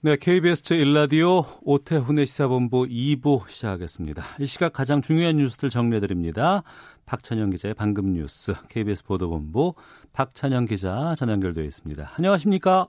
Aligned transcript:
네, 0.00 0.14
KBS 0.14 0.62
제1라디오 0.62 1.42
오태훈의 1.64 2.24
시사본부 2.26 2.84
2부 2.84 3.48
시작하겠습니다. 3.48 4.22
이 4.38 4.46
시각 4.46 4.72
가장 4.72 5.02
중요한 5.02 5.38
뉴스들 5.38 5.70
정리해드립니다. 5.70 6.62
박찬영 7.04 7.50
기자의 7.50 7.74
방금 7.74 8.12
뉴스, 8.12 8.52
KBS 8.68 9.04
보도본부 9.04 9.74
박찬영 10.12 10.66
기자 10.66 11.16
전화 11.18 11.32
연결되어 11.32 11.64
있습니다. 11.64 12.12
안녕하십니까? 12.16 12.86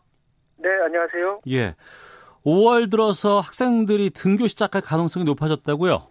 네, 0.58 0.70
안녕하세요. 0.86 1.41
예. 1.50 1.76
5월 2.45 2.91
들어서 2.91 3.39
학생들이 3.39 4.12
등교 4.12 4.45
시작할 4.45 4.84
가능성이 4.84 5.26
높아졌다고요? 5.26 6.03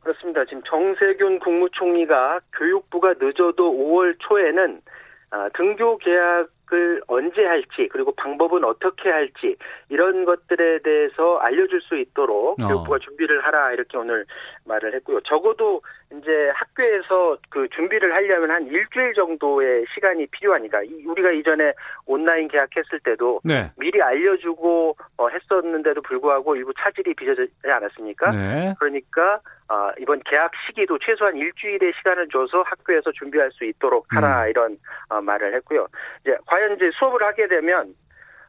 그렇습니다. 0.00 0.46
지금 0.46 0.62
정세균 0.64 1.40
국무총리가 1.40 2.40
교육부가 2.56 3.12
늦어도 3.20 3.70
5월 3.70 4.16
초에는 4.20 4.80
아, 5.28 5.50
등교 5.50 5.98
계약 5.98 6.55
을 6.72 7.00
언제 7.06 7.44
할지 7.44 7.88
그리고 7.92 8.12
방법은 8.12 8.64
어떻게 8.64 9.08
할지 9.08 9.56
이런 9.88 10.24
것들에 10.24 10.80
대해서 10.80 11.36
알려줄 11.38 11.80
수 11.80 11.96
있도록 11.96 12.60
어. 12.60 12.66
교육부가 12.66 12.98
준비를 12.98 13.44
하라 13.44 13.72
이렇게 13.72 13.96
오늘 13.96 14.26
말을 14.64 14.92
했고요. 14.94 15.20
적어도 15.20 15.82
이제 16.12 16.50
학교에서 16.54 17.36
그 17.50 17.68
준비를 17.70 18.14
하려면 18.14 18.50
한 18.52 18.66
일주일 18.66 19.12
정도의 19.14 19.84
시간이 19.92 20.26
필요하니까 20.26 20.82
이- 20.84 21.04
우리가 21.04 21.32
이전에 21.32 21.72
온라인 22.06 22.46
계약했을 22.48 23.00
때도 23.00 23.40
네. 23.42 23.70
미리 23.76 24.00
알려주고 24.00 24.96
어, 25.18 25.28
했었는데도 25.28 26.02
불구하고 26.02 26.54
일부 26.54 26.72
차질이 26.78 27.12
빚어지지 27.14 27.52
않았습니까? 27.64 28.30
네. 28.30 28.74
그러니까 28.78 29.40
아, 29.68 29.92
이번 29.98 30.20
계약 30.24 30.52
시기도 30.66 30.96
최소한 30.98 31.36
일주일의 31.36 31.92
시간을 31.98 32.28
줘서 32.28 32.62
학교에서 32.62 33.10
준비할 33.10 33.50
수 33.50 33.64
있도록 33.64 34.06
하라 34.10 34.44
음. 34.44 34.50
이런 34.50 34.78
어, 35.08 35.20
말을 35.20 35.54
했고요. 35.54 35.88
이제 36.20 36.36
과연 36.46 36.76
이제 36.76 36.90
수업을 36.98 37.20
하게 37.24 37.48
되면 37.48 37.94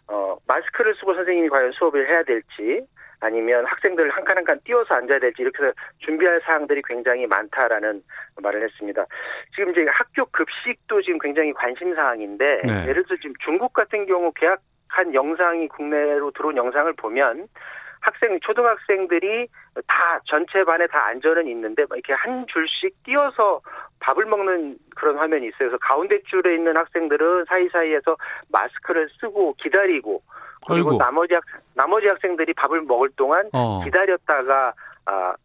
어, 0.09 0.37
마스크를 0.47 0.93
쓰고 0.95 1.15
선생님이 1.15 1.49
과연 1.49 1.71
수업을 1.71 2.07
해야 2.07 2.21
될지 2.23 2.85
아니면 3.19 3.65
학생들 3.65 4.09
한 4.11 4.23
칸 4.23 4.37
한 4.37 4.45
칸 4.45 4.59
띄워서 4.63 4.93
앉아야 4.93 5.19
될지 5.19 5.41
이렇게 5.41 5.63
해서 5.63 5.73
준비할 5.99 6.41
사항들이 6.45 6.81
굉장히 6.87 7.25
많다라는 7.25 8.03
말을 8.41 8.63
했습니다. 8.63 9.05
지금 9.55 9.71
이제 9.71 9.85
학교 9.89 10.25
급식도 10.25 11.01
지금 11.01 11.19
굉장히 11.19 11.53
관심 11.53 11.95
사항인데 11.95 12.61
네. 12.65 12.87
예를 12.87 13.03
들어 13.05 13.17
지금 13.17 13.33
중국 13.43 13.73
같은 13.73 14.05
경우 14.05 14.31
계약한 14.35 15.13
영상이 15.13 15.67
국내로 15.69 16.31
들어온 16.31 16.57
영상을 16.57 16.91
보면 16.93 17.47
학생 18.01 18.39
초등학생들이 18.41 19.47
다 19.87 20.19
전체 20.25 20.63
반에 20.63 20.85
다 20.87 21.07
앉아는 21.07 21.47
있는데 21.47 21.83
막 21.89 21.97
이렇게 21.97 22.13
한 22.13 22.45
줄씩 22.47 23.03
띄어서 23.03 23.61
밥을 23.99 24.25
먹는 24.25 24.77
그런 24.95 25.17
화면이 25.17 25.47
있어요. 25.47 25.69
그래서 25.69 25.77
가운데 25.79 26.21
줄에 26.23 26.53
있는 26.55 26.77
학생들은 26.77 27.45
사이사이에서 27.45 28.15
마스크를 28.51 29.09
쓰고 29.19 29.55
기다리고 29.57 30.21
그리고 30.65 30.91
아이고. 30.91 30.97
나머지 30.97 31.33
학 31.33 31.43
나머지 31.73 32.07
학생들이 32.07 32.53
밥을 32.53 32.81
먹을 32.81 33.09
동안 33.15 33.49
어. 33.53 33.81
기다렸다가 33.83 34.73
아 35.05 35.35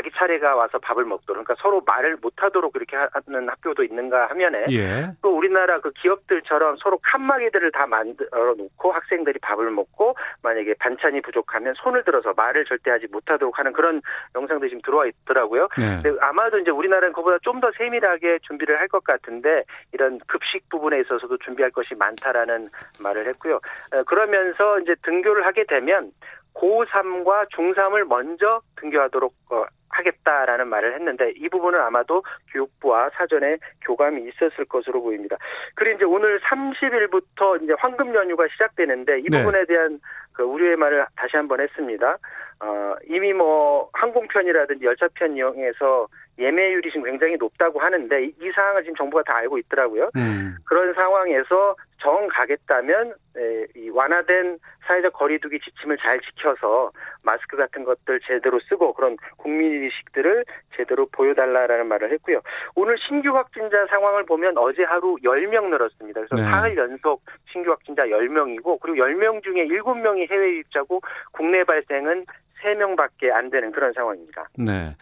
자기 0.00 0.10
차례가 0.16 0.56
와서 0.56 0.78
밥을 0.78 1.04
먹도록 1.04 1.44
그러니까 1.44 1.54
서로 1.62 1.82
말을 1.86 2.16
못하도록 2.22 2.72
그렇게 2.72 2.96
하는 2.96 3.48
학교도 3.50 3.84
있는가 3.84 4.28
하면에 4.30 4.64
예. 4.70 5.10
또 5.20 5.36
우리나라 5.36 5.78
그 5.80 5.90
기업들처럼 5.90 6.76
서로 6.78 6.98
칸막이들을 7.02 7.70
다 7.72 7.86
만들어 7.86 8.54
놓고 8.54 8.92
학생들이 8.92 9.38
밥을 9.40 9.70
먹고 9.70 10.16
만약에 10.42 10.74
반찬이 10.78 11.20
부족하면 11.20 11.74
손을 11.76 12.02
들어서 12.04 12.32
말을 12.34 12.64
절대 12.64 12.90
하지 12.90 13.08
못하도록 13.12 13.58
하는 13.58 13.74
그런 13.74 14.00
영상들이 14.34 14.70
지금 14.70 14.80
들어와 14.82 15.04
있더라고요. 15.06 15.68
네. 15.76 16.00
근데 16.02 16.18
아마도 16.22 16.58
이제 16.58 16.70
우리나라는 16.70 17.12
그보다 17.12 17.36
좀 17.42 17.60
더 17.60 17.70
세밀하게 17.76 18.38
준비를 18.44 18.80
할 18.80 18.88
것 18.88 19.04
같은데 19.04 19.64
이런 19.92 20.18
급식 20.26 20.66
부분에 20.70 20.98
있어서도 21.00 21.36
준비할 21.44 21.70
것이 21.70 21.94
많다라는 21.94 22.70
말을 23.02 23.28
했고요. 23.28 23.56
어, 23.92 24.02
그러면서 24.04 24.80
이제 24.80 24.94
등교를 25.02 25.44
하게 25.44 25.64
되면 25.64 26.10
고3과 26.54 27.48
중3을 27.50 28.04
먼저 28.04 28.60
등교하도록 28.76 29.32
어, 29.50 29.64
하겠다라는 29.90 30.68
말을 30.68 30.94
했는데 30.94 31.32
이 31.36 31.48
부분은 31.48 31.80
아마도 31.80 32.22
교육부와 32.52 33.10
사전에 33.14 33.58
교감이 33.84 34.22
있었을 34.28 34.64
것으로 34.66 35.02
보입니다. 35.02 35.36
그리고 35.74 35.96
이제 35.96 36.04
오늘 36.04 36.40
30일부터 36.40 37.62
이제 37.62 37.74
황금 37.78 38.14
연휴가 38.14 38.46
시작되는데 38.48 39.20
이 39.20 39.24
네. 39.28 39.38
부분에 39.38 39.64
대한 39.66 40.00
그 40.32 40.42
우려의 40.44 40.76
말을 40.76 41.06
다시 41.16 41.36
한번 41.36 41.60
했습니다. 41.60 42.18
어, 42.60 42.94
이미 43.08 43.32
뭐 43.32 43.90
항공편이라든지 43.92 44.84
열차편 44.84 45.36
이용해서 45.36 46.06
예매율이 46.40 46.90
지금 46.90 47.04
굉장히 47.04 47.36
높다고 47.36 47.80
하는데 47.80 48.24
이, 48.24 48.34
이 48.40 48.50
사항을 48.54 48.82
지금 48.82 48.96
정부가 48.96 49.22
다 49.24 49.36
알고 49.36 49.58
있더라고요. 49.58 50.10
음. 50.16 50.56
그런 50.64 50.94
상황에서 50.94 51.76
정 51.98 52.28
가겠다면 52.28 53.14
에, 53.36 53.66
이 53.76 53.90
완화된 53.90 54.58
사회적 54.86 55.12
거리두기 55.12 55.60
지침을 55.60 55.98
잘 55.98 56.18
지켜서 56.20 56.90
마스크 57.22 57.56
같은 57.56 57.84
것들 57.84 58.20
제대로 58.26 58.58
쓰고 58.60 58.94
그런 58.94 59.16
국민의식들을 59.36 60.44
제대로 60.76 61.06
보여달라라는 61.12 61.86
말을 61.86 62.12
했고요. 62.12 62.40
오늘 62.74 62.96
신규 63.06 63.36
확진자 63.36 63.86
상황을 63.86 64.24
보면 64.24 64.56
어제 64.56 64.82
하루 64.82 65.16
10명 65.22 65.68
늘었습니다. 65.68 66.22
그래서 66.22 66.36
네. 66.36 66.42
사흘 66.42 66.76
연속 66.76 67.22
신규 67.52 67.70
확진자 67.70 68.04
10명이고 68.04 68.80
그리고 68.80 68.96
10명 68.96 69.44
중에 69.44 69.66
7명이 69.66 70.30
해외 70.30 70.54
유입자고 70.54 71.00
국내 71.32 71.62
발생은 71.64 72.24
3명밖에 72.62 73.30
안 73.30 73.50
되는 73.50 73.70
그런 73.72 73.92
상황입니다. 73.92 74.48
네. 74.58 74.94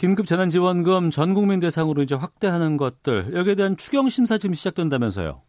긴급 0.00 0.24
재난지원금 0.24 1.10
전 1.10 1.34
국민 1.34 1.60
대상으로 1.60 2.00
이제 2.00 2.14
확대하는 2.14 2.78
것들 2.78 3.34
여기에 3.34 3.54
대한 3.54 3.76
추경 3.76 4.08
심사 4.08 4.38
지금 4.38 4.54
시작된다면서요. 4.54 5.42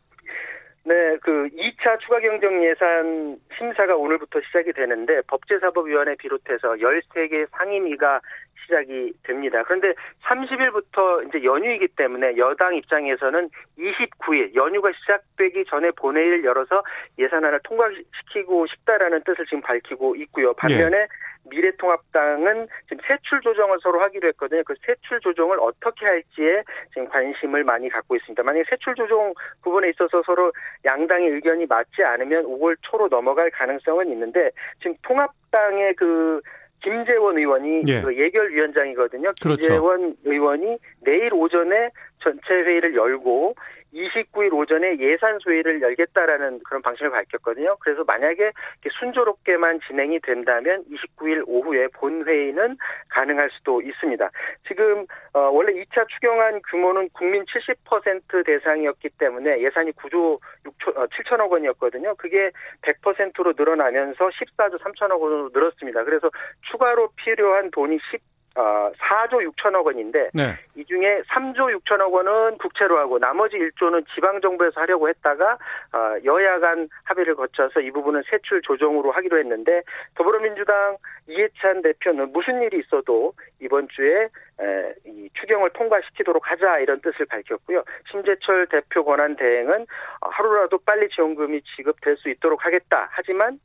네, 0.83 0.93
그 1.21 1.47
2차 1.55 1.97
추가 2.01 2.19
경정 2.19 2.61
예산 2.65 3.37
심사가 3.57 3.95
오늘부터 3.95 4.41
시작이 4.41 4.73
되는데 4.73 5.21
법제사법위원회 5.27 6.15
비롯해서 6.15 6.73
13개 6.73 7.47
상임위가 7.51 8.19
시작이 8.63 9.13
됩니다. 9.23 9.63
그런데 9.63 9.93
30일부터 10.23 11.29
이제 11.29 11.45
연휴이기 11.45 11.87
때문에 11.95 12.35
여당 12.35 12.75
입장에서는 12.75 13.49
29일 13.79 14.53
연휴가 14.55 14.91
시작되기 14.99 15.63
전에 15.69 15.91
본회의를 15.91 16.43
열어서 16.43 16.83
예산안을 17.17 17.61
통과시키고 17.63 18.67
싶다라는 18.67 19.23
뜻을 19.23 19.45
지금 19.45 19.61
밝히고 19.61 20.17
있고요. 20.17 20.53
반면에 20.55 21.07
미래통합당은 21.49 22.67
지금 22.87 22.97
세출 23.07 23.41
조정을 23.41 23.79
서로 23.81 24.01
하기로 24.01 24.27
했거든요. 24.29 24.63
그 24.65 24.75
세출 24.85 25.19
조정을 25.21 25.59
어떻게 25.59 26.05
할지에 26.05 26.63
지금 26.93 27.07
관심을 27.09 27.63
많이 27.63 27.89
갖고 27.89 28.15
있습니다. 28.15 28.41
만약에 28.43 28.63
세출 28.69 28.95
조정 28.95 29.33
부분에 29.63 29.89
있어서 29.89 30.21
서로 30.25 30.51
양당의 30.85 31.29
의견이 31.29 31.65
맞지 31.65 32.03
않으면 32.03 32.45
5월 32.45 32.75
초로 32.81 33.07
넘어갈 33.09 33.49
가능성은 33.51 34.11
있는데 34.11 34.51
지금 34.79 34.95
통합당의 35.01 35.95
그 35.95 36.41
김재원 36.83 37.37
의원이 37.37 37.83
예. 37.87 38.01
그 38.01 38.15
예결위원장이거든요. 38.17 39.33
그렇죠. 39.41 39.61
김재원 39.61 40.15
의원이 40.23 40.77
내일 41.01 41.33
오전에 41.33 41.89
전체 42.23 42.53
회의를 42.53 42.95
열고 42.95 43.55
29일 43.93 44.53
오전에 44.53 44.97
예산 44.99 45.39
소위를 45.39 45.81
열겠다라는 45.81 46.61
그런 46.63 46.81
방침을 46.81 47.11
밝혔거든요. 47.11 47.77
그래서 47.79 48.03
만약에 48.03 48.51
순조롭게만 48.99 49.81
진행이 49.87 50.19
된다면 50.21 50.83
29일 50.89 51.43
오후에 51.47 51.87
본회의는 51.89 52.77
가능할 53.09 53.49
수도 53.51 53.81
있습니다. 53.81 54.29
지금 54.67 55.05
어, 55.33 55.39
원래 55.51 55.73
2차 55.73 56.07
추경안 56.07 56.61
규모는 56.69 57.09
국민 57.13 57.43
70% 57.45 58.45
대상이었기 58.45 59.09
때문에 59.17 59.61
예산이 59.61 59.91
9조 59.91 60.39
6천, 60.65 60.97
어, 60.97 61.07
7천억 61.07 61.51
원이었거든요. 61.51 62.15
그게 62.15 62.51
100%로 62.81 63.53
늘어나면서 63.57 64.29
14조 64.29 64.79
3천억 64.79 65.19
원으로 65.19 65.49
늘었습니다. 65.53 66.03
그래서 66.03 66.29
추가로 66.69 67.09
필요한 67.15 67.71
돈이 67.71 67.97
10 68.11 68.31
어, 68.55 68.91
4조 68.97 69.49
6천억 69.49 69.85
원인데 69.85 70.29
네. 70.33 70.57
이 70.75 70.83
중에 70.85 71.21
3조 71.29 71.73
6천억 71.79 72.11
원은 72.11 72.57
국채로 72.57 72.97
하고 72.97 73.17
나머지 73.17 73.57
1조는 73.57 74.05
지방 74.13 74.41
정부에서 74.41 74.81
하려고 74.81 75.07
했다가 75.07 75.53
어, 75.93 76.15
여야 76.25 76.59
간 76.59 76.89
합의를 77.05 77.35
거쳐서 77.35 77.79
이 77.79 77.91
부분은 77.91 78.23
세출 78.29 78.61
조정으로 78.61 79.11
하기로 79.11 79.39
했는데 79.39 79.81
더불어민주당 80.15 80.97
이해찬 81.27 81.81
대표는 81.81 82.33
무슨 82.33 82.61
일이 82.61 82.79
있어도 82.79 83.33
이번 83.61 83.87
주에 83.87 84.23
에, 84.59 84.93
이 85.05 85.29
추경을 85.39 85.69
통과시키도록 85.71 86.51
하자 86.51 86.79
이런 86.79 86.99
뜻을 86.99 87.25
밝혔고요. 87.27 87.83
심재철 88.11 88.67
대표 88.67 89.05
권한 89.05 89.37
대행은 89.37 89.85
어, 90.21 90.29
하루라도 90.29 90.77
빨리 90.79 91.07
지원금이 91.07 91.61
지급될 91.77 92.17
수 92.17 92.29
있도록 92.29 92.65
하겠다. 92.65 93.07
하지만 93.11 93.59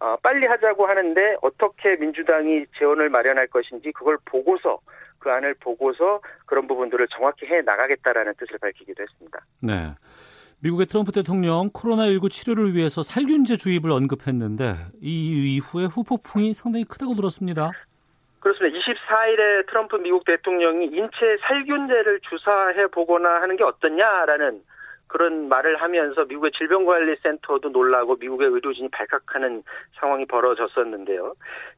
어, 0.00 0.16
빨리 0.22 0.46
하자고 0.46 0.86
하는데 0.86 1.36
어떻게 1.42 1.96
민주당이 1.96 2.64
재원을 2.78 3.10
마련할 3.10 3.46
것인지 3.48 3.92
그걸 3.92 4.16
보고서 4.24 4.80
그 5.18 5.30
안을 5.30 5.54
보고서 5.60 6.20
그런 6.46 6.66
부분들을 6.66 7.06
정확히 7.08 7.46
해 7.46 7.60
나가겠다라는 7.60 8.34
뜻을 8.38 8.58
밝히기도 8.58 9.02
했습니다. 9.02 9.40
네. 9.62 9.94
미국의 10.62 10.86
트럼프 10.86 11.12
대통령 11.12 11.70
코로나19 11.70 12.30
치료를 12.30 12.74
위해서 12.74 13.02
살균제 13.02 13.56
주입을 13.56 13.92
언급했는데 13.92 14.74
이 15.00 15.56
이후에 15.56 15.86
후폭풍이 15.86 16.54
상당히 16.54 16.84
크다고 16.84 17.14
들었습니다. 17.14 17.70
그렇습니다. 18.40 18.78
24일에 18.78 19.66
트럼프 19.68 19.96
미국 19.96 20.24
대통령이 20.24 20.86
인체 20.86 21.36
살균제를 21.46 22.20
주사해 22.28 22.86
보거나 22.88 23.42
하는 23.42 23.56
게 23.56 23.64
어떻냐라는 23.64 24.62
그런 25.10 25.48
말을 25.48 25.82
하면서 25.82 26.24
미국의 26.24 26.52
질병관리센터도 26.56 27.70
놀라고 27.70 28.14
미국의 28.14 28.48
의료진이 28.48 28.90
발칵하는 28.90 29.64
상황이 29.98 30.24
벌어졌었는데요. 30.24 31.34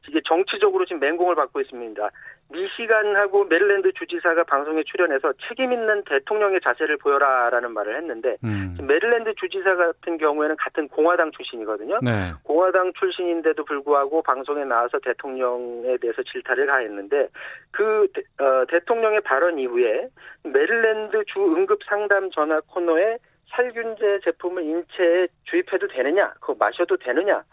이게 0.07 0.21
정치적으로 0.23 0.85
지금 0.85 0.99
맹공을 0.99 1.33
받고 1.35 1.59
있습니다. 1.61 2.09
미시간하고 2.53 3.45
메릴랜드 3.45 3.91
주지사가 3.93 4.43
방송에 4.43 4.83
출연해서 4.83 5.33
책임 5.47 5.73
있는 5.73 6.03
대통령의 6.05 6.61
자세를 6.63 6.97
보여라라는 6.97 7.71
말을 7.71 7.97
했는데 7.97 8.37
음. 8.43 8.77
메릴랜드 8.81 9.33
주지사 9.35 9.75
같은 9.75 10.17
경우에는 10.17 10.55
같은 10.57 10.87
공화당 10.87 11.31
출신이거든요. 11.31 11.99
네. 12.01 12.31
공화당 12.43 12.93
출신인데도 12.93 13.65
불구하고 13.65 14.21
방송에 14.21 14.63
나와서 14.63 14.99
대통령에 14.99 15.97
대해서 15.97 16.21
질타를 16.23 16.67
가했는데 16.67 17.27
그 17.71 18.07
어, 18.39 18.65
대통령의 18.69 19.21
발언 19.21 19.57
이후에 19.59 20.07
메릴랜드 20.43 21.23
주 21.25 21.39
응급 21.39 21.79
상담 21.85 22.29
전화 22.31 22.61
코너에 22.67 23.17
살균제 23.55 24.21
제품을 24.23 24.63
인체에 24.63 25.27
주입해도 25.45 25.87
되느냐, 25.87 26.33
그거 26.39 26.55
마셔도 26.57 26.97
되느냐, 26.97 27.43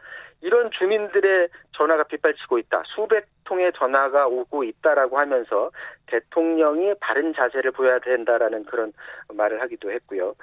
이런 0.42 0.70
주민들의 0.70 1.48
전화가 1.72 2.04
빗발치고 2.04 2.58
있다. 2.58 2.82
수백 2.86 3.26
통의 3.44 3.72
전화가 3.74 4.26
오고 4.26 4.64
있다라고 4.64 5.18
하면서 5.18 5.70
대통령이 6.06 6.94
바른 7.00 7.34
자세를 7.34 7.72
보여야 7.72 7.98
된다라는 7.98 8.64
그런 8.64 8.92
말을 9.34 9.60
하기도 9.60 9.90
했고요. 9.90 10.34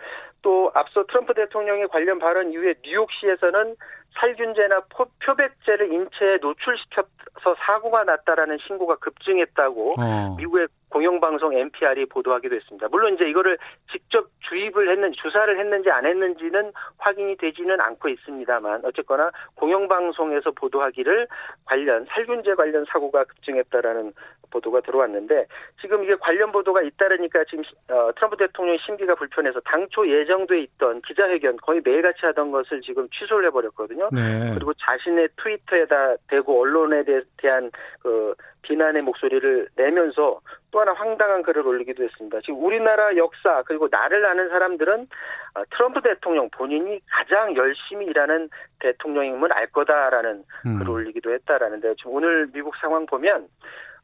또 0.42 0.72
앞서 0.74 1.06
트럼프 1.06 1.34
대통령의 1.34 1.88
관련 1.88 2.20
발언 2.20 2.52
이후에 2.52 2.76
뉴욕시에서는 2.84 3.76
살균제나 4.16 4.82
표백제를 5.24 5.92
인체에 5.92 6.38
노출시켜서 6.42 7.56
사고가 7.60 8.04
났다라는 8.04 8.58
신고가 8.66 8.96
급증했다고 8.96 9.94
어. 10.00 10.36
미국의 10.38 10.68
공영방송 10.90 11.54
NPR이 11.54 12.06
보도하기도 12.06 12.56
했습니다. 12.56 12.88
물론 12.90 13.14
이제 13.14 13.30
이거를 13.30 13.58
직접 13.92 14.28
주입을 14.48 14.90
했는지 14.90 15.20
주사를 15.22 15.60
했는지 15.60 15.92
안 15.92 16.06
했는지는 16.06 16.72
확인이 16.98 17.36
되지는 17.36 17.82
않고 17.82 18.08
있습니다만 18.10 18.86
어쨌거나 18.86 19.32
공영방송에서 19.56 20.52
보도하기를 20.52 21.28
관련 21.66 22.06
살균제 22.06 22.56
관련 22.56 22.86
사고가 22.86 23.26
급증했다라는 23.26 24.14
보도가 24.50 24.80
들어왔는데 24.82 25.46
지금 25.82 26.04
이게 26.04 26.16
관련 26.16 26.54
보도가 26.54 26.82
잇따르니까 26.82 27.44
지금 27.50 27.64
어, 27.90 28.12
트럼프 28.16 28.38
대통령 28.38 28.78
심기가 28.78 29.16
불편해서 29.16 29.60
당초 29.62 30.08
예정돼 30.08 30.62
있던 30.62 31.02
기자회견 31.02 31.58
거의 31.58 31.82
매일같이 31.84 32.26
하던 32.28 32.52
것을 32.52 32.82
지금 32.82 33.10
취소를 33.10 33.48
해버렸거든요. 33.48 34.07
네. 34.12 34.52
그리고 34.54 34.74
자신의 34.74 35.30
트위터에다 35.38 36.16
대고 36.28 36.62
언론에 36.62 37.04
대한 37.38 37.72
그 38.02 38.34
비난의 38.64 39.02
목소리를 39.02 39.70
내면서 39.76 40.42
또 40.72 40.82
하나 40.82 40.94
황당한 40.94 41.42
글을 41.42 41.66
올리기도 41.66 42.04
했습니다. 42.04 42.42
지금 42.42 42.64
우리나라 42.64 43.16
역사 43.16 43.64
그리고 43.66 43.88
나를 43.90 44.26
아는 44.26 44.50
사람들은 44.50 45.08
어, 45.56 45.64
트럼프 45.72 46.02
대통령 46.02 46.50
본인이 46.50 47.00
가장 47.10 47.56
열심히 47.56 48.06
일하는 48.08 48.50
대통령임을 48.80 49.54
알 49.54 49.68
거다라는 49.68 50.44
음. 50.66 50.80
글을 50.80 50.92
올리기도 50.92 51.32
했다라는데 51.34 51.96
지금 51.96 52.14
오늘 52.14 52.48
미국 52.52 52.76
상황 52.76 53.06
보면 53.06 53.48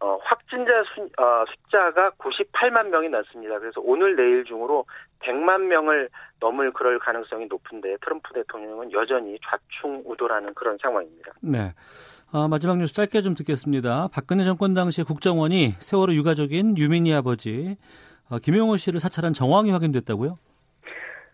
어, 0.04 0.20
확진자 0.22 0.84
수, 0.94 1.02
어, 1.18 1.46
숫자가 1.48 2.12
98만 2.18 2.90
명이 2.90 3.08
넘습니다. 3.08 3.58
그래서 3.58 3.80
오늘 3.82 4.18
내일 4.18 4.44
중으로 4.44 4.86
100만 5.22 5.62
명을 5.62 6.10
넘을 6.42 6.74
그럴 6.74 7.00
가능성이 7.00 7.46
높은데 7.46 7.96
트럼프 8.02 8.34
대통령은 8.34 8.92
여전히 8.92 9.40
좌충우돌하는 9.46 10.54
그런 10.56 10.78
상황입니다. 10.82 11.32
네. 11.42 11.72
아, 12.34 12.50
마지막 12.50 12.80
뉴스 12.80 12.94
짧게 12.94 13.22
좀 13.22 13.34
듣겠습니다. 13.34 14.10
박근혜 14.12 14.44
정권 14.44 14.74
당시 14.74 15.04
국정원이 15.04 15.70
세월호 15.80 16.14
유가족인 16.16 16.78
유민희 16.78 17.14
아버지 17.14 17.78
어, 18.30 18.40
김용호 18.40 18.76
씨를 18.76 19.00
사찰한 19.00 19.32
정황이 19.32 19.72
확인됐다고요? 19.72 20.34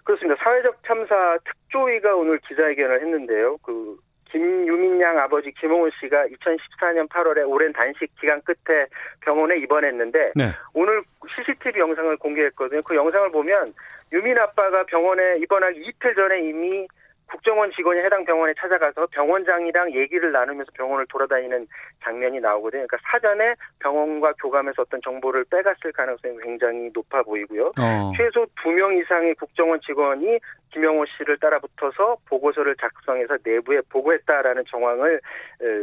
그렇습니다. 0.04 0.40
사회적 0.44 0.78
참사 0.86 1.40
특조위가 1.44 2.14
오늘 2.16 2.38
기자회견을 2.48 3.02
했는데요. 3.02 3.58
그 3.64 3.98
김유민 4.32 5.00
양 5.02 5.18
아버지 5.18 5.52
김홍훈 5.52 5.92
씨가 6.00 6.28
2014년 6.28 7.08
8월에 7.10 7.48
오랜 7.48 7.74
단식 7.74 8.10
기간 8.20 8.42
끝에 8.42 8.86
병원에 9.22 9.58
입원했는데 9.58 10.34
네. 10.36 10.52
오늘 10.74 11.02
CCTV 11.36 11.80
영상을 11.80 12.16
공개했거든요. 12.18 12.82
그 12.84 12.96
영상을 12.96 13.32
보면 13.32 13.74
유민 14.12 14.38
아빠가 14.38 14.84
병원에 14.86 15.38
입원하기 15.38 15.82
이틀 15.82 16.16
전에 16.16 16.42
이미 16.42 16.88
국정원 17.30 17.72
직원이 17.72 18.00
해당 18.00 18.26
병원에 18.26 18.54
찾아가서 18.58 19.08
병원장이랑 19.08 19.94
얘기를 19.94 20.32
나누면서 20.32 20.72
병원을 20.74 21.06
돌아다니는 21.10 21.68
장면이 22.04 22.40
나오거든요. 22.40 22.86
그러니까 22.88 22.98
사전에 23.12 23.54
병원과 23.80 24.34
교감해서 24.42 24.82
어떤 24.82 25.00
정보를 25.02 25.46
빼갔을 25.50 25.92
가능성이 25.92 26.38
굉장히 26.42 26.90
높아 26.94 27.24
보이고요. 27.24 27.68
어. 27.80 28.12
최소 28.18 28.46
두 28.62 28.70
명 28.72 28.96
이상의 28.98 29.36
국정원 29.36 29.80
직원이 29.82 30.40
김영호 30.72 31.06
씨를 31.18 31.38
따라붙어서 31.40 32.18
보고서를 32.30 32.76
작성해서 32.78 33.38
내부에 33.44 33.82
보고했다라는 33.90 34.64
정황을 34.70 35.20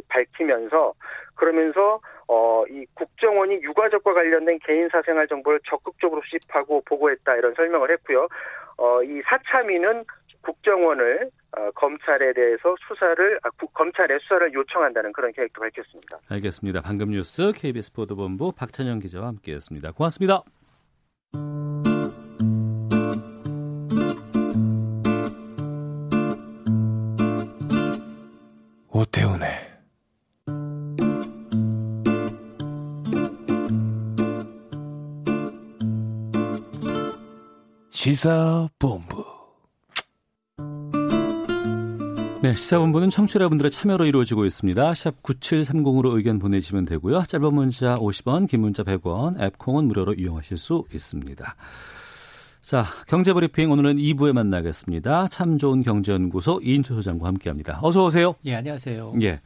밝히면서 0.08 0.94
그러면서 1.34 2.00
어, 2.28 2.64
이 2.68 2.86
국정원이 2.94 3.62
유가족과 3.62 4.14
관련된 4.14 4.58
개인 4.64 4.88
사생활 4.88 5.28
정보를 5.28 5.60
적극적으로 5.68 6.22
수집하고 6.24 6.82
보고했다 6.86 7.36
이런 7.36 7.54
설명을 7.54 7.90
했고요. 7.90 8.28
어, 8.78 9.02
이 9.02 9.22
사참위는 9.26 10.04
국정원을 10.46 11.30
어, 11.56 11.70
검찰에 11.72 12.32
대해서 12.32 12.74
수사를 12.86 13.40
아, 13.42 13.50
구, 13.58 13.66
검찰에 13.68 14.18
수사를 14.20 14.52
요청한다는 14.52 15.12
그런 15.12 15.32
계획도 15.32 15.60
밝혔습니다. 15.60 16.18
알겠습니다. 16.28 16.82
방금 16.82 17.10
뉴스 17.10 17.52
KBS 17.52 17.92
보도본부 17.92 18.52
박찬영 18.52 19.00
기자와 19.00 19.26
함께했습니다. 19.26 19.92
고맙습니다. 19.92 20.42
오태훈의 28.92 29.50
시사본부 37.90 39.25
네, 42.46 42.54
시사본부는 42.54 43.10
청취자분들의 43.10 43.72
참여로 43.72 44.06
이루어지고 44.06 44.46
있습니다. 44.46 44.94
샵 44.94 45.20
9730으로 45.24 46.14
의견 46.14 46.38
보내주시면 46.38 46.84
되고요. 46.84 47.24
짧은 47.24 47.52
문자 47.52 47.94
50원, 47.96 48.48
긴 48.48 48.60
문자 48.60 48.84
100원, 48.84 49.40
앱 49.40 49.58
콩은 49.58 49.88
무료로 49.88 50.14
이용하실 50.14 50.56
수 50.56 50.84
있습니다. 50.94 51.56
자, 52.60 52.84
경제브리핑 53.08 53.72
오늘은 53.72 53.96
2부에 53.96 54.32
만나겠습니다. 54.32 55.26
참 55.26 55.58
좋은 55.58 55.82
경제연구소 55.82 56.60
이인철 56.62 56.98
소장과 56.98 57.26
함께합니다. 57.26 57.80
어서 57.82 58.04
오세요. 58.04 58.36
예, 58.44 58.54
안녕하세요. 58.54 59.14
예. 59.22 59.40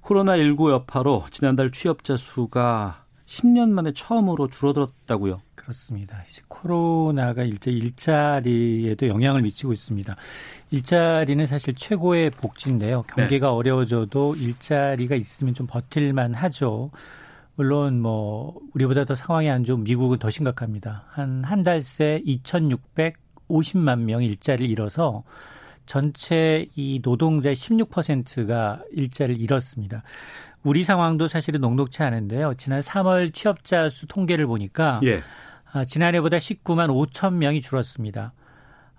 코로나19 0.00 0.70
여파로 0.70 1.26
지난달 1.30 1.70
취업자 1.70 2.16
수가 2.16 3.01
10년 3.32 3.70
만에 3.70 3.92
처음으로 3.94 4.48
줄어들었다고요? 4.48 5.40
그렇습니다. 5.54 6.22
코로나가 6.48 7.42
일제 7.44 7.70
일자리에도 7.70 9.08
영향을 9.08 9.40
미치고 9.42 9.72
있습니다. 9.72 10.14
일자리는 10.70 11.46
사실 11.46 11.74
최고의 11.74 12.30
복지인데요. 12.30 13.02
경기가 13.04 13.46
네. 13.46 13.52
어려워져도 13.52 14.34
일자리가 14.36 15.14
있으면 15.16 15.54
좀 15.54 15.66
버틸만 15.66 16.34
하죠. 16.34 16.90
물론 17.54 18.00
뭐 18.00 18.58
우리보다 18.74 19.04
더 19.06 19.14
상황이 19.14 19.48
안 19.50 19.64
좋은 19.64 19.82
미국은 19.84 20.18
더 20.18 20.28
심각합니다. 20.28 21.04
한 21.08 21.42
한 21.44 21.62
달 21.64 21.80
새 21.80 22.20
2,650만 22.26 24.00
명 24.00 24.22
일자리를 24.22 24.70
잃어서 24.70 25.22
전체 25.86 26.66
이 26.76 27.00
노동자의 27.02 27.56
16%가 27.56 28.82
일자리를 28.92 29.40
잃었습니다. 29.40 30.02
우리 30.62 30.84
상황도 30.84 31.28
사실은 31.28 31.60
녹록치 31.60 32.02
않은데요. 32.02 32.54
지난 32.54 32.80
3월 32.80 33.34
취업자 33.34 33.88
수 33.88 34.06
통계를 34.06 34.46
보니까 34.46 35.00
예. 35.04 35.22
아, 35.72 35.84
지난해보다 35.84 36.36
19만 36.36 36.88
5천 36.88 37.34
명이 37.34 37.62
줄었습니다. 37.62 38.32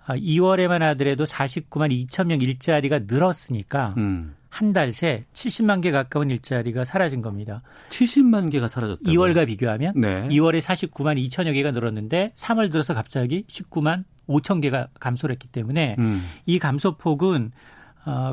아, 0.06 0.16
2월에만 0.16 0.80
하더라도 0.80 1.24
49만 1.24 2.06
2천 2.06 2.26
명 2.26 2.40
일자리가 2.40 3.00
늘었으니까 3.06 3.94
음. 3.96 4.34
한달 4.50 4.92
새 4.92 5.24
70만 5.32 5.82
개 5.82 5.90
가까운 5.90 6.30
일자리가 6.30 6.84
사라진 6.84 7.22
겁니다. 7.22 7.62
70만 7.88 8.52
개가 8.52 8.68
사라졌다. 8.68 9.10
2월과 9.10 9.46
비교하면 9.48 9.94
네. 9.96 10.28
2월에 10.28 10.60
49만 10.60 11.20
2천여 11.26 11.54
개가 11.54 11.72
늘었는데 11.72 12.32
3월 12.36 12.70
들어서 12.70 12.94
갑자기 12.94 13.44
19만 13.48 14.04
5천 14.28 14.62
개가 14.62 14.88
감소를 15.00 15.34
했기 15.34 15.48
때문에 15.48 15.96
음. 15.98 16.24
이 16.46 16.60
감소폭은 16.60 17.50
어, 17.50 17.54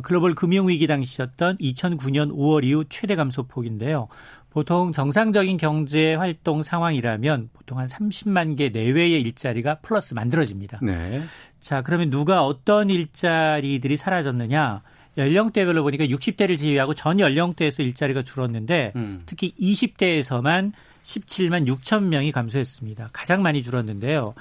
글로벌 0.04 0.36
금융위기 0.36 0.88
당시였던 0.88 1.58
2009년 1.58 2.36
5월 2.36 2.63
이후 2.63 2.86
최대 2.90 3.16
감소폭인데요. 3.16 4.08
보통 4.50 4.92
정상적인 4.92 5.56
경제 5.58 6.13
활동 6.13 6.62
상황이라면 6.62 7.50
보통 7.54 7.80
한 7.80 7.86
30만 7.86 8.58
개 8.58 8.70
내외의 8.70 9.22
일자리가 9.22 9.75
플러스 9.75 10.13
만들어집니다. 10.13 10.80
네. 10.82 11.22
자, 11.62 11.82
그러면 11.82 12.10
누가 12.10 12.44
어떤 12.46 12.90
일자리들이 12.90 13.96
사라졌느냐? 13.96 14.82
연령대별로 15.18 15.84
보니까 15.84 16.06
60대를 16.06 16.58
제외하고 16.58 16.94
전 16.96 17.20
연령대에서 17.20 17.84
일자리가 17.84 18.24
줄었는데 18.24 18.94
음. 18.96 19.24
특히 19.25 19.54
20대에서만 19.60 20.74
17만 21.04 21.68
6천 21.68 22.04
명이 22.04 22.32
감소했습니다. 22.32 23.10
가장 23.13 23.42
많이 23.42 23.63
줄었는데요. 23.63 24.34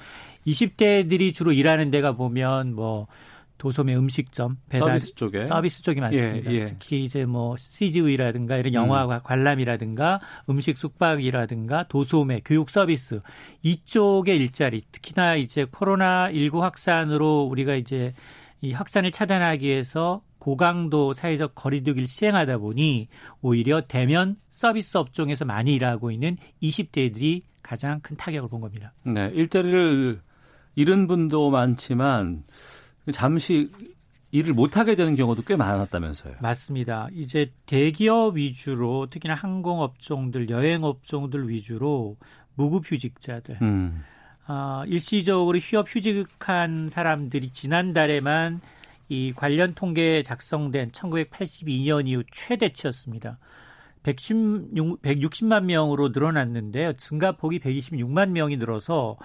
20대들이 0.47 1.33
주로 1.33 1.51
일하는 1.51 1.91
데가 1.91 2.13
보면 2.13 2.75
뭐 2.75 3.07
도소매 3.61 3.95
음식점, 3.95 4.57
배달 4.69 4.99
서비스 4.99 5.13
쪽에 5.13 5.45
서비스 5.45 5.83
쪽이 5.83 5.99
많습니다. 5.99 6.51
예, 6.51 6.55
예. 6.55 6.65
특히 6.65 7.03
이제 7.03 7.25
뭐 7.25 7.55
CGV라든가 7.57 8.57
이런 8.57 8.73
영화 8.73 9.05
음. 9.05 9.19
관람이라든가 9.21 10.19
음식 10.49 10.79
숙박이라든가 10.79 11.83
도소매, 11.87 12.41
교육 12.43 12.71
서비스 12.71 13.21
이쪽의 13.61 14.35
일자리 14.39 14.81
특히나 14.91 15.35
이제 15.35 15.67
코로나 15.69 16.31
19 16.31 16.63
확산으로 16.63 17.43
우리가 17.43 17.75
이제 17.75 18.15
이 18.61 18.73
확산을 18.73 19.11
차단하기 19.11 19.67
위해서 19.67 20.23
고강도 20.39 21.13
사회적 21.13 21.53
거리두기를 21.53 22.07
시행하다 22.07 22.57
보니 22.57 23.09
오히려 23.41 23.81
대면 23.81 24.37
서비스 24.49 24.97
업종에서 24.97 25.45
많이 25.45 25.75
일하고 25.75 26.09
있는 26.09 26.35
20대들이 26.63 27.43
가장 27.61 27.99
큰 27.99 28.17
타격을 28.17 28.49
본 28.49 28.61
겁니다. 28.61 28.91
네, 29.03 29.29
일자리를 29.35 30.19
잃은 30.73 31.05
분도 31.05 31.51
많지만 31.51 32.43
잠시 33.11 33.71
일을 34.31 34.53
못하게 34.53 34.95
되는 34.95 35.15
경우도 35.15 35.43
꽤 35.43 35.55
많았다면서요. 35.55 36.35
맞습니다. 36.41 37.09
이제 37.13 37.51
대기업 37.65 38.37
위주로 38.37 39.07
특히나 39.09 39.33
항공업종들, 39.33 40.49
여행업종들 40.49 41.49
위주로 41.49 42.17
무급휴직자들, 42.55 43.57
음, 43.61 44.03
아, 44.45 44.83
일시적으로 44.87 45.57
휴업 45.57 45.87
휴직한 45.89 46.89
사람들이 46.89 47.49
지난달에만 47.49 48.61
이 49.09 49.33
관련 49.35 49.73
통계에 49.73 50.23
작성된 50.23 50.91
1982년 50.91 52.07
이후 52.07 52.23
최대치였습니다. 52.31 53.37
116, 54.03 55.01
160만 55.01 55.65
명으로 55.65 56.09
늘어났는데요. 56.09 56.93
증가폭이 56.93 57.59
126만 57.59 58.29
명이 58.29 58.57
늘어서 58.57 59.17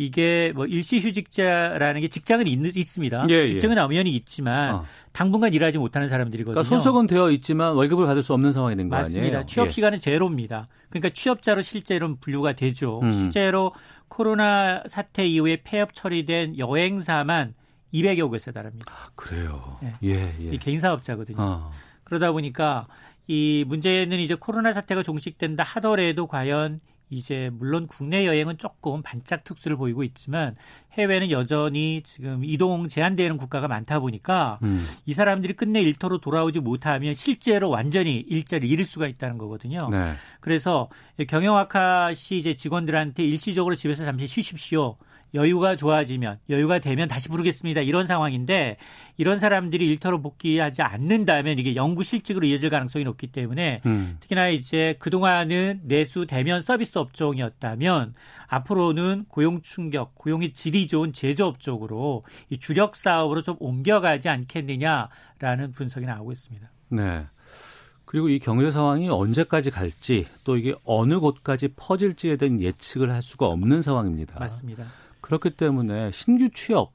이게 0.00 0.52
뭐 0.54 0.64
일시휴직자라는 0.64 2.00
게 2.00 2.08
직장은 2.08 2.46
있, 2.46 2.76
있습니다. 2.76 3.26
예, 3.30 3.34
예. 3.34 3.46
직장은 3.48 3.76
엄연히 3.78 4.14
있지만 4.14 4.74
어. 4.76 4.84
당분간 5.12 5.52
일하지 5.52 5.78
못하는 5.78 6.08
사람들이거든요. 6.08 6.54
그러니까 6.54 6.76
소속은 6.76 7.08
되어 7.08 7.30
있지만 7.32 7.74
월급을 7.74 8.06
받을 8.06 8.22
수 8.22 8.32
없는 8.32 8.52
상황이 8.52 8.76
된 8.76 8.88
거 8.88 8.94
아니에요? 8.96 9.08
맞습니다. 9.08 9.46
취업 9.46 9.66
예. 9.66 9.70
시간은 9.70 9.98
제로입니다. 10.00 10.68
그러니까 10.88 11.10
취업자로 11.12 11.62
실제로는 11.62 12.18
분류가 12.20 12.52
되죠. 12.52 13.00
음. 13.02 13.10
실제로 13.10 13.74
코로나 14.06 14.82
사태 14.86 15.26
이후에 15.26 15.62
폐업 15.64 15.92
처리된 15.92 16.58
여행사만 16.58 17.54
200여 17.92 18.30
곳에 18.30 18.52
달합니다. 18.52 19.10
그래요. 19.16 19.78
예. 19.82 19.94
예, 20.04 20.32
예. 20.40 20.50
이 20.54 20.58
개인 20.58 20.78
사업자거든요. 20.78 21.36
어. 21.40 21.72
그러다 22.04 22.30
보니까 22.30 22.86
이 23.26 23.64
문제는 23.66 24.20
이제 24.20 24.36
코로나 24.36 24.72
사태가 24.72 25.02
종식된다 25.02 25.64
하더라도 25.64 26.28
과연 26.28 26.78
이제 27.10 27.50
물론 27.52 27.86
국내 27.86 28.26
여행은 28.26 28.58
조금 28.58 29.02
반짝 29.02 29.44
특수를 29.44 29.76
보이고 29.76 30.02
있지만 30.04 30.56
해외는 30.92 31.30
여전히 31.30 32.02
지금 32.04 32.44
이동 32.44 32.88
제한되는 32.88 33.36
국가가 33.36 33.68
많다 33.68 33.98
보니까 34.00 34.58
음. 34.62 34.78
이 35.06 35.14
사람들이 35.14 35.54
끝내 35.54 35.80
일터로 35.80 36.18
돌아오지 36.18 36.60
못하면 36.60 37.14
실제로 37.14 37.70
완전히 37.70 38.16
일자리를 38.28 38.68
잃을 38.70 38.84
수가 38.84 39.06
있다는 39.06 39.38
거거든요. 39.38 39.88
네. 39.90 40.12
그래서 40.40 40.88
경영학과 41.28 42.14
시 42.14 42.36
이제 42.36 42.54
직원들한테 42.54 43.22
일시적으로 43.22 43.74
집에서 43.74 44.04
잠시 44.04 44.26
쉬십시오. 44.26 44.96
여유가 45.34 45.76
좋아지면 45.76 46.38
여유가 46.48 46.78
되면 46.78 47.08
다시 47.08 47.28
부르겠습니다. 47.28 47.80
이런 47.82 48.06
상황인데 48.06 48.76
이런 49.16 49.38
사람들이 49.38 49.86
일터로 49.86 50.22
복귀하지 50.22 50.82
않는다면 50.82 51.58
이게 51.58 51.74
영구 51.74 52.02
실직으로 52.02 52.46
이어질 52.46 52.70
가능성이 52.70 53.04
높기 53.04 53.26
때문에 53.26 53.82
음. 53.86 54.16
특히나 54.20 54.48
이제 54.48 54.96
그동안은 54.98 55.82
내수 55.84 56.26
대면 56.26 56.62
서비스 56.62 56.98
업종이었다면 56.98 58.14
앞으로는 58.46 59.26
고용 59.28 59.60
충격, 59.60 60.14
고용의 60.14 60.54
질이 60.54 60.86
좋은 60.86 61.12
제조업 61.12 61.60
쪽으로 61.60 62.24
이 62.48 62.58
주력 62.58 62.96
사업으로 62.96 63.42
좀 63.42 63.56
옮겨가지 63.58 64.28
않겠느냐라는 64.28 65.72
분석이 65.74 66.06
나오고 66.06 66.32
있습니다. 66.32 66.70
네. 66.90 67.26
그리고 68.08 68.30
이 68.30 68.38
경제 68.38 68.70
상황이 68.70 69.10
언제까지 69.10 69.70
갈지 69.70 70.26
또 70.42 70.56
이게 70.56 70.74
어느 70.84 71.20
곳까지 71.20 71.68
퍼질지에 71.76 72.36
대한 72.36 72.58
예측을 72.58 73.12
할 73.12 73.20
수가 73.20 73.46
없는 73.46 73.82
상황입니다. 73.82 74.38
맞습니다. 74.38 74.86
그렇기 75.28 75.50
때문에 75.50 76.10
신규 76.10 76.48
취업 76.54 76.94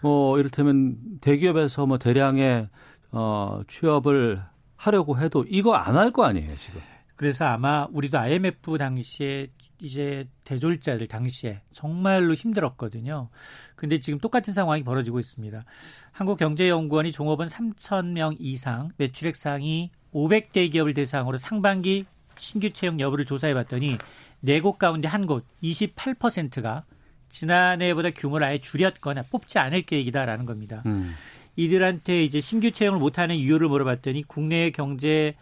뭐 0.00 0.36
이를테면 0.40 0.96
대기업에서 1.20 1.86
뭐 1.86 1.96
대량의 1.98 2.68
어 3.12 3.62
취업을 3.68 4.42
하려고 4.76 5.18
해도 5.20 5.44
이거 5.48 5.74
안 5.74 5.94
할 5.96 6.10
거 6.10 6.24
아니에요, 6.24 6.54
지금. 6.56 6.80
그래서 7.14 7.44
아마 7.44 7.86
우리도 7.92 8.18
IMF 8.18 8.78
당시에 8.78 9.46
이제 9.80 10.28
대졸자들 10.44 11.06
당시에 11.06 11.62
정말로 11.72 12.34
힘들었거든요. 12.34 13.28
근데 13.76 13.98
지금 14.00 14.18
똑같은 14.18 14.52
상황이 14.54 14.82
벌어지고 14.82 15.20
있습니다. 15.20 15.64
한국경제연구원이 16.12 17.12
종업원 17.12 17.46
3천 17.48 18.06
명 18.12 18.34
이상 18.40 18.90
매출액 18.96 19.36
상위 19.36 19.90
500대 20.12 20.70
기업을 20.72 20.94
대상으로 20.94 21.38
상반기 21.38 22.06
신규 22.36 22.70
채용 22.72 22.98
여부를 23.00 23.24
조사해 23.24 23.54
봤더니 23.54 23.98
네 24.40 24.60
곳 24.60 24.78
가운데 24.78 25.06
한 25.08 25.26
곳 25.26 25.44
28%가 25.62 26.84
지난해보다 27.28 28.10
규모를 28.10 28.46
아예 28.46 28.58
줄였거나 28.58 29.22
뽑지 29.30 29.58
않을 29.58 29.82
계획이다라는 29.82 30.46
겁니다. 30.46 30.82
음. 30.86 31.14
이들한테 31.56 32.24
이제 32.24 32.40
신규 32.40 32.70
채용을 32.70 33.00
못하는 33.00 33.34
이유를 33.34 33.68
물어봤더니 33.68 34.24
국내 34.28 34.70
경제 34.70 35.34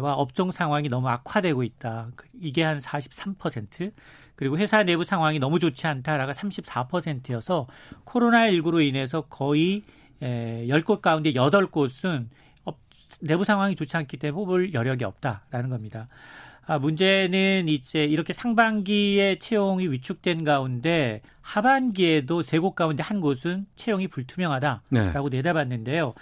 와 0.00 0.14
업종 0.14 0.50
상황이 0.50 0.88
너무 0.88 1.08
악화되고 1.08 1.62
있다. 1.62 2.08
그 2.16 2.26
이게 2.40 2.62
한 2.62 2.78
43%. 2.78 3.92
그리고 4.34 4.58
회사 4.58 4.82
내부 4.82 5.04
상황이 5.04 5.38
너무 5.38 5.58
좋지 5.58 5.86
않다라가 5.86 6.32
34%여서 6.32 7.66
코로나19로 8.04 8.86
인해서 8.86 9.22
거의 9.22 9.82
10곳 10.20 11.00
가운데 11.00 11.32
8곳은 11.32 12.28
내부 13.20 13.44
상황이 13.44 13.76
좋지 13.76 13.96
않기 13.96 14.16
때문에 14.16 14.34
뽑을 14.34 14.74
여력이 14.74 15.04
없다라는 15.04 15.68
겁니다. 15.70 16.08
아, 16.64 16.78
문제는 16.78 17.68
이제 17.68 18.04
이렇게 18.04 18.32
상반기에 18.32 19.38
채용이 19.38 19.88
위축된 19.88 20.44
가운데 20.44 21.20
하반기에도 21.40 22.42
세 22.42 22.58
곳 22.60 22.74
가운데 22.76 23.02
한 23.02 23.20
곳은 23.20 23.66
채용이 23.74 24.06
불투명하다라고 24.08 25.28
네. 25.30 25.36
내다봤는데요. 25.36 26.14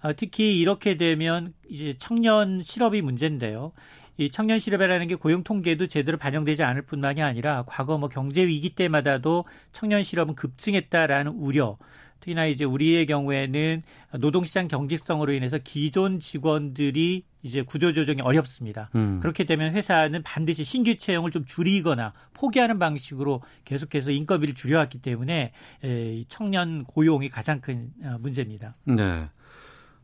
아, 0.00 0.12
특히 0.12 0.60
이렇게 0.60 0.96
되면 0.98 1.54
이제 1.70 1.94
청년 1.98 2.60
실업이 2.62 3.00
문제인데요. 3.00 3.72
이 4.18 4.30
청년 4.30 4.58
실업이라는 4.58 5.06
게 5.08 5.14
고용 5.14 5.42
통계도 5.42 5.86
제대로 5.86 6.18
반영되지 6.18 6.62
않을 6.62 6.82
뿐만이 6.82 7.22
아니라 7.22 7.64
과거 7.66 7.96
뭐 7.98 8.08
경제 8.08 8.46
위기 8.46 8.74
때마다도 8.74 9.44
청년 9.72 10.02
실업은 10.02 10.34
급증했다라는 10.34 11.32
우려. 11.32 11.78
특히나 12.20 12.46
이제 12.46 12.64
우리의 12.64 13.06
경우에는 13.06 13.82
노동시장 14.18 14.68
경직성으로 14.68 15.32
인해서 15.32 15.58
기존 15.62 16.18
직원들이 16.20 17.24
이제 17.42 17.62
구조조정이 17.62 18.20
어렵습니다. 18.20 18.90
음. 18.96 19.20
그렇게 19.20 19.44
되면 19.44 19.74
회사는 19.74 20.22
반드시 20.22 20.64
신규 20.64 20.96
채용을 20.96 21.30
좀 21.30 21.44
줄이거나 21.44 22.12
포기하는 22.34 22.78
방식으로 22.78 23.42
계속해서 23.64 24.10
인건비를 24.10 24.54
줄여왔기 24.54 24.98
때문에 24.98 25.52
에, 25.84 26.24
청년 26.28 26.84
고용이 26.84 27.28
가장 27.28 27.60
큰 27.60 27.90
어, 28.02 28.16
문제입니다. 28.20 28.74
네. 28.84 29.28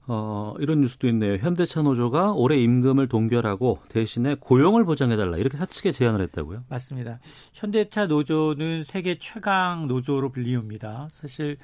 어, 0.09 0.55
이런 0.59 0.81
뉴스도 0.81 1.09
있네요. 1.09 1.37
현대차 1.37 1.83
노조가 1.83 2.33
올해 2.33 2.61
임금을 2.61 3.09
동결하고 3.09 3.79
대신에 3.89 4.35
고용을 4.35 4.85
보장해달라 4.85 5.37
이렇게 5.39 5.57
사측에 5.57 5.93
제안을 5.93 6.21
했다고요? 6.23 6.61
맞습니다. 6.69 7.21
현대차 7.53 8.07
노조는 8.07 8.83
세계 8.83 9.17
최강 9.19 9.87
노조로 9.87 10.31
불리웁니다. 10.31 11.09
사실 11.13 11.57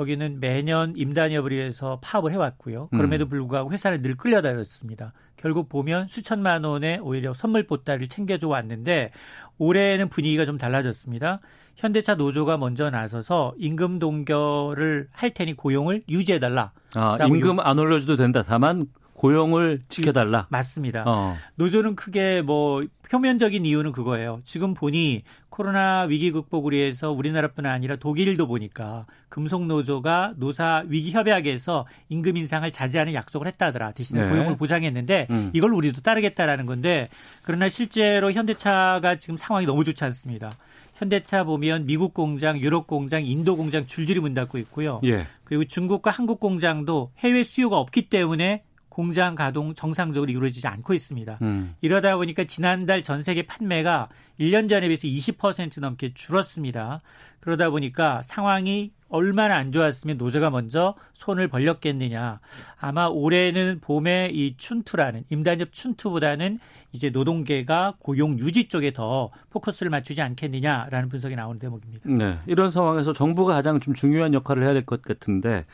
여기는 0.00 0.40
매년 0.40 0.94
임단협을 0.96 1.52
위해서 1.52 1.98
파업을 2.02 2.32
해왔고요. 2.32 2.88
그럼에도 2.88 3.28
불구하고 3.28 3.70
회사를 3.70 4.00
늘 4.02 4.16
끌려다녔습니다. 4.16 5.12
결국 5.36 5.68
보면 5.68 6.08
수천만 6.08 6.64
원의 6.64 7.00
오히려 7.02 7.34
선물 7.34 7.66
보따리를 7.66 8.08
챙겨줘 8.08 8.48
왔는데 8.48 9.10
올해는 9.58 10.08
분위기가 10.08 10.44
좀 10.44 10.58
달라졌습니다. 10.58 11.40
현대차 11.76 12.14
노조가 12.14 12.58
먼저 12.58 12.90
나서서 12.90 13.54
임금 13.58 13.98
동결을 13.98 15.08
할 15.12 15.30
테니 15.30 15.54
고용을 15.54 16.02
유지해달라. 16.08 16.72
아, 16.94 17.18
임금 17.24 17.60
안 17.60 17.78
올려줘도 17.78 18.16
된다. 18.16 18.42
다만 18.42 18.86
고용을 19.14 19.80
지켜달라. 19.88 20.46
맞습니다. 20.48 21.04
어. 21.06 21.36
노조는 21.56 21.94
크게 21.94 22.40
뭐 22.40 22.82
표면적인 23.10 23.66
이유는 23.66 23.92
그거예요. 23.92 24.40
지금 24.44 24.72
보니 24.72 25.24
코로나 25.60 26.04
위기 26.04 26.30
극복을 26.30 26.72
위해서 26.72 27.12
우리나라뿐 27.12 27.66
아니라 27.66 27.96
독일도 27.96 28.46
보니까 28.46 29.04
금속 29.28 29.66
노조가 29.66 30.32
노사 30.38 30.84
위기 30.88 31.10
협약에서 31.10 31.86
임금 32.08 32.38
인상을 32.38 32.72
자제하는 32.72 33.12
약속을 33.12 33.46
했다더라. 33.48 33.92
대신에 33.92 34.22
네. 34.22 34.30
고용을 34.30 34.56
보장했는데 34.56 35.26
음. 35.28 35.50
이걸 35.52 35.74
우리도 35.74 36.00
따르겠다라는 36.00 36.64
건데 36.64 37.10
그러나 37.42 37.68
실제로 37.68 38.32
현대차가 38.32 39.16
지금 39.16 39.36
상황이 39.36 39.66
너무 39.66 39.84
좋지 39.84 40.02
않습니다. 40.02 40.50
현대차 40.94 41.44
보면 41.44 41.84
미국 41.84 42.14
공장, 42.14 42.58
유럽 42.58 42.86
공장, 42.86 43.22
인도 43.26 43.54
공장 43.54 43.84
줄줄이 43.84 44.18
문 44.20 44.32
닫고 44.32 44.56
있고요. 44.56 45.02
예. 45.04 45.26
그리고 45.44 45.66
중국과 45.66 46.10
한국 46.10 46.40
공장도 46.40 47.12
해외 47.18 47.42
수요가 47.42 47.78
없기 47.78 48.08
때문에 48.08 48.62
공장 48.90 49.34
가동 49.34 49.72
정상적으로 49.74 50.30
이루어지지 50.30 50.66
않고 50.66 50.92
있습니다. 50.92 51.38
음. 51.40 51.74
이러다 51.80 52.16
보니까 52.16 52.44
지난달 52.44 53.02
전 53.02 53.22
세계 53.22 53.46
판매가 53.46 54.08
1년 54.38 54.68
전에 54.68 54.88
비해서 54.88 55.06
20% 55.08 55.80
넘게 55.80 56.12
줄었습니다. 56.12 57.00
그러다 57.40 57.70
보니까 57.70 58.20
상황이 58.22 58.90
얼마나 59.08 59.56
안 59.56 59.72
좋았으면 59.72 60.18
노조가 60.18 60.50
먼저 60.50 60.94
손을 61.14 61.48
벌렸겠느냐. 61.48 62.38
아마 62.78 63.06
올해는 63.06 63.80
봄에 63.80 64.30
이 64.32 64.54
춘투라는 64.56 65.24
임단협 65.30 65.72
춘투보다는 65.72 66.60
이제 66.92 67.10
노동계가 67.10 67.94
고용 67.98 68.38
유지 68.38 68.68
쪽에 68.68 68.92
더 68.92 69.30
포커스를 69.50 69.90
맞추지 69.90 70.20
않겠느냐라는 70.22 71.08
분석이 71.08 71.34
나오는 71.34 71.58
대목입니다. 71.58 72.08
네. 72.08 72.38
이런 72.46 72.70
상황에서 72.70 73.12
정부가 73.12 73.54
가장 73.54 73.80
좀 73.80 73.94
중요한 73.94 74.34
역할을 74.34 74.62
해야 74.64 74.72
될 74.72 74.84
것 74.84 75.02
같은데 75.02 75.66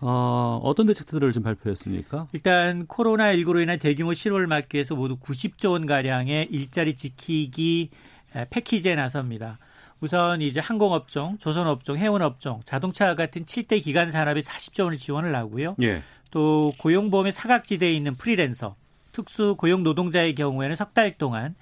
어, 0.00 0.60
어떤 0.62 0.86
대책들을 0.86 1.32
좀 1.32 1.42
발표했습니까? 1.42 2.28
일단 2.32 2.86
코로나19로 2.86 3.60
인한 3.62 3.78
대규모 3.78 4.14
실업을 4.14 4.46
막기 4.46 4.76
위해서 4.76 4.94
모두 4.94 5.16
90조 5.16 5.72
원 5.72 5.86
가량의 5.86 6.48
일자리 6.50 6.94
지키기 6.94 7.90
에, 8.36 8.46
패키지에 8.50 8.94
나섭니다. 8.94 9.58
우선 10.00 10.40
이제 10.42 10.60
항공업종, 10.60 11.38
조선업종, 11.38 11.96
해운업종, 11.96 12.60
자동차 12.64 13.16
같은 13.16 13.44
7대 13.44 13.82
기간 13.82 14.12
산업에 14.12 14.40
40조 14.40 14.84
원을 14.84 14.96
지원을 14.98 15.34
하고요. 15.34 15.74
예. 15.82 16.02
또 16.30 16.72
고용보험의 16.78 17.32
사각지대에 17.32 17.92
있는 17.92 18.14
프리랜서, 18.14 18.76
특수 19.12 19.56
고용 19.58 19.82
노동자의 19.82 20.34
경우에는 20.36 20.76
석 20.76 20.94
달 20.94 21.18
동안 21.18 21.56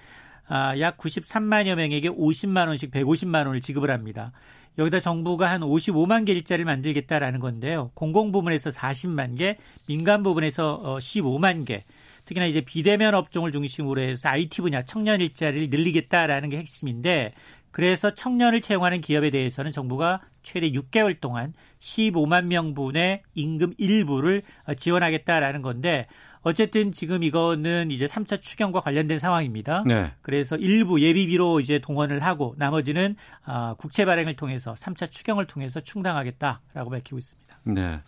아, 0.49 0.79
약 0.79 0.97
93만여 0.97 1.75
명에게 1.75 2.09
50만 2.09 2.69
원씩 2.69 2.91
150만 2.91 3.47
원을 3.47 3.61
지급을 3.61 3.91
합니다. 3.91 4.33
여기다 4.79 5.01
정부가 5.01 5.51
한 5.51 5.63
55만 5.63 6.27
개 6.27 6.33
일자리를 6.33 6.65
만들겠다라는 6.65 7.41
건데요. 7.41 7.91
공공 7.95 8.31
부문에서 8.31 8.71
40만 8.71 9.39
개, 9.39 9.57
민간 9.87 10.23
부분에서 10.23 10.75
어, 10.75 10.99
15만 10.99 11.65
개. 11.65 11.85
특히나 12.27 12.47
이제 12.47 12.61
비대면 12.61 13.15
업종을 13.15 13.53
중심으로 13.53 14.01
해서 14.01 14.29
IT 14.29 14.61
분야 14.61 14.83
청년 14.83 15.21
일자리를 15.21 15.71
늘리겠다라는 15.71 16.51
게 16.51 16.59
핵심인데 16.59 17.33
그래서 17.71 18.15
청년을 18.15 18.63
채용하는 18.63 19.01
기업에 19.01 19.31
대해서는 19.31 19.71
정부가 19.71 20.23
최대 20.43 20.71
6개월 20.71 21.21
동안 21.21 21.53
15만 21.79 22.47
명분의 22.47 23.23
임금 23.35 23.75
일부를 23.79 24.43
어, 24.65 24.75
지원하겠다라는 24.75 25.63
건데 25.63 26.07
어쨌든 26.47 26.93
지금 26.93 27.25
이거는 27.25 27.91
이제 27.91 28.07
3차 28.07 28.41
추경과 28.41 28.79
관련된 28.79 29.19
상황입니다. 29.19 29.83
네. 29.85 30.13
그래서 30.23 30.55
일부 30.55 31.01
예비비로 31.01 31.59
이제 31.59 31.81
동원을 31.81 32.23
하고 32.23 32.55
나머지는 32.57 33.17
아, 33.45 33.75
국채 33.77 34.05
발행을 34.05 34.37
통해서 34.37 34.73
3차 34.75 35.11
추경을 35.11 35.49
통해서 35.49 35.81
충당하겠다라고 35.81 36.91
밝히고 36.91 37.19
있습니다. 37.19 37.59
네. 37.65 38.01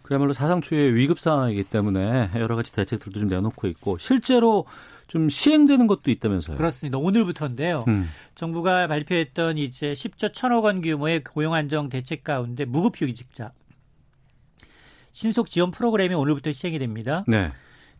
그야말로 0.00 0.32
사상 0.32 0.62
초유의 0.62 0.94
위급 0.94 1.18
상황이기 1.18 1.64
때문에 1.64 2.30
여러 2.36 2.56
가지 2.56 2.72
대책들도 2.72 3.20
좀 3.20 3.28
내놓고 3.28 3.66
있고 3.68 3.98
실제로 3.98 4.64
좀 5.06 5.28
시행되는 5.28 5.86
것도 5.86 6.10
있다면서요. 6.10 6.56
그렇습니다. 6.56 6.96
오늘부터인데요. 6.96 7.84
음. 7.88 8.08
정부가 8.34 8.86
발표했던 8.86 9.58
이제 9.58 9.92
10조 9.92 10.32
1천억 10.32 10.62
원 10.62 10.80
규모의 10.80 11.22
고용 11.22 11.52
안정 11.52 11.90
대책 11.90 12.24
가운데 12.24 12.64
무급휴직자 12.64 13.52
신속 15.12 15.50
지원 15.50 15.70
프로그램이 15.70 16.14
오늘부터 16.14 16.50
시행이 16.50 16.78
됩니다. 16.78 17.24
네. 17.28 17.52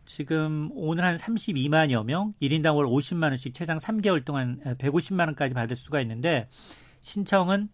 지금 0.05 0.69
오늘 0.73 1.03
한 1.03 1.15
32만여 1.15 2.05
명, 2.05 2.33
1인당 2.41 2.75
월 2.75 2.85
50만 2.85 3.23
원씩 3.23 3.53
최장 3.53 3.77
3개월 3.77 4.23
동안 4.23 4.59
150만 4.63 5.27
원까지 5.27 5.53
받을 5.53 5.75
수가 5.75 6.01
있는데 6.01 6.47
신청은 7.01 7.69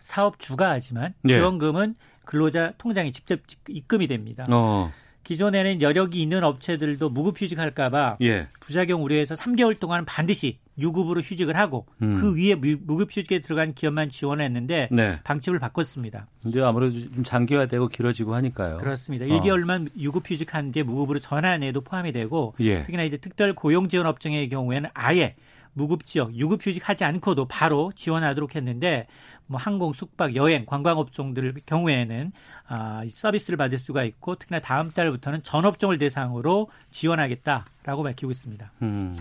사업 0.00 0.38
주가 0.38 0.70
하지만 0.70 1.14
네. 1.22 1.34
지원금은 1.34 1.96
근로자 2.24 2.74
통장에 2.78 3.12
직접 3.12 3.40
입금이 3.68 4.06
됩니다. 4.06 4.44
어. 4.50 4.92
기존에는 5.24 5.82
여력이 5.82 6.22
있는 6.22 6.44
업체들도 6.44 7.10
무급휴직할까봐 7.10 8.18
예. 8.22 8.48
부작용 8.60 9.02
우려해서 9.02 9.34
3개월 9.34 9.80
동안 9.80 10.04
반드시 10.04 10.60
유급으로 10.78 11.20
휴직을 11.20 11.56
하고 11.56 11.86
음. 12.02 12.20
그 12.20 12.36
위에 12.36 12.54
무- 12.54 12.76
무급휴직에 12.82 13.40
들어간 13.40 13.72
기업만 13.74 14.08
지원을 14.10 14.44
했는데 14.44 14.88
네. 14.90 15.18
방침을 15.24 15.58
바꿨습니다. 15.58 16.26
이제 16.44 16.60
아무래도 16.60 16.98
좀 17.00 17.24
장기화되고 17.24 17.88
길어지고 17.88 18.34
하니까요. 18.34 18.76
그렇습니다. 18.78 19.24
어. 19.24 19.28
1개월만 19.28 19.90
유급휴직한 19.98 20.72
뒤에 20.72 20.82
무급으로 20.82 21.18
전환에도 21.18 21.80
포함이 21.80 22.12
되고 22.12 22.54
예. 22.60 22.82
특히나 22.82 23.04
이제 23.04 23.16
특별 23.16 23.54
고용 23.54 23.88
지원 23.88 24.06
업종의 24.06 24.48
경우에는 24.48 24.90
아예 24.94 25.34
무급 25.72 26.06
지역, 26.06 26.34
유급 26.34 26.66
휴직하지 26.66 27.04
않고도 27.04 27.46
바로 27.48 27.92
지원하도록 27.94 28.54
했는데 28.56 29.06
뭐 29.46 29.60
항공, 29.60 29.92
숙박, 29.92 30.34
여행, 30.34 30.64
관광 30.64 30.96
업종들 30.98 31.52
경우에는 31.66 32.32
아, 32.66 33.02
이 33.04 33.10
서비스를 33.10 33.58
받을 33.58 33.76
수가 33.76 34.04
있고 34.04 34.36
특히나 34.36 34.60
다음 34.60 34.90
달부터는 34.90 35.42
전 35.42 35.66
업종을 35.66 35.98
대상으로 35.98 36.68
지원하겠다라고 36.90 38.02
밝히고 38.02 38.30
있습니다. 38.30 38.72
음. 38.82 39.16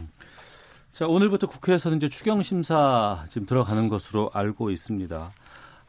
자, 0.95 1.05
오늘부터 1.07 1.47
국회에서는 1.47 1.97
이제 1.97 2.07
추경 2.07 2.41
심사 2.41 3.25
지금 3.27 3.45
들어가는 3.45 3.89
것으로 3.89 4.31
알고 4.33 4.71
있습니다. 4.71 5.33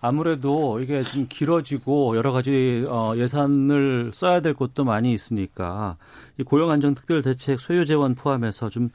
아무래도 0.01 0.81
이게 0.81 1.05
좀 1.05 1.27
길어지고 1.29 2.17
여러 2.17 2.33
가지 2.33 2.85
어, 2.89 3.13
예산을 3.17 4.11
써야 4.13 4.41
될 4.41 4.53
곳도 4.53 4.83
많이 4.83 5.13
있으니까 5.13 5.97
이 6.39 6.43
고용안정특별대책 6.43 7.61
소요 7.61 7.85
재원 7.85 8.17
포함해서 8.17 8.69
좀 8.69 8.91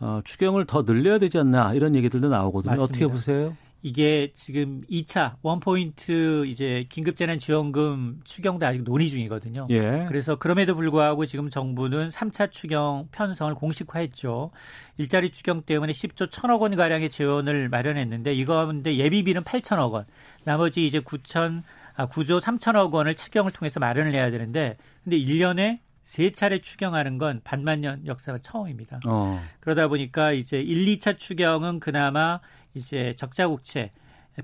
어, 0.00 0.20
추경을 0.24 0.64
더 0.64 0.84
늘려야 0.84 1.18
되지 1.18 1.38
않나 1.38 1.74
이런 1.74 1.94
얘기들도 1.94 2.28
나오거든요. 2.28 2.72
맞습니다. 2.72 2.92
어떻게 2.92 3.06
보세요? 3.06 3.56
이게 3.82 4.32
지금 4.34 4.82
2차 4.90 5.36
원포인트 5.42 6.46
이제 6.46 6.86
긴급재난지원금 6.90 8.20
추경도 8.24 8.66
아직 8.66 8.82
논의 8.82 9.08
중이거든요. 9.08 9.66
예. 9.70 10.04
그래서 10.08 10.36
그럼에도 10.36 10.74
불구하고 10.74 11.26
지금 11.26 11.48
정부는 11.48 12.08
3차 12.08 12.50
추경 12.50 13.08
편성을 13.12 13.54
공식화했죠. 13.54 14.50
일자리 14.98 15.30
추경 15.30 15.62
때문에 15.62 15.92
10조 15.92 16.28
1천억 16.28 16.60
원 16.60 16.76
가량의 16.76 17.10
재원을 17.10 17.68
마련했는데 17.68 18.34
이 18.34 18.44
가운데 18.44 18.96
예비비는 18.96 19.44
8천억 19.44 19.92
원, 19.92 20.04
나머지 20.44 20.86
이제 20.86 21.00
9천 21.00 21.62
아 21.96 22.06
9조 22.06 22.40
3천억 22.40 22.92
원을 22.92 23.14
추경을 23.14 23.52
통해서 23.52 23.80
마련을 23.80 24.12
해야 24.12 24.30
되는데 24.30 24.76
근데 25.04 25.18
1년에 25.18 25.80
세 26.02 26.30
차례 26.30 26.60
추경하는 26.60 27.18
건 27.18 27.40
반만년 27.44 28.06
역사가 28.06 28.38
처음입니다. 28.38 29.00
어. 29.06 29.40
그러다 29.60 29.88
보니까 29.88 30.32
이제 30.32 30.60
1, 30.60 30.98
2차 30.98 31.16
추경은 31.16 31.78
그나마 31.78 32.40
이제 32.74 33.14
적자 33.16 33.48
국채 33.48 33.90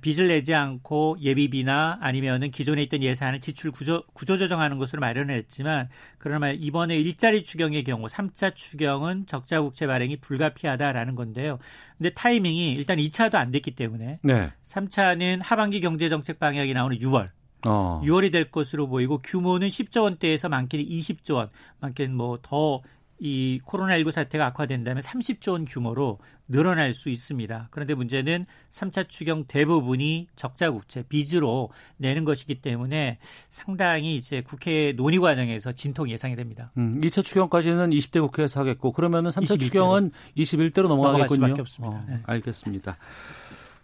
빚을 0.00 0.28
내지 0.28 0.52
않고 0.54 1.16
예비비나 1.20 1.98
아니면은 2.00 2.50
기존에 2.50 2.82
있던 2.84 3.02
예산을 3.02 3.40
지출 3.40 3.70
구조, 3.70 4.02
구조 4.12 4.36
조정하는 4.36 4.78
것으로 4.78 5.00
마련을 5.00 5.34
했지만 5.36 5.88
그러나 6.18 6.50
이번에 6.50 6.96
일자리 6.96 7.42
추경의 7.42 7.84
경우 7.84 8.06
3차 8.06 8.54
추경은 8.54 9.26
적자 9.26 9.62
국채 9.62 9.86
발행이 9.86 10.16
불가피하다라는 10.16 11.14
건데요. 11.14 11.58
근데 11.96 12.10
타이밍이 12.10 12.72
일단 12.72 12.98
2차도 12.98 13.36
안 13.36 13.50
됐기 13.52 13.70
때문에 13.72 14.18
네. 14.22 14.50
3차는 14.66 15.40
하반기 15.42 15.80
경제 15.80 16.08
정책 16.08 16.38
방향이 16.38 16.74
나오는 16.74 16.96
6월 16.98 17.30
어. 17.66 18.00
6월이 18.04 18.32
될 18.32 18.50
것으로 18.50 18.88
보이고 18.88 19.18
규모는 19.18 19.68
10조 19.68 20.02
원대에서 20.02 20.48
많게는 20.48 20.84
20조 20.84 21.36
원, 21.36 21.48
많게는 21.80 22.14
뭐 22.14 22.38
더 22.42 22.82
이 23.18 23.60
코로나19 23.66 24.10
사태가 24.10 24.46
악화된다면 24.46 25.02
30조 25.02 25.52
원 25.52 25.64
규모로 25.64 26.18
늘어날 26.48 26.92
수 26.92 27.08
있습니다. 27.08 27.68
그런데 27.70 27.94
문제는 27.94 28.46
3차 28.70 29.08
추경 29.08 29.44
대부분이 29.46 30.28
적자 30.36 30.70
국채 30.70 31.02
빚으로 31.02 31.70
내는 31.96 32.24
것이기 32.24 32.56
때문에 32.60 33.18
상당히 33.48 34.16
이제 34.16 34.42
국회 34.42 34.92
논의 34.92 35.18
과정에서 35.18 35.72
진통 35.72 36.08
예상이 36.10 36.36
됩니다. 36.36 36.70
음, 36.76 37.00
2차 37.00 37.24
추경까지는 37.24 37.90
20대 37.90 38.20
국회에서 38.20 38.60
하겠고 38.60 38.92
그러면은 38.92 39.30
3차 39.30 39.44
21대 39.44 39.50
로. 39.52 39.58
추경은 39.58 40.10
21대로 40.36 40.82
넘어갈 40.88 41.12
넘어가겠군요. 41.12 41.46
수밖에 41.46 41.60
없습니다. 41.62 41.96
어, 41.96 42.04
네. 42.08 42.20
알겠습니다. 42.26 42.96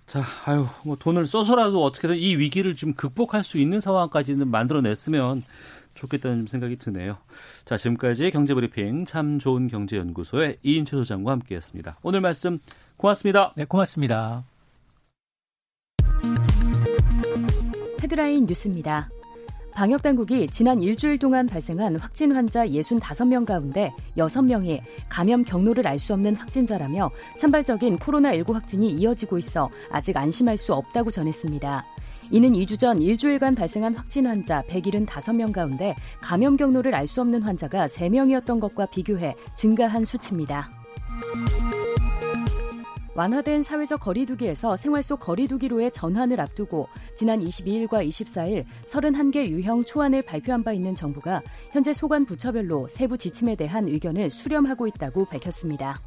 자, 0.07 0.23
아유, 0.45 0.67
뭐 0.85 0.97
돈을 0.97 1.27
써서라도 1.27 1.83
어떻게든 1.85 2.17
이 2.19 2.37
위기를 2.37 2.77
좀 2.77 2.93
극복할 2.93 3.43
수 3.43 3.59
있는 3.59 3.81
상황까지는 3.81 4.49
만들어냈으면 4.51 5.43
좋겠다는 5.95 6.47
생각이 6.47 6.77
드네요. 6.77 7.19
자, 7.65 7.77
지금까지 7.77 8.31
경제브리핑 8.31 9.05
참 9.05 9.39
좋은 9.39 9.69
경제연구소의 9.69 10.59
이인철 10.63 11.01
소장과 11.01 11.33
함께했습니다. 11.33 11.99
오늘 12.03 12.21
말씀 12.21 12.59
고맙습니다. 12.97 13.53
네, 13.57 13.65
고맙습니다. 13.65 14.45
헤드라인 18.03 18.47
뉴스입니다. 18.47 19.09
방역당국이 19.75 20.49
지난 20.49 20.83
일주일 20.83 21.19
동안 21.19 21.47
발생한 21.47 21.97
확진 21.97 22.33
환자 22.33 22.67
65명 22.67 23.47
가운데 23.47 23.91
6명이 24.19 24.81
감염 25.09 25.43
경로를 25.43 25.87
알 25.87 25.99
수 25.99 26.13
없는 26.13 26.37
확진자라며 26.37 27.11
산발적인 27.37 27.99
코로나19 27.99 28.53
확진이 28.53 28.91
이어지고 28.93 29.39
있어 29.39 29.71
아직 29.91 30.17
안심할 30.17 30.59
수 30.59 30.75
없다고 30.75 31.11
전했습니다. 31.11 31.85
이는 32.33 32.53
2주 32.53 32.79
전 32.79 33.01
일주일간 33.01 33.55
발생한 33.55 33.95
확진 33.95 34.27
환자 34.27 34.63
175명 34.63 35.53
가운데 35.53 35.95
감염 36.23 36.57
경로를 36.57 36.95
알 36.95 37.07
수 37.07 37.21
없는 37.21 37.43
환자가 37.43 37.87
3명이었던 37.87 38.59
것과 38.59 38.87
비교해 38.87 39.35
증가한 39.55 40.07
수치입니다. 40.07 40.71
완화된 43.15 43.63
사회적 43.63 44.01
거리두기에서 44.01 44.79
생활 44.79 45.03
속 45.03 45.21
거리두기로의 45.21 45.91
전환을 45.93 46.41
앞두고 46.41 46.89
지난 47.15 47.41
22일과 47.41 48.09
24일 48.09 48.65
31개 48.87 49.47
유형 49.49 49.85
초안을 49.85 50.23
발표한 50.23 50.65
바 50.65 50.73
있는 50.73 50.95
정부가 50.95 51.43
현재 51.71 51.93
소관 51.93 52.25
부처별로 52.25 52.89
세부 52.89 53.19
지침에 53.19 53.57
대한 53.57 53.87
의견을 53.89 54.31
수렴하고 54.31 54.87
있다고 54.87 55.27
밝혔습니다. 55.27 56.01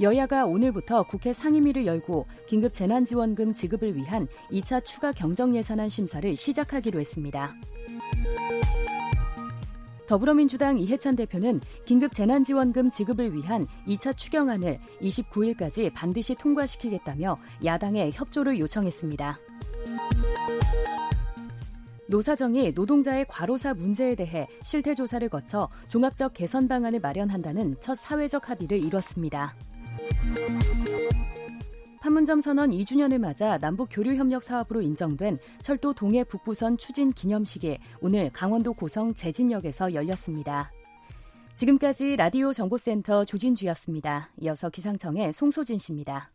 여야가 0.00 0.46
오늘부터 0.46 1.02
국회 1.02 1.32
상임위를 1.32 1.84
열고 1.84 2.26
긴급 2.46 2.72
재난지원금 2.72 3.52
지급을 3.52 3.94
위한 3.96 4.26
2차 4.50 4.82
추가 4.84 5.12
경정 5.12 5.54
예산안 5.54 5.88
심사를 5.90 6.34
시작하기로 6.34 6.98
했습니다. 6.98 7.54
더불어민주당 10.06 10.78
이해찬 10.78 11.16
대표는 11.16 11.60
긴급 11.84 12.12
재난지원금 12.12 12.90
지급을 12.90 13.34
위한 13.34 13.66
2차 13.86 14.16
추경안을 14.16 14.80
29일까지 15.02 15.92
반드시 15.92 16.34
통과시키겠다며 16.34 17.36
야당에 17.64 18.10
협조를 18.12 18.58
요청했습니다. 18.58 19.38
노사정이 22.08 22.72
노동자의 22.72 23.24
과로사 23.28 23.74
문제에 23.74 24.16
대해 24.16 24.48
실태조사를 24.64 25.28
거쳐 25.28 25.68
종합적 25.88 26.34
개선 26.34 26.66
방안을 26.66 26.98
마련한다는 26.98 27.76
첫 27.78 27.94
사회적 27.94 28.50
합의를 28.50 28.82
이뤘습니다. 28.82 29.54
판문점 32.00 32.40
선언 32.40 32.70
2주년을 32.70 33.18
맞아 33.18 33.58
남북 33.58 33.88
교류 33.90 34.14
협력 34.14 34.42
사업으로 34.42 34.80
인정된 34.80 35.38
철도 35.60 35.92
동해 35.92 36.24
북부선 36.24 36.78
추진 36.78 37.12
기념식이 37.12 37.78
오늘 38.00 38.30
강원도 38.30 38.72
고성 38.72 39.14
제진역에서 39.14 39.94
열렸습니다. 39.94 40.72
지금까지 41.56 42.16
라디오 42.16 42.54
정보센터 42.54 43.26
조진주였습니다. 43.26 44.30
이어서 44.40 44.70
기상청의 44.70 45.34
송소진 45.34 45.76
씨입니다. 45.76 46.30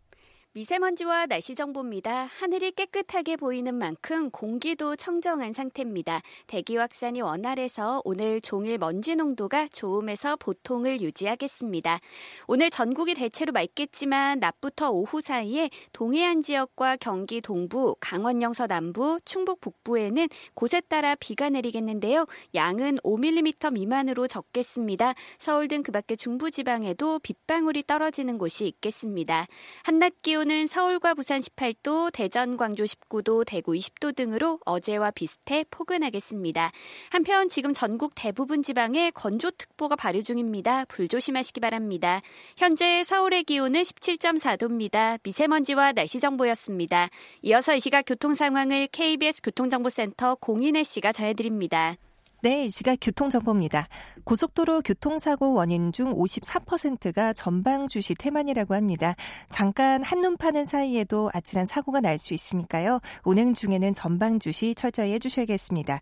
미세먼지와 0.56 1.26
날씨 1.26 1.54
정보입니다. 1.54 2.30
하늘이 2.38 2.72
깨끗하게 2.72 3.36
보이는 3.36 3.76
만큼 3.76 4.30
공기도 4.32 4.96
청정한 4.96 5.52
상태입니다. 5.52 6.22
대기 6.48 6.78
확산이 6.78 7.20
원활해서 7.20 8.02
오늘 8.06 8.39
종일 8.39 8.78
먼지 8.78 9.18
농도가 9.18 9.68
좋음에서 9.68 10.38
보통을 10.38 11.02
유지하겠습니다. 11.02 12.00
오늘 12.48 12.70
전국이 12.70 13.15
대체로 13.15 13.52
맑겠지만 13.52 14.39
낮부터 14.39 14.91
오후 14.91 15.20
사이에 15.20 15.70
동해안 15.91 16.41
지역과 16.41 16.96
경기 17.02 17.41
동부, 17.41 17.98
강원 18.00 18.41
영서 18.41 18.65
남부, 18.65 19.20
충북 19.26 19.60
북부에는 19.60 20.30
곳에 20.54 20.80
따라 20.80 21.15
비가 21.15 21.50
내리겠는데요. 21.50 22.28
양은 22.54 23.00
5mm 23.04 23.74
미만으로 23.74 24.30
적겠습니다. 24.30 25.15
서울 25.38 25.68
등 25.68 25.84
그 25.84 25.91
밖의 25.91 26.15
중부 26.18 26.50
지방에도 26.50 27.20
빗방울이 27.20 27.84
떨어지는 27.86 28.38
곳이 28.38 28.65
있겠습니다. 28.68 29.48
한낮 29.84 30.13
기온 30.22 30.44
기온은 30.45 30.67
서울과 30.67 31.15
부산 31.15 31.41
18도, 31.41 32.13
대전, 32.13 32.55
광주 32.55 32.84
19도, 32.84 33.43
대구 33.47 33.71
20도 33.71 34.15
등으로 34.15 34.60
어제와 34.63 35.10
비슷해 35.10 35.65
포근하겠습니다. 35.71 36.71
한편 37.10 37.49
지금 37.49 37.73
전국 37.73 38.13
대부분 38.13 38.62
지방에 38.62 39.10
건조특보가 39.10 39.95
발효 39.95 40.21
중입니다. 40.21 40.86
불조심하시기 40.86 41.60
바랍니다. 41.62 42.21
현재 42.58 43.03
서울의 43.03 43.45
기온은 43.45 43.81
17.4도입니다. 43.81 45.19
미세먼지와 45.23 45.93
날씨 45.93 46.19
정보였습니다. 46.19 47.10
이어서 47.41 47.73
이 47.73 47.79
시각 47.79 48.03
교통 48.05 48.36
상황을 48.36 48.88
KBS 48.91 49.41
교통정보센터 49.41 50.36
공인혜 50.36 50.84
씨가 50.84 51.12
전해드립니다. 51.12 51.97
네, 52.45 52.65
이 52.65 52.69
시각 52.69 52.99
교통정보입니다. 53.01 53.88
고속도로 54.23 54.84
교통사고 54.84 55.53
원인 55.53 55.91
중 55.91 56.13
54%가 56.13 57.34
전방 57.34 57.88
주시 57.88 58.13
태만이라고 58.13 58.75
합니다. 58.75 59.15
잠깐 59.49 60.03
한눈 60.03 60.38
파는 60.38 60.63
사이에도 60.63 61.31
아찔한 61.34 61.65
사고가 61.65 62.01
날 62.01 62.19
수 62.19 62.36
있으니까요. 62.36 62.99
운행 63.23 63.55
중에는 63.55 63.95
전방 63.95 64.38
주시 64.38 64.75
철저히 64.75 65.13
해주셔야겠습니다. 65.13 66.01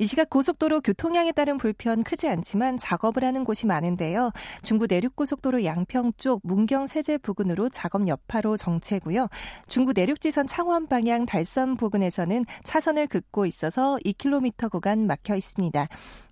이 0.00 0.04
시각 0.04 0.30
고속도로 0.30 0.80
교통량에 0.80 1.30
따른 1.30 1.58
불편 1.58 2.02
크지 2.02 2.28
않지만 2.28 2.76
작업을 2.76 3.22
하는 3.22 3.44
곳이 3.44 3.66
많은데요. 3.66 4.32
중부 4.64 4.88
내륙고속도로 4.88 5.64
양평 5.64 6.14
쪽 6.16 6.40
문경 6.42 6.88
세제 6.88 7.18
부근으로 7.18 7.68
작업 7.68 8.08
여파로 8.08 8.56
정체고요. 8.56 9.28
중부 9.68 9.92
내륙지선 9.92 10.48
창원 10.48 10.88
방향 10.88 11.24
달선 11.24 11.76
부근에서는 11.76 12.46
차선을 12.64 13.06
긋고 13.06 13.46
있어서 13.46 13.96
2km 14.04 14.72
구간 14.72 15.06
막혀 15.06 15.36
있습니다. 15.36 15.83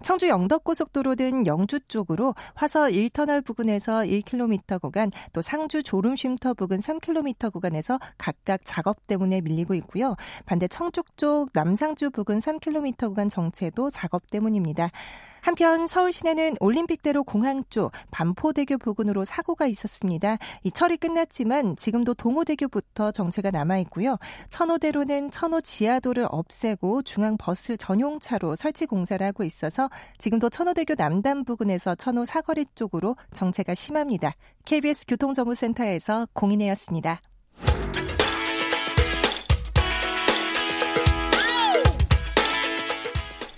청주 0.03 0.29
영덕고속도로 0.29 1.15
등 1.15 1.47
영주 1.47 1.81
쪽으로 1.81 2.35
화서 2.55 2.87
1터널 2.87 3.45
부근에서 3.45 4.01
1km 4.01 4.81
구간, 4.81 5.11
또 5.33 5.43
상주 5.43 5.83
졸음쉼터 5.83 6.55
부근 6.55 6.79
3km 6.79 7.53
구간에서 7.53 7.99
각각 8.19 8.61
작업 8.65 9.07
때문에 9.07 9.41
밀리고 9.41 9.75
있고요. 9.75 10.17
반대 10.47 10.67
청주 10.69 11.03
쪽 11.17 11.51
남상주 11.53 12.11
부근 12.11 12.39
3km 12.39 13.09
구간 13.09 13.29
정체도 13.29 13.91
작업 13.91 14.31
때문입니다. 14.31 14.91
한편 15.43 15.89
서울 15.89 16.13
시내는 16.13 16.55
올림픽대로 16.61 17.25
공항 17.25 17.65
쪽 17.69 17.91
반포대교 18.13 18.79
부근으로 18.79 19.25
사고가 19.25 19.67
있었습니다. 19.67 20.39
이 20.63 20.71
처리 20.71 20.97
끝났지만 20.97 21.75
지금도 21.75 22.15
동호대교부터 22.15 23.11
정체가 23.11 23.51
남아 23.51 23.79
있고요. 23.79 24.19
천호대로는 24.51 25.33
천호 25.33 25.61
지하도를 25.61 26.29
없애고 26.31 27.03
중앙 27.03 27.37
버스 27.37 27.77
전용차로 27.77 28.55
설치 28.55 28.87
공사를 28.87 29.27
하고 29.27 29.43
있어서 29.43 29.91
지금도 30.19 30.49
천호대교 30.49 30.95
남단 30.97 31.45
부근에서 31.45 31.97
천호 31.97 32.25
사거리 32.25 32.65
쪽으로 32.77 33.17
정체가 33.35 33.75
심합니다. 33.75 34.35
KBS 34.65 35.07
교통정보센터에서 35.09 36.29
공인혜였습니다. 36.35 37.21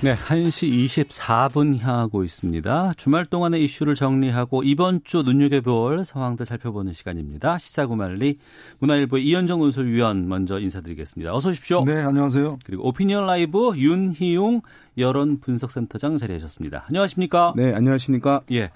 네, 0.00 0.14
1시 0.14 0.86
24분 0.86 1.80
향하고 1.80 2.22
있습니다. 2.22 2.92
주말 2.96 3.26
동안의 3.26 3.64
이슈를 3.64 3.96
정리하고 3.96 4.62
이번 4.62 5.00
주 5.02 5.24
눈여겨볼 5.24 6.04
상황들 6.04 6.46
살펴보는 6.46 6.92
시간입니다. 6.92 7.58
시사구말리 7.58 8.38
문화일보 8.78 9.18
이현정 9.18 9.60
운설위원 9.60 10.28
먼저 10.28 10.60
인사드리겠습니다. 10.60 11.34
어서 11.34 11.48
오십시오. 11.48 11.82
네, 11.84 11.96
안녕하세요. 11.96 12.58
그리고 12.64 12.86
오피니언 12.86 13.26
라이브 13.26 13.76
윤희용 13.76 14.62
여론 14.98 15.40
분석센터장 15.40 16.16
자리하셨습니다. 16.16 16.84
안녕하십니까? 16.88 17.54
네, 17.56 17.74
안녕하십니까? 17.74 18.42
예. 18.52 18.70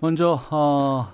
먼저 0.00 0.42
어, 0.50 1.12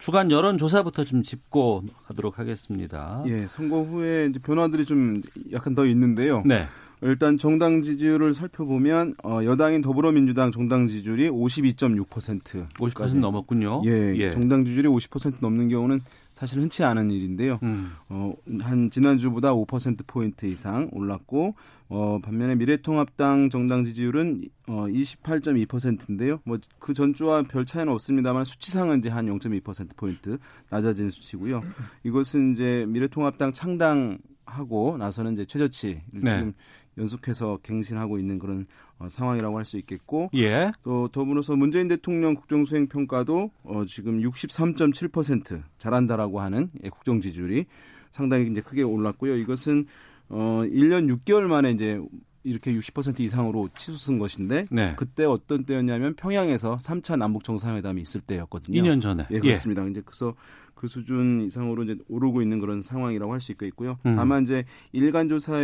주간 0.00 0.32
여론 0.32 0.58
조사부터 0.58 1.04
좀 1.04 1.22
짚고 1.22 1.84
가도록 2.08 2.40
하겠습니다. 2.40 3.22
예, 3.28 3.46
선거 3.46 3.80
후에 3.80 4.26
이제 4.26 4.40
변화들이 4.40 4.84
좀 4.84 5.22
약간 5.52 5.76
더 5.76 5.86
있는데요. 5.86 6.42
네. 6.44 6.66
일단 7.02 7.36
정당 7.36 7.82
지지율을 7.82 8.34
살펴보면 8.34 9.14
어, 9.24 9.40
여당인 9.44 9.80
더불어민주당 9.82 10.50
정당 10.52 10.86
지지율이 10.86 11.30
52.6%. 11.30 12.68
50% 12.74 13.16
넘었군요. 13.16 13.82
예, 13.86 14.14
예, 14.16 14.30
정당 14.30 14.64
지지율이 14.64 14.88
50% 14.88 15.36
넘는 15.40 15.68
경우는 15.68 16.00
사실 16.32 16.60
흔치 16.60 16.84
않은 16.84 17.10
일인데요. 17.10 17.58
음. 17.64 17.92
어, 18.08 18.32
한 18.60 18.90
지난주보다 18.90 19.52
5% 19.54 20.06
포인트 20.06 20.46
이상 20.46 20.88
올랐고 20.92 21.54
어, 21.88 22.18
반면에 22.22 22.54
미래통합당 22.54 23.50
정당 23.50 23.84
지지율은 23.84 24.44
어, 24.68 24.86
28.2%인데요. 24.86 26.40
뭐 26.44 26.58
그 26.88 26.94
전주와 26.94 27.42
별 27.42 27.66
차이는 27.66 27.92
없습니다만 27.92 28.44
수치상은 28.44 29.00
이제 29.00 29.10
한 29.10 29.26
0.2% 29.26 29.94
포인트 29.94 30.38
낮아진 30.70 31.10
수치고요. 31.10 31.62
이것은 32.02 32.54
이제 32.54 32.86
미래통합당 32.88 33.52
창당 33.52 34.18
하고 34.46 34.96
나서는 34.96 35.34
이제 35.34 35.44
최저치 35.44 36.00
네. 36.12 36.20
지금 36.20 36.54
연속해서 36.98 37.60
갱신하고 37.62 38.18
있는 38.18 38.38
그런 38.38 38.66
어, 38.98 39.08
상황이라고 39.08 39.56
할 39.56 39.64
수 39.64 39.78
있겠고 39.78 40.30
예. 40.34 40.72
또 40.82 41.08
더불어서 41.08 41.54
문재인 41.54 41.88
대통령 41.88 42.34
국정 42.34 42.64
수행 42.64 42.88
평가도 42.88 43.50
어, 43.64 43.84
지금 43.86 44.20
63.7% 44.22 45.62
잘한다라고 45.78 46.40
하는 46.40 46.70
예, 46.84 46.88
국정 46.88 47.20
지지율이 47.20 47.66
상당히 48.10 48.50
이제 48.50 48.60
크게 48.60 48.82
올랐고요. 48.82 49.36
이것은 49.36 49.86
어 50.30 50.62
1년 50.64 51.08
6개월 51.24 51.42
만에 51.44 51.70
이제 51.70 52.00
이렇게 52.44 52.72
60% 52.72 53.20
이상으로 53.20 53.68
치솟은 53.76 54.18
것인데 54.18 54.66
네. 54.70 54.94
그때 54.96 55.24
어떤 55.24 55.64
때였냐면 55.64 56.14
평양에서 56.14 56.78
3차 56.78 57.18
남북 57.18 57.44
정상회담이 57.44 58.00
있을 58.00 58.20
때였거든요. 58.20 58.80
2년 58.80 59.00
전에. 59.02 59.26
예, 59.30 59.40
그렇습니다. 59.40 59.84
예. 59.84 59.90
이제 59.90 60.02
그래서 60.04 60.34
그 60.74 60.86
수준 60.86 61.42
이상으로 61.42 61.82
이제 61.82 61.96
오르고 62.08 62.40
있는 62.40 62.60
그런 62.60 62.80
상황이라고 62.80 63.32
할 63.32 63.40
수 63.40 63.50
있겠고요. 63.52 63.98
음. 64.06 64.14
다만 64.14 64.44
이제 64.44 64.64
일간 64.92 65.28
조사 65.28 65.58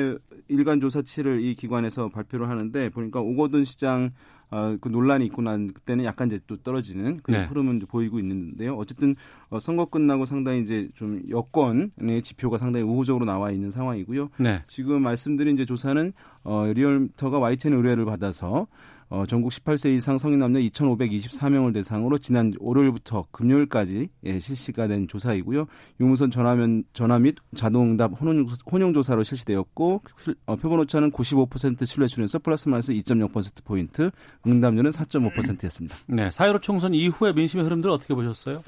일간 0.49 0.81
조사치를 0.81 1.43
이 1.43 1.55
기관에서 1.55 2.09
발표를 2.09 2.49
하는데 2.49 2.89
보니까 2.91 3.21
오거돈 3.21 3.65
시장 3.65 4.11
어, 4.51 4.77
그 4.81 4.89
논란이 4.89 5.25
있고 5.27 5.43
난 5.43 5.73
그때는 5.73 6.05
약간 6.05 6.29
이제 6.29 6.39
또 6.47 6.57
떨어지는 6.57 7.21
그 7.23 7.31
네. 7.31 7.45
흐름은 7.45 7.81
보이고 7.89 8.19
있는데요. 8.19 8.77
어쨌든 8.77 9.15
어, 9.49 9.59
선거 9.59 9.87
끝나고 9.87 10.27
상당히 10.27 10.63
이제 10.63 10.89
좀 10.95 11.23
여권의 11.29 12.23
지표가 12.23 12.59
상당히 12.59 12.85
우호적으로 12.85 13.25
나와 13.25 13.51
있는 13.51 13.71
상황이고요. 13.71 14.31
네. 14.39 14.63
지금 14.67 15.03
말씀드린 15.03 15.55
이제 15.55 15.65
조사는 15.65 16.13
어, 16.45 16.67
리얼미터가 16.67 17.39
YTN 17.39 17.75
의뢰를 17.75 18.05
받아서 18.05 18.67
어, 19.09 19.25
전국 19.27 19.51
18세 19.53 19.95
이상 19.97 20.19
성인 20.19 20.39
남녀 20.39 20.59
2,524명을 20.61 21.73
대상으로 21.75 22.19
지난 22.19 22.53
월요일부터 22.59 23.27
금요일까지 23.31 24.09
예, 24.25 24.39
실시가 24.39 24.89
된 24.89 25.07
조사이고요. 25.09 25.67
유무선 26.01 26.31
전화면접 26.31 27.19
및 27.19 27.37
자동응답 27.55 28.21
혼용, 28.21 28.47
혼용조사로 28.71 29.23
실시되었고 29.23 30.03
어, 30.47 30.57
표본 30.57 30.81
오차는 30.81 31.13
95% 31.13 31.87
신뢰 31.87 32.09
수준에서 32.09 32.39
플러스 32.39 32.69
마이너스 32.69 32.93
2.0% 32.93 33.65
포인트, 33.65 34.11
응답률은 34.47 34.91
4.5%였습니다. 34.91 35.97
네, 36.07 36.29
4.15 36.29 36.63
총선 36.63 36.95
이후의 36.95 37.35
민심의 37.35 37.65
흐름들 37.65 37.91
어떻게 37.91 38.15
보셨어요? 38.15 38.63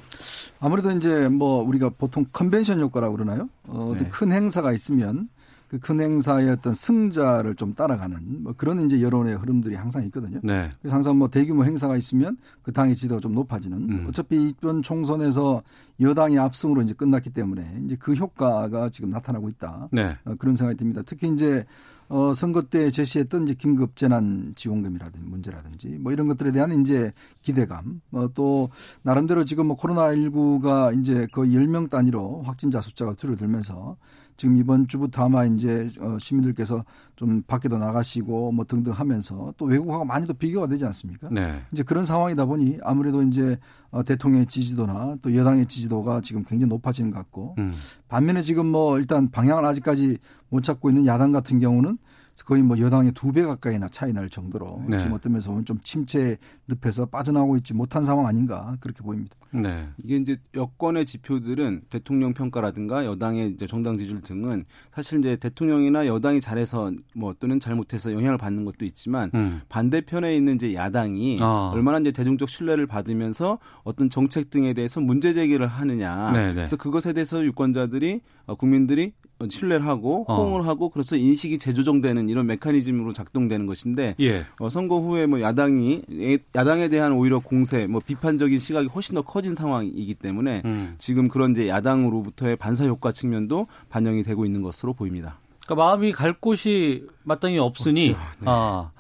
아무래도 0.61 0.91
이제 0.93 1.29
뭐 1.29 1.63
우리가 1.63 1.91
보통 1.91 2.25
컨벤션 2.33 2.81
효과라고 2.81 3.17
그러나요? 3.17 3.49
어, 3.65 3.95
네. 3.99 4.09
큰 4.09 4.33
행사가 4.33 4.73
있으면 4.73 5.29
그 5.69 5.79
큰 5.87 6.01
행사의 6.01 6.51
어떤 6.51 6.75
승자를 6.75 7.55
좀 7.55 7.75
따라가는 7.75 8.43
뭐 8.43 8.55
그런 8.57 8.85
이제 8.85 9.01
여론의 9.01 9.37
흐름들이 9.37 9.75
항상 9.77 10.05
있거든요. 10.07 10.41
네. 10.43 10.71
그래서 10.81 10.95
항상 10.95 11.17
뭐 11.19 11.29
대규모 11.29 11.65
행사가 11.65 11.97
있으면 11.97 12.37
그 12.63 12.73
당의 12.73 12.97
지도가 12.97 13.21
좀 13.21 13.35
높아지는. 13.35 13.79
음. 13.91 14.07
어차피 14.09 14.49
이번 14.49 14.83
총선에서 14.83 15.63
여당이 16.01 16.39
압승으로 16.39 16.83
이제 16.83 16.93
끝났기 16.93 17.31
때문에 17.31 17.83
이제 17.85 17.97
그 17.99 18.15
효과가 18.15 18.91
지금 18.91 19.11
나타나고 19.11 19.49
있다. 19.49 19.89
네. 19.93 20.17
어, 20.25 20.35
그런 20.39 20.57
생각이 20.57 20.77
듭니다. 20.77 21.03
특히 21.07 21.29
이제 21.29 21.65
어, 22.09 22.33
선거 22.35 22.63
때 22.63 22.91
제시했던 22.91 23.45
이제 23.45 23.55
긴급 23.55 23.97
재난 23.97 24.53
지원금이라든지 24.55 25.27
문제라든지 25.29 25.89
뭐 26.01 26.13
이런 26.13 26.29
것들에 26.29 26.53
대한 26.53 26.73
이제 26.81 27.13
기대감, 27.43 28.01
어, 28.13 28.29
또 28.35 28.71
나름대로 29.03 29.45
지금 29.45 29.67
뭐 29.67 29.77
코로나19가 29.77 30.99
이제 30.99 31.27
거의 31.33 31.53
10명 31.53 31.91
단위로 31.91 32.43
확진자 32.43 32.81
숫자가 32.81 33.15
줄어들면서 33.15 33.97
지금 34.37 34.57
이번 34.57 34.87
주부터 34.87 35.25
아마 35.25 35.45
이제 35.45 35.89
어, 36.01 36.19
시민들께서 36.19 36.85
좀 37.17 37.43
밖에도 37.43 37.79
나가시고 37.79 38.53
뭐 38.53 38.65
등등 38.65 38.93
하면서 38.93 39.53
또 39.57 39.65
외국하고 39.65 40.05
많이 40.05 40.27
또 40.27 40.35
비교가 40.35 40.67
되지 40.67 40.85
않습니까? 40.85 41.29
네. 41.31 41.61
이제 41.73 41.83
그런 41.83 42.05
상황이다 42.05 42.45
보니 42.45 42.79
아무래도 42.83 43.23
이제 43.23 43.59
어, 43.91 44.03
대통령의 44.03 44.47
지지도나 44.47 45.17
또 45.23 45.35
여당의 45.35 45.67
지지도가 45.67 46.21
지금 46.21 46.45
굉장히 46.45 46.69
높아지는 46.69 47.11
것 47.11 47.19
같고 47.19 47.55
음. 47.59 47.75
반면에 48.09 48.43
지금 48.43 48.67
뭐 48.67 48.99
일단 48.99 49.31
방향을 49.31 49.65
아직까지 49.65 50.19
못 50.51 50.63
찾고 50.63 50.91
있는 50.91 51.07
야당 51.07 51.33
같은 51.33 51.59
경우는 51.59 51.99
거의 52.45 52.63
뭐 52.63 52.79
여당의 52.79 53.13
두 53.13 53.33
배 53.33 53.43
가까이나 53.43 53.89
차이 53.89 54.13
날 54.13 54.29
정도로 54.31 54.85
네. 54.89 54.99
지금 54.99 55.13
어떤 55.13 55.33
면에서 55.33 55.51
보면 55.51 55.65
좀 55.65 55.79
침체 55.83 56.37
늪에서 56.69 57.07
빠져나오고 57.07 57.57
있지 57.57 57.75
못한 57.75 58.05
상황 58.05 58.27
아닌가 58.27 58.77
그렇게 58.81 59.03
보입니다. 59.03 59.37
네. 59.53 59.89
이게 60.03 60.17
이제 60.17 60.37
여권의 60.55 61.07
지표들은 61.07 61.83
대통령 61.91 62.35
평가라든가 62.35 63.05
여당의 63.05 63.51
이제 63.51 63.67
정당 63.67 63.99
지지율 63.99 64.21
등은 64.23 64.65
사실 64.95 65.19
이제 65.19 65.37
대통령이나 65.37 66.07
여당이 66.07 66.41
잘해서 66.41 66.93
뭐 67.15 67.35
또는 67.39 67.61
잘못해서 67.61 68.13
영향을 68.13 68.39
받는 68.39 68.65
것도 68.65 68.85
있지만 68.85 69.31
음. 69.35 69.61
반대편에 69.69 70.35
있는 70.37 70.55
이제 70.57 70.75
야당이 70.75 71.39
아. 71.41 71.71
얼마나 71.75 71.99
이제 71.99 72.13
대중적 72.13 72.49
신뢰를 72.49 72.87
받으면서 72.87 73.59
어떤 73.85 74.11
정책 74.11 74.51
등에 74.51 74.73
대해서 74.75 75.01
문제 75.01 75.33
제기를 75.35 75.67
하느냐. 75.67 76.33
네네. 76.33 76.55
그래서 76.55 76.77
그것에 76.77 77.13
대해서 77.13 77.45
유권자들이 77.45 78.21
어, 78.47 78.55
국민들이 78.55 79.13
신뢰를 79.49 79.87
하고 79.87 80.25
어. 80.29 80.37
호응을 80.37 80.67
하고 80.67 80.89
그래서 80.89 81.17
인식이 81.17 81.59
재조정되는 81.59 82.29
이런 82.29 82.47
메커니즘으로 82.47 83.13
작동되는 83.13 83.67
것인데 83.67 84.15
예. 84.21 84.45
어, 84.59 84.69
선거 84.69 84.99
후에 84.99 85.27
뭐 85.27 85.41
야당이 85.41 86.03
예, 86.13 86.39
야당에 86.55 86.89
대한 86.89 87.13
오히려 87.13 87.39
공세, 87.41 87.87
뭐 87.87 88.01
비판적인 88.05 88.59
시각이 88.59 88.89
훨씬 88.89 89.15
더 89.15 89.23
커진 89.23 89.55
상황이기 89.55 90.15
때문에 90.15 90.63
음. 90.65 90.95
지금 90.99 91.29
그런 91.29 91.53
이제 91.53 91.69
야당으로부터의 91.69 92.57
반사 92.57 92.85
효과 92.87 93.13
측면도 93.13 93.67
반영이 93.91 94.23
되고 94.23 94.45
있는 94.45 94.63
것으로 94.63 94.95
보입니다. 94.95 95.39
그러니까 95.67 95.85
마음이 95.85 96.13
갈 96.13 96.33
곳이 96.33 97.07
마땅히 97.25 97.59
없으니 97.59 98.11
없죠. 98.11 98.21
네. 98.41 98.47
아 98.47 98.91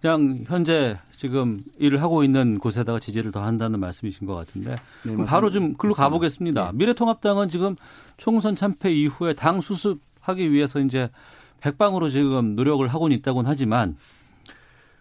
그냥 0.00 0.44
현재 0.46 0.98
지금 1.20 1.62
일을 1.78 2.00
하고 2.00 2.24
있는 2.24 2.58
곳에다가 2.58 2.98
지지를 2.98 3.30
더 3.30 3.42
한다는 3.42 3.78
말씀이신 3.78 4.26
것 4.26 4.34
같은데 4.34 4.76
네, 5.04 5.16
바로. 5.26 5.50
좀 5.50 5.74
글로 5.74 5.90
맞습니다. 5.90 6.02
가보겠습니다. 6.02 6.72
미래통합당은 6.72 7.50
지금 7.50 7.76
총선 8.16 8.56
참패 8.56 8.90
이후에 8.90 9.34
당 9.34 9.60
수습하기 9.60 10.50
위해서 10.50 10.80
이제 10.80 11.10
백방으로 11.60 12.08
지금 12.08 12.56
노력을 12.56 12.88
하고는 12.88 13.14
있다고는 13.18 13.50
하지만 13.50 13.98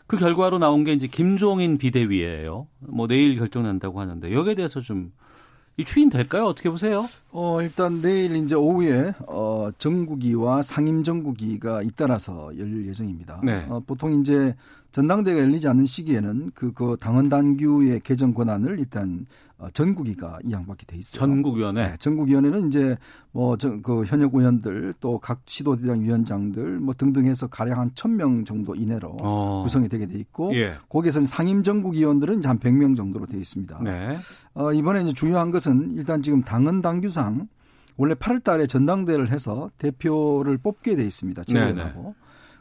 그 0.08 0.18
결과로 0.18 0.60
나온 0.60 0.84
게 0.84 0.92
이제 0.92 1.08
김종인 1.08 1.78
비대위예요. 1.78 2.68
뭐 2.80 3.08
내일 3.08 3.38
결정난다고 3.38 4.02
하는데 4.02 4.34
여기에 4.34 4.56
대해서 4.56 4.82
좀 4.82 5.14
이 5.80 5.86
추인 5.86 6.10
될까요? 6.10 6.44
어떻게 6.44 6.70
보세요? 6.70 7.08
어, 7.32 7.62
일단 7.62 8.02
내일 8.02 8.36
이제 8.36 8.54
오후에 8.54 9.14
어, 9.28 9.70
정국위와 9.78 10.62
상임 10.62 11.04
정국위가 11.04 11.84
잇따라서 11.84 12.52
열릴 12.58 12.86
예정입니다. 12.90 13.40
네. 13.46 13.66
어, 13.70 13.82
보통 13.88 14.20
이제 14.20 14.54
전당대회가 14.92 15.42
열리지 15.42 15.68
않는 15.68 15.86
시기에는 15.86 16.52
그, 16.56 16.74
그 16.74 16.98
당헌 17.00 17.30
단규의 17.30 18.00
개정 18.02 18.34
권한을 18.34 18.80
일단 18.80 19.26
어, 19.60 19.68
전국위가 19.74 20.40
이양받게 20.46 20.86
돼 20.86 20.98
있어요. 20.98 21.20
전국위원회. 21.20 21.90
네, 21.90 21.96
전국위원회는 22.00 22.68
이제 22.70 22.98
뭐그 23.34 24.06
현역 24.06 24.34
의원들 24.34 24.94
또 25.02 25.20
각 25.20 25.42
시도대장 25.46 26.02
위원장들 26.02 26.80
뭐 26.80 26.94
등등 26.94 27.26
해서 27.26 27.48
가량 27.48 27.78
한 27.80 27.92
1000명 27.92 28.46
정도 28.46 28.74
이내로 28.74 29.18
어. 29.22 29.62
구성이 29.64 29.90
되게 29.90 30.08
돼 30.08 30.18
있고 30.18 30.56
예. 30.56 30.76
거기에서는 30.88 31.28
상임 31.28 31.62
전국 31.62 31.94
위원들은 31.96 32.40
이제 32.40 32.48
한 32.48 32.58
100명 32.58 32.96
정도로 32.96 33.26
되어 33.26 33.40
있습니다. 33.40 33.82
네. 33.84 34.18
어, 34.54 34.72
이번에 34.72 35.04
이제 35.04 35.12
중요한 35.14 35.52
것은 35.52 35.92
일단 35.92 36.24
지금 36.24 36.42
당헌 36.42 36.82
당규상 36.82 37.48
원래 37.98 38.14
8월 38.14 38.42
달에 38.42 38.66
전당대회를 38.66 39.30
해서 39.30 39.70
대표를 39.78 40.58
뽑게 40.58 40.96
돼 40.96 41.04
있습니다. 41.06 41.44
네네. 41.44 41.74
제외하고. 41.74 42.16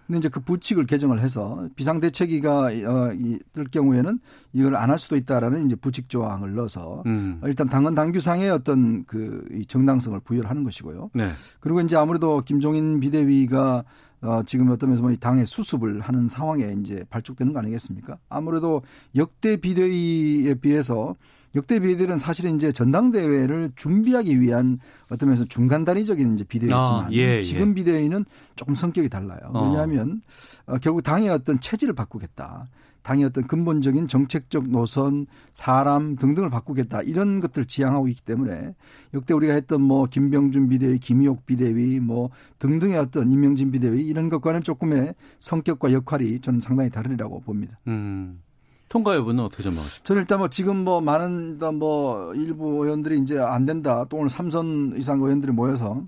근데 0.09 0.18
이제 0.18 0.29
그 0.31 0.40
부칙을 0.40 0.87
개정을 0.87 1.21
해서 1.21 1.68
비상대책위가 1.77 2.62
어, 2.62 3.12
이, 3.12 3.38
뜰 3.53 3.64
경우에는 3.71 4.18
이걸 4.55 4.75
안 4.75 4.88
할 4.88 4.99
수도 4.99 5.16
있다라는 5.16 5.66
이제 5.66 5.77
부칙 5.77 6.09
조항을 6.09 6.55
넣어서 6.55 7.03
음. 7.05 7.40
일단 7.44 7.68
당헌 7.68 7.94
당규상의 7.94 8.49
어떤 8.49 9.05
그이 9.05 9.66
정당성을 9.66 10.18
부여를 10.21 10.49
하는 10.49 10.64
것이고요. 10.64 11.11
네. 11.12 11.33
그리고 11.61 11.83
이제 11.83 11.94
아무래도 11.94 12.40
김종인 12.40 13.01
비대위가 13.01 13.85
어, 14.23 14.42
지금 14.44 14.71
어떤 14.71 14.88
면에서 14.88 15.03
보면 15.03 15.14
이 15.14 15.18
당의 15.21 15.44
수습을 15.44 16.01
하는 16.01 16.27
상황에 16.27 16.75
이제 16.81 17.05
발족되는 17.11 17.53
거 17.53 17.59
아니겠습니까? 17.59 18.16
아무래도 18.31 18.81
역대 19.14 19.57
비대위에 19.57 20.55
비해서 20.55 21.16
역대 21.55 21.81
비대위는 21.81 22.19
사실은 22.19 22.57
이제 22.57 22.73
전당대회를 22.73 23.73
준비하기 23.77 24.41
위한 24.41 24.79
어떤 25.11 25.29
면에서 25.29 25.45
중간다리적인 25.45 26.35
이제 26.35 26.45
비대위였지만 26.45 27.05
아, 27.05 27.09
예, 27.13 27.37
예. 27.37 27.43
지금 27.43 27.75
비대위는 27.75 28.25
조금 28.57 28.75
성격이 28.75 29.09
달라요. 29.09 29.41
어. 29.53 29.67
왜냐하면 29.67 30.21
어, 30.67 30.79
결국 30.79 31.03
당의 31.03 31.31
어떤 31.31 31.61
체질을 31.61 31.95
바꾸겠다. 31.95 32.67
당의 33.03 33.25
어떤 33.25 33.47
근본적인 33.47 34.07
정책적 34.07 34.69
노선, 34.69 35.27
사람 35.55 36.17
등등을 36.17 36.51
바꾸겠다. 36.51 37.01
이런 37.03 37.41
것들을 37.41 37.67
지향하고 37.67 38.07
있기 38.09 38.23
때문에 38.23 38.75
역대 39.15 39.33
우리가 39.33 39.55
했던 39.55 39.81
뭐 39.81 40.05
김병준 40.07 40.69
비대위, 40.69 40.99
김희옥 40.99 41.47
비대위 41.47 42.01
뭐 42.01 42.29
등등의 42.59 42.99
어떤 42.99 43.31
임명진 43.31 43.71
비대위 43.71 44.03
이런 44.03 44.29
것과는 44.29 44.63
조금의 44.63 45.15
성격과 45.41 45.93
역할이 45.93 46.41
저는 46.41 46.61
상당히 46.61 46.91
다르리라고 46.91 47.41
봅니다. 47.41 47.79
음. 47.87 48.43
통과 48.88 49.14
여부는 49.16 49.44
어떻게 49.44 49.62
전망하십니까? 49.62 50.05
저는 50.05 50.22
일단 50.22 50.38
뭐 50.38 50.48
지금 50.48 50.85
뭐 50.85 51.01
많은 51.01 51.59
뭐 51.79 52.35
일부 52.35 52.85
의원들이 52.85 53.20
이제 53.20 53.38
안 53.38 53.66
된다. 53.66 54.07
또 54.09 54.16
오늘 54.16 54.31
삼선 54.31 54.94
이상 54.96 55.18
의원들이 55.20 55.53
모여서 55.53 56.03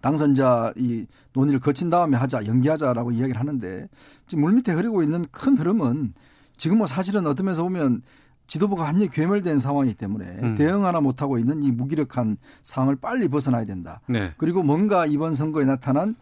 당선자 0.00 0.72
이 0.76 1.06
논의를 1.32 1.60
거친 1.60 1.90
다음에 1.90 2.16
하자, 2.16 2.46
연기하자라고 2.46 3.12
이야기를 3.12 3.38
하는데 3.38 3.88
지금 4.26 4.44
물밑에 4.44 4.74
흐르고 4.74 5.02
있는 5.02 5.24
큰 5.30 5.56
흐름은 5.56 6.14
지금 6.56 6.78
뭐 6.78 6.86
사실은 6.86 7.26
어떤 7.26 7.46
면에서 7.46 7.62
보면 7.62 8.02
지도부가 8.46 8.84
완전히 8.84 9.10
괴멸된 9.10 9.58
상황이기 9.58 9.96
때문에 9.96 10.24
음. 10.42 10.54
대응 10.56 10.84
하나 10.84 11.00
못하고 11.00 11.38
있는 11.38 11.62
이 11.62 11.72
무기력한 11.72 12.36
상황을 12.62 12.96
빨리 12.96 13.28
벗어나야 13.28 13.64
된다. 13.64 14.00
네. 14.08 14.32
그리고 14.36 14.62
뭔가 14.62 15.04
이번 15.04 15.34
선거에 15.34 15.64
나타난 15.64 16.10
어, 16.10 16.14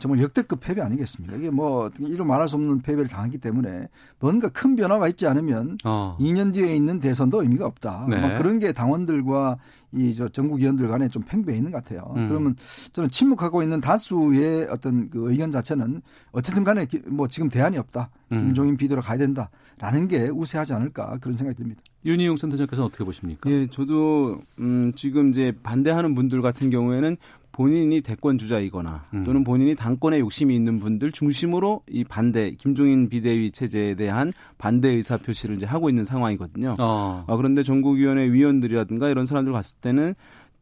정말 0.00 0.20
역대급 0.20 0.60
패배 0.60 0.80
아니겠습니까? 0.80 1.36
이게 1.36 1.50
뭐 1.50 1.90
이런 2.00 2.26
말할 2.26 2.48
수 2.48 2.56
없는 2.56 2.80
패배를 2.80 3.08
당했기 3.08 3.38
때문에 3.38 3.88
뭔가 4.18 4.48
큰 4.48 4.74
변화가 4.74 5.08
있지 5.08 5.26
않으면 5.26 5.78
어. 5.84 6.16
2년 6.18 6.52
뒤에 6.52 6.74
있는 6.74 6.98
대선도 6.98 7.42
의미가 7.42 7.66
없다. 7.66 8.06
네. 8.08 8.18
뭐 8.18 8.34
그런 8.36 8.58
게 8.58 8.72
당원들과 8.72 9.58
이 9.92 10.12
저 10.14 10.28
전국 10.28 10.60
의원들 10.60 10.88
간에 10.88 11.08
좀 11.08 11.22
팽배해 11.22 11.56
있는 11.56 11.70
것 11.70 11.82
같아요. 11.82 12.12
음. 12.16 12.28
그러면 12.28 12.56
저는 12.92 13.10
침묵하고 13.10 13.62
있는 13.62 13.80
다수의 13.80 14.68
어떤 14.70 15.08
그 15.10 15.30
의견 15.30 15.50
자체는 15.52 16.02
어쨌든 16.32 16.64
간에 16.64 16.86
뭐 17.06 17.28
지금 17.28 17.48
대안이 17.48 17.78
없다. 17.78 18.10
음. 18.32 18.46
김종인 18.46 18.76
비대로 18.76 19.00
가야 19.00 19.16
된다라는 19.18 20.08
게 20.08 20.28
우세하지 20.28 20.74
않을까 20.74 21.18
그런 21.20 21.36
생각이 21.36 21.56
듭니다. 21.56 21.80
윤희용 22.04 22.36
센터장께서는 22.36 22.86
어떻게 22.86 23.04
보십니까? 23.04 23.50
예, 23.50 23.66
저도 23.68 24.40
음 24.58 24.92
지금 24.94 25.30
이제 25.30 25.52
반대하는 25.62 26.14
분들 26.14 26.42
같은 26.42 26.70
경우에는 26.70 27.16
본인이 27.56 28.02
대권 28.02 28.36
주자이거나 28.36 29.06
음. 29.14 29.24
또는 29.24 29.42
본인이 29.42 29.74
당권에 29.74 30.18
욕심이 30.20 30.54
있는 30.54 30.78
분들 30.78 31.10
중심으로 31.10 31.80
이 31.88 32.04
반대 32.04 32.50
김종인 32.50 33.08
비대위 33.08 33.50
체제에 33.50 33.94
대한 33.94 34.34
반대 34.58 34.90
의사 34.90 35.16
표시를 35.16 35.56
이제 35.56 35.64
하고 35.64 35.88
있는 35.88 36.04
상황이거든요. 36.04 36.76
어. 36.78 37.24
아, 37.26 37.36
그런데 37.36 37.62
전국위원회 37.62 38.30
위원들이라든가 38.30 39.08
이런 39.08 39.24
사람들 39.24 39.54
갔을 39.54 39.78
때는 39.80 40.14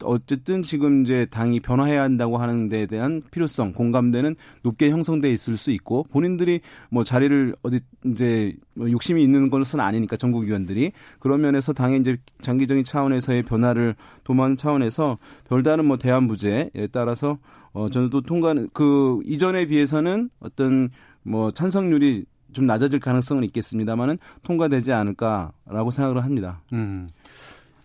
어쨌든 0.03 0.63
지금 0.63 1.03
이제 1.03 1.27
당이 1.31 1.61
변화해야 1.61 2.03
한다고 2.03 2.39
하는 2.39 2.69
데 2.69 2.87
대한 2.87 3.23
필요성, 3.31 3.73
공감대는 3.73 4.35
높게 4.63 4.91
형성돼 4.91 5.33
있을 5.33 5.57
수 5.57 5.71
있고 5.71 6.05
본인들이 6.11 6.61
뭐 6.91 7.05
자리를 7.05 7.55
어디 7.63 7.81
이제 8.05 8.55
뭐 8.75 8.91
욕심이 8.91 9.23
있는 9.23 9.51
것은 9.51 9.81
아니니까 9.81 10.17
전국 10.17 10.45
의원들이 10.45 10.93
그런 11.19 11.41
면에서 11.41 11.73
당의 11.73 12.01
이제 12.01 12.17
장기적인 12.43 12.85
차원에서의 12.85 13.43
변화를 13.43 13.95
도모하는 14.25 14.57
차원에서 14.57 15.19
별다른 15.49 15.87
뭐 15.87 15.97
대안 15.97 16.27
부재에 16.27 16.71
따라서 16.93 17.39
어 17.73 17.89
저는 17.89 18.11
또 18.11 18.21
통과는 18.21 18.71
그 18.73 19.21
이전에 19.25 19.67
비해서는 19.67 20.31
어떤 20.41 20.91
뭐 21.23 21.51
찬성률이 21.51 22.25
좀 22.55 22.67
낮아질 22.67 23.01
가능성은 23.01 23.45
있겠습니다만은 23.45 24.19
통과되지 24.45 24.93
않을까라고 24.93 25.91
생각을 25.91 26.25
합니다. 26.25 26.63
음. 26.73 27.09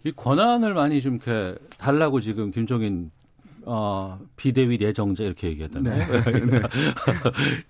이 0.04 0.12
권한을 0.12 0.74
많이 0.74 1.02
좀 1.02 1.16
이렇게 1.16 1.56
달라고 1.78 2.22
지금 2.22 2.52
김종인 2.52 3.12
어, 3.66 4.20
비대위 4.36 4.78
내정자 4.78 5.24
이렇게 5.24 5.50
얘기했던데 5.50 5.92
네. 5.92 6.06
네. 6.46 6.62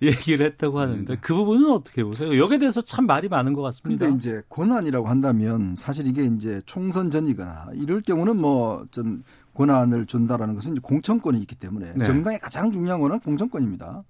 얘기를 0.00 0.46
했다고 0.46 0.78
하는데 0.78 1.16
그 1.20 1.34
부분은 1.34 1.70
어떻게 1.70 2.04
보세요? 2.04 2.38
여기에 2.38 2.58
대해서 2.58 2.80
참 2.80 3.06
말이 3.06 3.28
많은 3.28 3.52
것 3.52 3.62
같습니다. 3.62 4.06
근데 4.06 4.16
이제 4.16 4.42
권한이라고 4.48 5.08
한다면 5.08 5.74
사실 5.76 6.06
이게 6.06 6.24
이제 6.24 6.62
총선 6.66 7.10
전이거나 7.10 7.70
이럴 7.74 8.00
경우는 8.00 8.40
뭐좀 8.40 9.24
권한을 9.54 10.06
준다라는 10.06 10.54
것은 10.54 10.72
이제 10.72 10.80
공천권이 10.80 11.38
있기 11.40 11.56
때문에 11.56 11.92
네. 11.96 12.04
정당의 12.04 12.38
가장 12.38 12.70
중요한 12.70 13.00
거는 13.00 13.20
공천권입니다. 13.20 14.04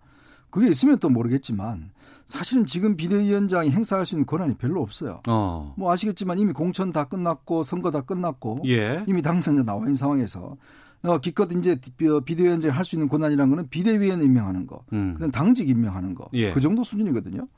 그게 0.50 0.68
있으면 0.68 0.98
또 0.98 1.08
모르겠지만 1.08 1.90
사실은 2.30 2.64
지금 2.64 2.96
비대위원장이 2.96 3.70
행사할 3.70 4.06
수 4.06 4.14
있는 4.14 4.24
권한이 4.24 4.54
별로 4.54 4.80
없어요. 4.82 5.20
어. 5.28 5.74
뭐 5.76 5.92
아시겠지만 5.92 6.38
이미 6.38 6.52
공천 6.52 6.92
다 6.92 7.04
끝났고 7.04 7.62
선거 7.64 7.90
다 7.90 8.00
끝났고 8.02 8.62
예. 8.66 9.04
이미 9.06 9.20
당선자 9.20 9.64
나와 9.64 9.80
있는 9.80 9.96
상황에서 9.96 10.56
어, 11.02 11.18
기껏 11.18 11.50
이제 11.52 11.78
비대위원장이 12.24 12.72
할 12.72 12.84
수 12.84 12.94
있는 12.94 13.08
권한이라는 13.08 13.48
거는 13.50 13.68
비대위원 13.70 14.22
임명하는 14.22 14.66
거, 14.66 14.84
음. 14.92 15.14
그다음 15.14 15.30
당직 15.30 15.68
임명하는 15.68 16.14
거, 16.14 16.28
예. 16.34 16.52
그 16.52 16.60
정도 16.60 16.84
수준이거든요. 16.84 17.48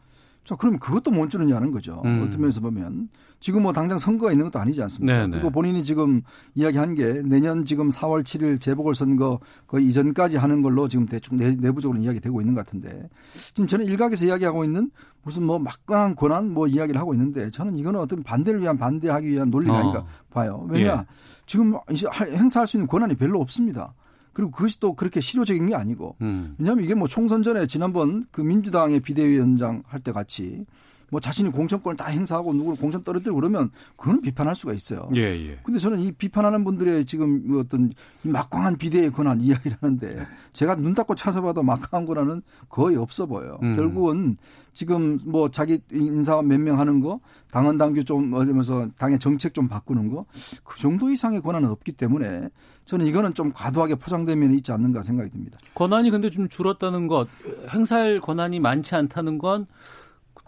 자, 0.44 0.56
그러면 0.56 0.80
그것도 0.80 1.10
못 1.10 1.28
주느냐는 1.30 1.70
거죠. 1.70 2.02
음. 2.04 2.22
어떤 2.26 2.40
면에서 2.40 2.60
보면. 2.60 3.08
지금 3.42 3.62
뭐 3.62 3.72
당장 3.72 3.98
선거가 3.98 4.30
있는 4.30 4.44
것도 4.46 4.60
아니지 4.60 4.80
않습니까? 4.82 5.12
네네. 5.18 5.30
그리고 5.32 5.50
본인이 5.50 5.82
지금 5.82 6.22
이야기한 6.54 6.94
게 6.94 7.22
내년 7.24 7.64
지금 7.64 7.90
4월 7.90 8.22
7일 8.22 8.60
재보궐선거 8.60 9.40
그 9.66 9.80
이전까지 9.80 10.36
하는 10.36 10.62
걸로 10.62 10.86
지금 10.86 11.06
대충 11.06 11.36
내, 11.36 11.72
부적으로 11.72 11.98
이야기되고 11.98 12.40
있는 12.40 12.54
것 12.54 12.64
같은데 12.64 13.08
지금 13.52 13.66
저는 13.66 13.86
일각에서 13.86 14.26
이야기하고 14.26 14.62
있는 14.62 14.92
무슨 15.24 15.42
뭐 15.42 15.58
막강한 15.58 16.14
권한 16.14 16.52
뭐 16.52 16.68
이야기를 16.68 17.00
하고 17.00 17.14
있는데 17.14 17.50
저는 17.50 17.74
이거는 17.74 17.98
어떤 17.98 18.22
반대를 18.22 18.60
위한 18.60 18.78
반대하기 18.78 19.26
위한 19.26 19.50
논리가 19.50 19.74
어. 19.74 19.76
아닌가 19.76 20.06
봐요. 20.30 20.64
왜냐 20.70 20.98
예. 21.00 21.14
지금 21.46 21.74
이제 21.90 22.06
행사할 22.14 22.68
수 22.68 22.76
있는 22.76 22.86
권한이 22.86 23.16
별로 23.16 23.40
없습니다. 23.40 23.92
그리고 24.32 24.50
그것이 24.50 24.80
또 24.80 24.94
그렇게 24.94 25.20
실효적인 25.20 25.66
게 25.68 25.74
아니고 25.74 26.16
음. 26.22 26.54
왜냐하면 26.58 26.84
이게 26.84 26.94
뭐 26.94 27.06
총선 27.08 27.42
전에 27.42 27.66
지난번 27.66 28.26
그 28.30 28.40
민주당의 28.40 29.00
비대위원장 29.00 29.82
할 29.86 30.00
때 30.00 30.12
같이 30.12 30.64
뭐 31.12 31.20
자신이 31.20 31.50
공천권을 31.50 31.94
다 31.98 32.06
행사하고 32.06 32.54
누구를 32.54 32.78
공천 32.78 33.04
떨어뜨리고 33.04 33.36
그러면 33.36 33.70
그건 33.96 34.22
비판할 34.22 34.56
수가 34.56 34.72
있어요. 34.72 35.10
예, 35.14 35.20
예. 35.20 35.58
근데 35.62 35.78
저는 35.78 35.98
이 35.98 36.10
비판하는 36.10 36.64
분들의 36.64 37.04
지금 37.04 37.42
뭐 37.46 37.60
어떤 37.60 37.92
막강한 38.22 38.78
비대의 38.78 39.10
권한 39.12 39.38
이야기를 39.44 39.76
하는데 39.82 40.08
네. 40.08 40.26
제가 40.54 40.74
눈 40.76 40.94
닫고 40.94 41.14
찾아봐도 41.14 41.62
막강한 41.62 42.06
권한은 42.06 42.40
거의 42.70 42.96
없어 42.96 43.26
보여요. 43.26 43.58
음. 43.62 43.76
결국은 43.76 44.38
지금 44.72 45.18
뭐 45.26 45.50
자기 45.50 45.80
인사 45.92 46.40
몇 46.40 46.58
명 46.58 46.80
하는 46.80 47.00
거, 47.00 47.20
당헌 47.50 47.76
당규 47.76 48.04
좀 48.06 48.32
하면서 48.34 48.88
당의 48.96 49.18
정책 49.18 49.52
좀 49.52 49.68
바꾸는 49.68 50.08
거, 50.10 50.24
그 50.64 50.80
정도 50.80 51.10
이상의 51.10 51.42
권한은 51.42 51.68
없기 51.68 51.92
때문에 51.92 52.48
저는 52.86 53.04
이거는 53.04 53.34
좀 53.34 53.52
과도하게 53.52 53.96
포장된 53.96 54.38
면이 54.38 54.56
있지 54.56 54.72
않는가 54.72 55.02
생각이 55.02 55.28
듭니다. 55.30 55.58
권한이 55.74 56.10
근데 56.10 56.30
좀 56.30 56.48
줄었다는 56.48 57.06
것, 57.06 57.28
행사할 57.68 58.20
권한이 58.22 58.60
많지 58.60 58.94
않다는 58.94 59.36
건 59.36 59.66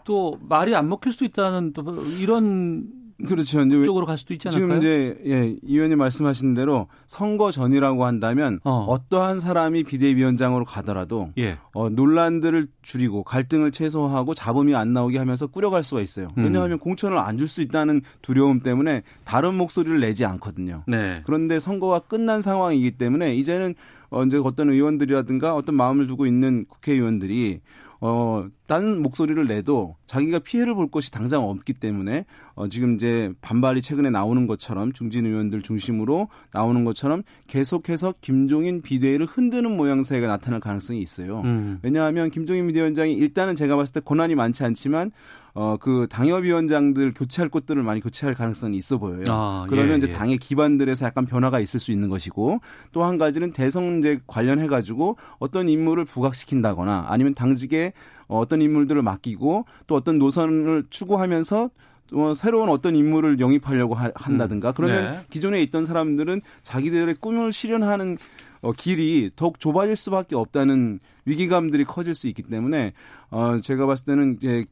또 0.05 0.37
말이 0.47 0.73
안 0.75 0.87
먹힐 0.87 1.11
수 1.11 1.25
있다는 1.25 1.73
또 1.73 1.83
이런 2.19 2.85
그렇죠. 3.27 3.61
이제 3.61 3.83
쪽으로 3.85 4.05
갈 4.05 4.17
수도 4.17 4.33
있지 4.33 4.49
않을까요? 4.49 4.67
지금 4.67 4.77
이제 4.77 5.21
예, 5.25 5.47
이 5.63 5.73
의원님 5.75 5.97
말씀하신 5.97 6.53
대로 6.53 6.87
선거 7.07 7.49
전이라고 7.49 8.03
한다면 8.05 8.59
어. 8.65 8.93
떠한 9.09 9.39
사람이 9.39 9.83
비대위원장으로 9.85 10.65
가더라도 10.65 11.29
예. 11.37 11.57
어, 11.73 11.87
논란들을 11.89 12.67
줄이고 12.81 13.23
갈등을 13.23 13.71
최소화하고 13.71 14.33
잡음이 14.35 14.75
안 14.75 14.91
나오게 14.91 15.17
하면서 15.17 15.47
꾸려갈 15.47 15.81
수가 15.81 16.01
있어요. 16.01 16.27
음. 16.37 16.43
왜냐하면 16.43 16.73
음. 16.73 16.79
공천을 16.79 17.17
안 17.17 17.37
줄 17.37 17.47
수 17.47 17.61
있다는 17.61 18.01
두려움 18.21 18.59
때문에 18.59 19.03
다른 19.23 19.55
목소리를 19.55 19.97
내지 20.01 20.25
않거든요. 20.25 20.83
네. 20.85 21.21
그런데 21.25 21.61
선거가 21.61 21.99
끝난 21.99 22.41
상황이기 22.41 22.91
때문에 22.97 23.33
이제는 23.33 23.75
어, 24.09 24.23
이제 24.25 24.37
어떤 24.43 24.69
의원들이라든가 24.69 25.55
어떤 25.55 25.75
마음을 25.75 26.05
두고 26.05 26.25
있는 26.25 26.65
국회의원들이 26.67 27.61
어, 28.07 28.47
딴 28.67 29.01
목소리를 29.01 29.47
내도 29.47 29.95
자기가 30.05 30.39
피해를 30.39 30.75
볼 30.75 30.91
것이 30.91 31.09
당장 31.09 31.43
없기 31.43 31.73
때문에 31.73 32.25
어, 32.53 32.67
지금 32.67 32.93
이제 32.93 33.33
반발이 33.41 33.81
최근에 33.81 34.11
나오는 34.11 34.45
것처럼 34.45 34.91
중진 34.91 35.25
의원들 35.25 35.63
중심으로 35.63 36.27
나오는 36.51 36.83
것처럼 36.83 37.23
계속해서 37.47 38.13
김종인 38.21 38.83
비대위를 38.83 39.25
흔드는 39.25 39.75
모양새가 39.75 40.27
나타날 40.27 40.59
가능성이 40.59 41.01
있어요. 41.01 41.41
음. 41.45 41.79
왜냐하면 41.81 42.29
김종인 42.29 42.67
비대위원장이 42.67 43.13
일단은 43.13 43.55
제가 43.55 43.75
봤을 43.75 43.93
때 43.93 43.99
권한이 44.01 44.35
많지 44.35 44.63
않지만 44.63 45.11
어, 45.55 45.77
그 45.77 46.05
당협위원장들 46.09 47.13
교체할 47.13 47.47
곳들을 47.47 47.81
많이 47.81 48.01
교체할 48.01 48.35
가능성이 48.35 48.77
있어 48.77 48.97
보여요. 48.97 49.23
아, 49.29 49.65
그러면 49.69 49.93
예, 49.93 49.97
이제 49.97 50.07
예. 50.07 50.11
당의 50.11 50.37
기반들에서 50.37 51.05
약간 51.05 51.25
변화가 51.25 51.61
있을 51.61 51.79
수 51.79 51.93
있는 51.93 52.09
것이고 52.09 52.59
또 52.91 53.05
한 53.05 53.17
가지는 53.17 53.51
대선제 53.51 54.19
관련해 54.27 54.67
가지고 54.67 55.17
어떤 55.39 55.69
인물을 55.69 56.03
부각시킨다거나 56.05 57.05
아니면 57.07 57.33
당직에 57.33 57.93
어떤 58.27 58.61
인물들을 58.61 59.01
맡기고 59.01 59.65
또 59.87 59.95
어떤 59.95 60.17
노선을 60.17 60.85
추구하면서 60.89 61.69
어, 62.13 62.33
새로운 62.35 62.69
어떤 62.69 62.95
인물을 62.95 63.39
영입하려고 63.39 63.95
하, 63.95 64.11
한다든가 64.15 64.69
음. 64.69 64.73
그러면 64.75 65.13
네. 65.13 65.19
기존에 65.29 65.61
있던 65.63 65.85
사람들은 65.85 66.41
자기들의 66.63 67.15
꿈을 67.15 67.53
실현하는 67.53 68.17
어, 68.61 68.71
길이 68.73 69.29
더욱 69.35 69.59
좁아질 69.59 69.95
수밖에 69.95 70.35
없다는 70.35 70.99
위기감들이 71.25 71.85
커질 71.85 72.15
수 72.15 72.27
있기 72.27 72.43
때문에 72.43 72.93
어, 73.29 73.57
제가 73.59 73.85
봤을 73.85 74.05
때는 74.05 74.37
이제 74.41 74.65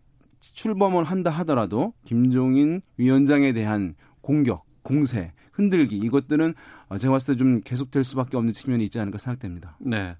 출범을 0.53 1.03
한다 1.05 1.29
하더라도 1.31 1.93
김종인 2.05 2.81
위원장에 2.97 3.53
대한 3.53 3.95
공격, 4.21 4.65
공세, 4.83 5.33
흔들기 5.53 5.97
이것들은 5.97 6.53
어, 6.89 6.97
제가 6.97 7.13
봤을 7.13 7.35
때 7.35 7.39
좀 7.39 7.61
계속될 7.61 8.03
수밖에 8.03 8.35
없는 8.37 8.53
측면이 8.53 8.83
있지 8.85 8.99
않을까 8.99 9.17
생각됩니다. 9.17 9.77
네. 9.79 10.17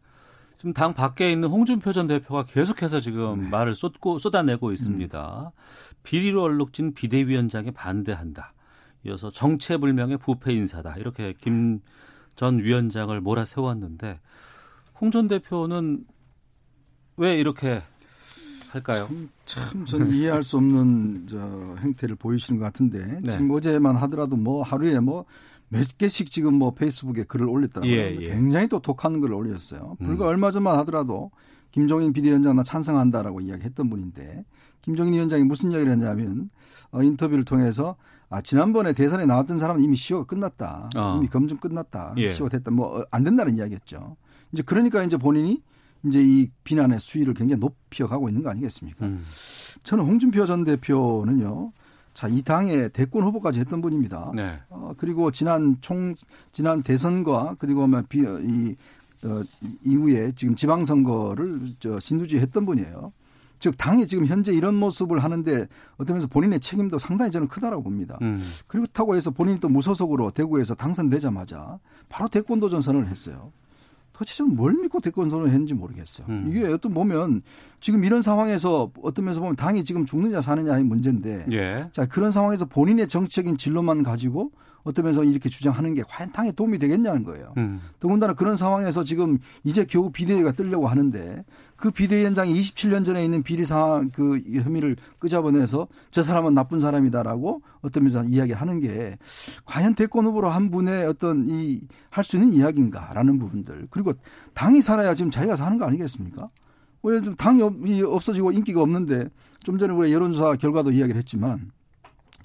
지금 0.57 0.71
당 0.73 0.93
밖에 0.93 1.31
있는 1.31 1.49
홍준표 1.49 1.91
전 1.91 2.07
대표가 2.07 2.43
계속해서 2.45 3.01
지금 3.01 3.41
네. 3.41 3.49
말을 3.49 3.75
쏟고 3.75 4.19
쏟아내고 4.19 4.71
있습니다. 4.71 5.51
음. 5.53 5.59
비리로 6.03 6.41
얼룩진 6.43 6.93
비대위원장에 6.93 7.71
반대한다. 7.71 8.53
이어서 9.05 9.31
정체불명의 9.31 10.17
부패 10.19 10.53
인사다. 10.53 10.95
이렇게 10.97 11.33
김 11.41 11.81
전 12.35 12.57
위원장을 12.57 13.19
몰아세웠는데 13.21 14.19
홍 14.99 15.11
전 15.11 15.27
대표는 15.27 16.03
왜 17.17 17.37
이렇게 17.39 17.83
할까요? 18.73 19.07
참, 19.45 19.85
전 19.85 20.09
이해할 20.09 20.43
수 20.43 20.57
없는 20.57 21.27
저 21.29 21.75
행태를 21.79 22.15
보이시는 22.15 22.59
것 22.59 22.65
같은데 22.65 23.19
네. 23.21 23.31
지금 23.31 23.51
어제만 23.51 23.95
하더라도 23.95 24.35
뭐 24.35 24.63
하루에 24.63 24.99
뭐 24.99 25.25
몇 25.73 25.97
개씩 25.97 26.29
지금 26.29 26.53
뭐 26.53 26.71
페이스북에 26.75 27.23
글을 27.23 27.47
올렸다고 27.47 27.87
예, 27.87 28.15
예. 28.21 28.29
굉장히 28.29 28.67
또 28.67 28.79
독한 28.79 29.19
글을 29.19 29.33
올렸어요. 29.33 29.97
불과 30.03 30.25
음. 30.25 30.29
얼마 30.29 30.51
전만 30.51 30.77
하더라도 30.79 31.31
김종인 31.71 32.13
비대위원장 32.13 32.55
나 32.55 32.63
찬성한다라고 32.63 33.41
이야기했던 33.41 33.89
분인데 33.89 34.45
김종인 34.83 35.15
위원장이 35.15 35.43
무슨 35.43 35.71
이야기를 35.71 35.91
했냐면 35.93 36.51
어, 36.91 37.01
인터뷰를 37.01 37.43
통해서 37.43 37.95
아, 38.29 38.41
지난번에 38.41 38.93
대선에 38.93 39.25
나왔던 39.25 39.57
사람은 39.57 39.81
이미 39.83 39.95
시효가 39.95 40.25
끝났다. 40.25 40.89
어. 40.95 41.15
이미 41.17 41.27
검증 41.27 41.57
끝났다. 41.57 42.13
예. 42.17 42.31
시효가 42.31 42.49
됐다. 42.49 42.69
뭐 42.69 43.03
안 43.09 43.23
된다는 43.23 43.55
이야기였죠. 43.55 44.15
이제 44.51 44.61
그러니까 44.61 45.03
이제 45.03 45.17
본인이 45.17 45.63
이제 46.05 46.21
이 46.21 46.49
비난의 46.63 46.99
수위를 46.99 47.33
굉장히 47.33 47.59
높여가고 47.59 48.29
있는 48.29 48.43
거 48.43 48.49
아니겠습니까? 48.49 49.05
음. 49.05 49.23
저는 49.83 50.05
홍준표 50.05 50.45
전 50.45 50.63
대표는요. 50.63 51.71
자, 52.13 52.27
이 52.27 52.41
당의 52.41 52.89
대권 52.89 53.23
후보까지 53.23 53.59
했던 53.59 53.81
분입니다. 53.81 54.31
네. 54.35 54.59
어, 54.69 54.93
그리고 54.97 55.31
지난 55.31 55.77
총 55.81 56.13
지난 56.51 56.83
대선과 56.83 57.55
그리고 57.57 57.87
뭐 57.87 58.03
비, 58.07 58.19
이 58.19 58.75
어, 59.25 59.41
이후에 59.83 60.33
지금 60.35 60.55
지방선거를 60.55 61.61
저 61.79 61.99
신두지 61.99 62.39
했던 62.39 62.65
분이에요. 62.65 63.13
즉 63.59 63.77
당이 63.77 64.05
지금 64.07 64.25
현재 64.25 64.51
이런 64.51 64.75
모습을 64.75 65.23
하는데 65.23 65.67
어떤 65.95 66.15
면에서 66.15 66.27
본인의 66.27 66.59
책임도 66.59 66.97
상당히 66.97 67.31
저는 67.31 67.47
크다라고 67.47 67.81
봅니다. 67.81 68.17
음. 68.21 68.45
그렇다고 68.67 69.15
해서 69.15 69.31
본인이 69.31 69.59
또 69.61 69.69
무소속으로 69.69 70.31
대구에서 70.31 70.75
당선되자마자 70.75 71.79
바로 72.09 72.27
대권 72.27 72.59
도전 72.59 72.81
선언을 72.81 73.07
했어요. 73.07 73.53
도대체 74.13 74.35
좀뭘 74.35 74.73
믿고 74.81 74.99
대권 74.99 75.29
선언을 75.29 75.51
했는지 75.51 75.73
모르겠어요. 75.73 76.27
음. 76.29 76.45
이게 76.49 76.65
어떤 76.65 76.93
보면 76.93 77.41
지금 77.79 78.03
이런 78.05 78.21
상황에서 78.21 78.91
어떤 79.01 79.25
면에서 79.25 79.41
보면 79.41 79.55
당이 79.55 79.83
지금 79.83 80.05
죽느냐 80.05 80.39
사느냐의 80.39 80.83
문제인데 80.83 81.47
예. 81.51 81.89
자 81.91 82.05
그런 82.05 82.31
상황에서 82.31 82.65
본인의 82.65 83.07
정치적인 83.07 83.57
진로만 83.57 84.03
가지고 84.03 84.51
어떤 84.83 85.05
면에서 85.05 85.23
이렇게 85.23 85.49
주장하는 85.49 85.93
게 85.93 86.03
과연 86.07 86.31
당에 86.31 86.51
도움이 86.51 86.77
되겠냐는 86.79 87.23
거예요. 87.23 87.53
음. 87.57 87.81
더군다나 87.99 88.33
그런 88.33 88.55
상황에서 88.57 89.03
지금 89.03 89.37
이제 89.63 89.85
겨우 89.85 90.11
비대위가 90.11 90.51
뜨려고 90.53 90.87
하는데 90.87 91.43
그 91.75 91.91
비대위원장이 91.91 92.53
27년 92.53 93.03
전에 93.05 93.23
있는 93.23 93.43
비리 93.43 93.65
상황 93.65 94.09
그 94.09 94.39
혐의를 94.51 94.95
끄잡아내서 95.19 95.87
저 96.11 96.23
사람은 96.23 96.53
나쁜 96.53 96.79
사람이다라고 96.79 97.61
어떤 97.81 98.03
면에서 98.03 98.23
이야기하는 98.23 98.79
게 98.79 99.17
과연 99.65 99.95
대권 99.95 100.25
후보로 100.25 100.49
한 100.49 100.69
분의 100.71 101.05
어떤 101.07 101.47
이 101.49 101.81
할 102.09 102.23
수 102.23 102.37
있는 102.37 102.53
이야기인가라는 102.53 103.39
부분들 103.39 103.87
그리고 103.89 104.13
당이 104.53 104.81
살아야 104.81 105.15
지금 105.15 105.31
자기가 105.31 105.55
사는 105.55 105.77
거 105.79 105.85
아니겠습니까? 105.85 106.47
왜 107.01 107.19
좀 107.21 107.35
당이 107.35 107.61
없어지고 108.03 108.51
인기가 108.51 108.81
없는데 108.81 109.29
좀 109.63 109.77
전에 109.79 109.93
우리 109.93 110.13
여론조사 110.13 110.55
결과도 110.57 110.91
이야기를 110.91 111.17
했지만 111.17 111.71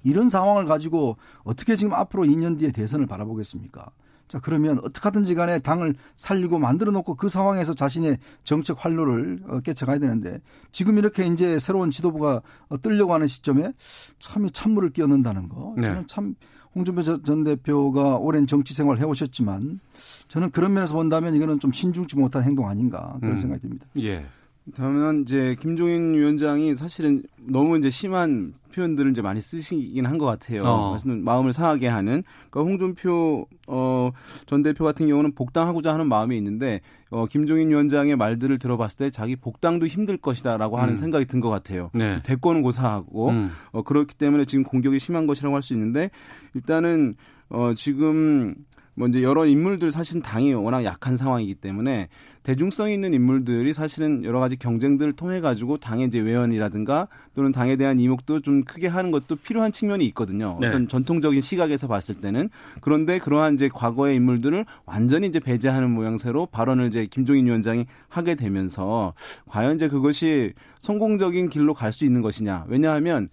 이런 0.03 0.31
상황을 0.31 0.67
가지고 0.67 1.17
어떻게 1.45 1.77
지금 1.77 1.95
앞으로 1.95 2.25
2년 2.25 2.59
뒤에 2.59 2.73
대선을 2.73 3.07
바라보겠습니까? 3.07 3.91
자, 4.29 4.39
그러면 4.41 4.79
어떻게 4.85 5.01
하든지 5.05 5.35
간에 5.35 5.59
당을 5.59 5.95
살리고 6.15 6.59
만들어 6.59 6.93
놓고 6.93 7.15
그 7.17 7.29
상황에서 7.29 7.73
자신의 7.73 8.19
정책 8.45 8.85
활로를 8.85 9.41
어, 9.49 9.61
깨쳐가야 9.61 9.99
되는데 9.99 10.41
지금 10.71 10.99
이렇게 10.99 11.25
이제 11.25 11.59
새로운 11.59 11.91
지도부가 11.91 12.43
어, 12.69 12.81
뜨려고 12.81 13.15
하는 13.15 13.27
시점에 13.27 13.73
참이 14.21 14.51
찬물을 14.51 14.91
끼얹는다는 14.91 15.49
거. 15.49 15.75
네. 15.79 15.89
저는 15.89 16.07
참 16.07 16.35
홍준표 16.75 17.03
전 17.03 17.45
대표가 17.45 18.17
오랜 18.17 18.47
정치 18.47 18.75
생활을 18.75 19.01
해오셨지만 19.01 19.81
저는 20.29 20.51
그런 20.51 20.75
면에서 20.75 20.95
본다면 20.95 21.35
이거는 21.35 21.59
좀 21.59 21.73
신중치 21.73 22.17
못한 22.17 22.45
행동 22.45 22.69
아닌가 22.69 23.17
그런 23.21 23.37
음. 23.37 23.41
생각이 23.41 23.63
듭니다. 23.63 23.87
예. 23.99 24.27
다만 24.77 25.23
이제 25.23 25.57
김종인 25.61 26.15
위원장이 26.15 26.77
사실은 26.77 27.23
너무 27.39 27.79
이제 27.79 27.91
심한 27.91 28.55
표현들을 28.75 29.11
이제 29.13 29.23
많이 29.23 29.41
쓰시긴 29.41 30.07
한 30.07 30.19
것 30.19 30.27
같아요. 30.27 30.63
어. 30.65 30.91
그래서 30.91 31.09
마음을 31.09 31.53
상하게 31.53 31.89
하는. 31.89 32.23
그러니까 32.51 32.71
홍준표 32.71 33.47
어, 33.67 34.11
전 34.47 34.63
대표 34.63 34.85
같은 34.85 35.07
경우는 35.09 35.35
복당하고자 35.35 35.93
하는 35.95 36.09
마음이 36.09 36.37
있는데 36.37 36.81
어, 37.11 37.27
김종인 37.27 37.71
위원장의 37.71 38.17
말들을 38.17 38.59
들어봤을 38.59 38.97
때 38.99 39.11
자기 39.11 39.37
복당도 39.37 39.87
힘들 39.87 40.17
것이다라고 40.19 40.77
하는 40.77 40.93
음. 40.95 40.97
생각이 40.97 41.25
든 41.27 41.41
것 41.41 41.49
같아요. 41.51 41.91
네. 41.95 42.21
대권 42.25 42.63
고사하고 42.63 43.31
음. 43.31 43.51
어, 43.73 43.83
그렇기 43.83 44.17
때문에 44.17 44.45
지금 44.45 44.65
공격이 44.65 44.99
심한 44.99 45.27
것이라고 45.27 45.55
할 45.55 45.63
수 45.63 45.73
있는데 45.75 46.11
일단은 46.55 47.15
어, 47.49 47.73
지금 47.75 48.55
뭐 48.99 49.09
이제 49.09 49.23
여러 49.23 49.47
인물들 49.47 49.93
사실 49.93 50.21
당이 50.21 50.55
워낙 50.55 50.85
약한 50.85 51.17
상황이기 51.17 51.55
때문에 51.57 52.09
대중성 52.43 52.91
있는 52.91 53.15
인물들이 53.15 53.73
사실은 53.73 54.25
여러 54.25 54.41
가지 54.41 54.57
경쟁들을 54.57 55.13
통해 55.13 55.41
가지고 55.41 55.77
당의 55.77 56.09
이제 56.09 56.19
외연이라든가 56.19 57.09
또는 57.35 57.53
당에 57.53 57.77
대한 57.77 58.01
이목도 58.01 58.41
좀 58.41 58.65
크게 58.65 58.89
하는 58.89 59.11
것도 59.11 59.37
필요한 59.37 59.71
측면이 59.71 60.05
있거든요. 60.07 60.57
네. 60.61 60.69
어떤 60.69 60.89
전통적인 60.89 61.41
시각에서 61.41 61.87
봤을 61.87 62.17
때는 62.17 62.49
그런데 62.81 63.19
그러한 63.19 63.55
이제 63.55 63.69
과거의 63.73 64.17
인물들을 64.17 64.65
완전히 64.85 65.29
이제 65.29 65.39
배제하는 65.39 65.91
모양새로 65.91 66.47
발언을 66.47 66.89
이제 66.89 67.07
김종인 67.07 67.47
위원장이 67.47 67.87
하게 68.09 68.35
되면서 68.35 69.15
과연 69.47 69.77
이제 69.77 69.89
그것이 69.89 70.55
성공적인 70.79 71.51
길로 71.51 71.75
갈 71.75 71.93
수 71.93 72.05
있는 72.05 72.21
것이냐? 72.21 72.67
왜냐하면 72.69 73.29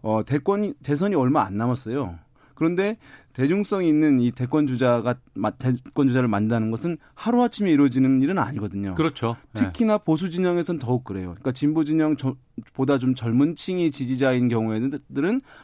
어 0.00 0.22
대권 0.24 0.74
대선이 0.82 1.14
얼마 1.14 1.42
안 1.44 1.56
남았어요. 1.56 2.18
그런데 2.54 2.96
대중성 3.32 3.84
있는 3.84 4.20
이 4.20 4.32
대권 4.32 4.66
주자가 4.66 5.14
대권 5.58 6.08
주자를 6.08 6.28
만드는 6.28 6.70
것은 6.70 6.98
하루 7.14 7.42
아침에 7.42 7.70
이루어지는 7.70 8.20
일은 8.22 8.38
아니거든요. 8.38 8.94
그렇죠. 8.94 9.36
특히나 9.54 9.98
네. 9.98 10.04
보수 10.04 10.30
진영에서는 10.30 10.80
더욱 10.80 11.04
그래요. 11.04 11.28
그러니까 11.28 11.52
진보 11.52 11.84
진영보다 11.84 12.98
좀 12.98 13.14
젊은 13.14 13.54
층이 13.54 13.90
지지자인 13.90 14.48
경우에는 14.48 14.90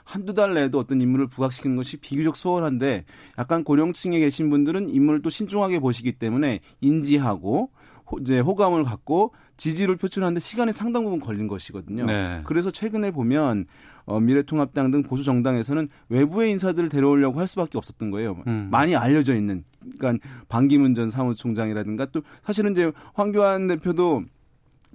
한두 0.05 0.35
달 0.35 0.55
내에도 0.55 0.79
어떤 0.79 1.01
인물을 1.01 1.27
부각시키는 1.27 1.77
것이 1.77 1.97
비교적 1.97 2.37
수월한데 2.37 3.05
약간 3.39 3.65
고령층에 3.65 4.19
계신 4.21 4.51
분들은 4.51 4.89
인물을 4.89 5.23
또 5.23 5.31
신중하게 5.31 5.81
보시기 5.81 6.13
때문에 6.13 6.61
인지하고 6.81 7.71
이제 8.21 8.39
호감을 8.41 8.85
갖고 8.85 9.33
지지를 9.57 9.97
표출하는데 9.97 10.41
시간이 10.41 10.73
상당 10.73 11.05
부분 11.05 11.21
걸린 11.21 11.49
것이거든요. 11.49 12.07
네. 12.07 12.43
그래서 12.45 12.71
최근에 12.71 13.11
보면 13.11 13.67
어, 14.07 14.21
미래통합당 14.21 14.91
등 14.91 15.03
보수 15.03 15.25
정당에서는 15.25 15.89
외부의 16.09 16.51
인사들을 16.53 16.89
데려오려고 16.89 17.41
할 17.41 17.49
수밖에 17.49 17.79
없었던 17.79 18.11
거예요. 18.11 18.43
음. 18.47 18.69
많이 18.71 18.95
알려져 18.95 19.35
있는 19.35 19.65
그러니까 19.99 20.27
반기문 20.49 20.95
전 20.95 21.11
사무총장이라든가 21.11 22.07
또 22.07 22.23
사실은 22.43 22.73
이제 22.73 22.93
황교안 23.15 23.67
대표도 23.69 24.25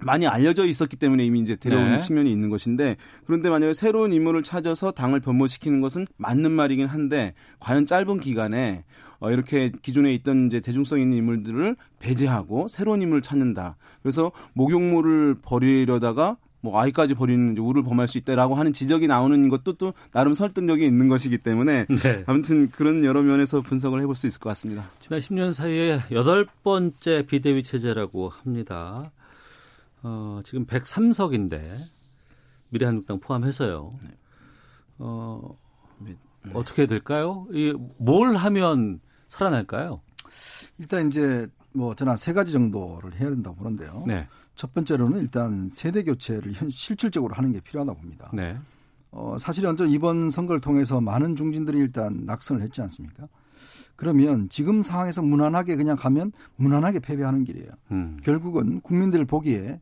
많이 0.04 0.26
알려져 0.26 0.66
있었기 0.66 0.96
때문에 0.96 1.24
이미 1.24 1.40
이제 1.40 1.56
데려오는 1.56 1.92
네. 1.92 2.00
측면이 2.00 2.30
있는 2.30 2.50
것인데 2.50 2.96
그런데 3.26 3.50
만약에 3.50 3.74
새로운 3.74 4.12
인물을 4.12 4.42
찾아서 4.42 4.90
당을 4.90 5.20
변모시키는 5.20 5.80
것은 5.80 6.06
맞는 6.16 6.50
말이긴 6.52 6.86
한데 6.86 7.34
과연 7.58 7.86
짧은 7.86 8.20
기간에 8.20 8.84
어, 9.20 9.30
이렇게 9.30 9.70
기존에 9.82 10.12
있던 10.14 10.46
이제 10.46 10.60
대중성 10.60 11.00
있는 11.00 11.18
인물들을 11.18 11.76
배제하고 11.98 12.68
새로운 12.68 13.02
인물을 13.02 13.22
찾는다. 13.22 13.76
그래서 14.02 14.32
목욕물을 14.54 15.36
버리려다가 15.42 16.38
뭐 16.62 16.78
아이까지 16.80 17.14
버리는 17.14 17.56
우를 17.56 17.82
범할 17.82 18.08
수 18.08 18.18
있다라고 18.18 18.54
하는 18.54 18.72
지적이 18.72 19.06
나오는 19.06 19.48
것도 19.48 19.74
또 19.74 19.94
나름 20.12 20.34
설득력이 20.34 20.84
있는 20.84 21.08
것이기 21.08 21.38
때문에 21.38 21.86
네. 22.02 22.24
아무튼 22.26 22.70
그런 22.70 23.04
여러 23.04 23.22
면에서 23.22 23.60
분석을 23.60 24.00
해볼 24.02 24.14
수 24.14 24.26
있을 24.26 24.40
것 24.40 24.50
같습니다. 24.50 24.84
지난 25.00 25.20
10년 25.20 25.52
사이에 25.52 26.00
여덟 26.12 26.46
번째 26.62 27.24
비대위 27.26 27.62
체제라고 27.62 28.28
합니다. 28.28 29.10
어, 30.02 30.40
지금 30.44 30.66
103석인데 30.66 31.78
미래한국당 32.70 33.20
포함해서요. 33.20 33.94
네. 34.02 34.10
어, 34.98 35.56
네. 35.98 36.16
어떻게 36.54 36.86
될까요? 36.86 37.46
이 37.52 37.74
뭘 37.98 38.34
하면 38.36 39.00
살아날까요? 39.28 40.00
일단 40.78 41.08
이제 41.08 41.46
뭐 41.72 41.94
저는 41.94 42.16
세 42.16 42.32
가지 42.32 42.52
정도를 42.52 43.14
해야 43.20 43.28
된다고 43.28 43.56
보는데요. 43.56 44.04
네. 44.06 44.26
첫 44.54 44.72
번째로는 44.74 45.20
일단 45.20 45.68
세대 45.70 46.02
교체를 46.02 46.52
현 46.54 46.68
실질적으로 46.70 47.34
하는 47.34 47.52
게 47.52 47.60
필요하다고 47.60 47.98
봅니다. 48.00 48.30
네. 48.32 48.56
어, 49.12 49.36
사실은 49.38 49.76
이번 49.88 50.30
선거를 50.30 50.60
통해서 50.60 51.00
많은 51.00 51.36
중진들이 51.36 51.78
일단 51.78 52.24
낙선을 52.24 52.62
했지 52.62 52.80
않습니까? 52.82 53.28
그러면 53.96 54.48
지금 54.48 54.82
상황에서 54.82 55.20
무난하게 55.22 55.76
그냥 55.76 55.96
가면 55.96 56.32
무난하게 56.56 57.00
패배하는 57.00 57.44
길이에요. 57.44 57.70
음. 57.90 58.18
결국은 58.22 58.80
국민들 58.80 59.24
보기에 59.24 59.80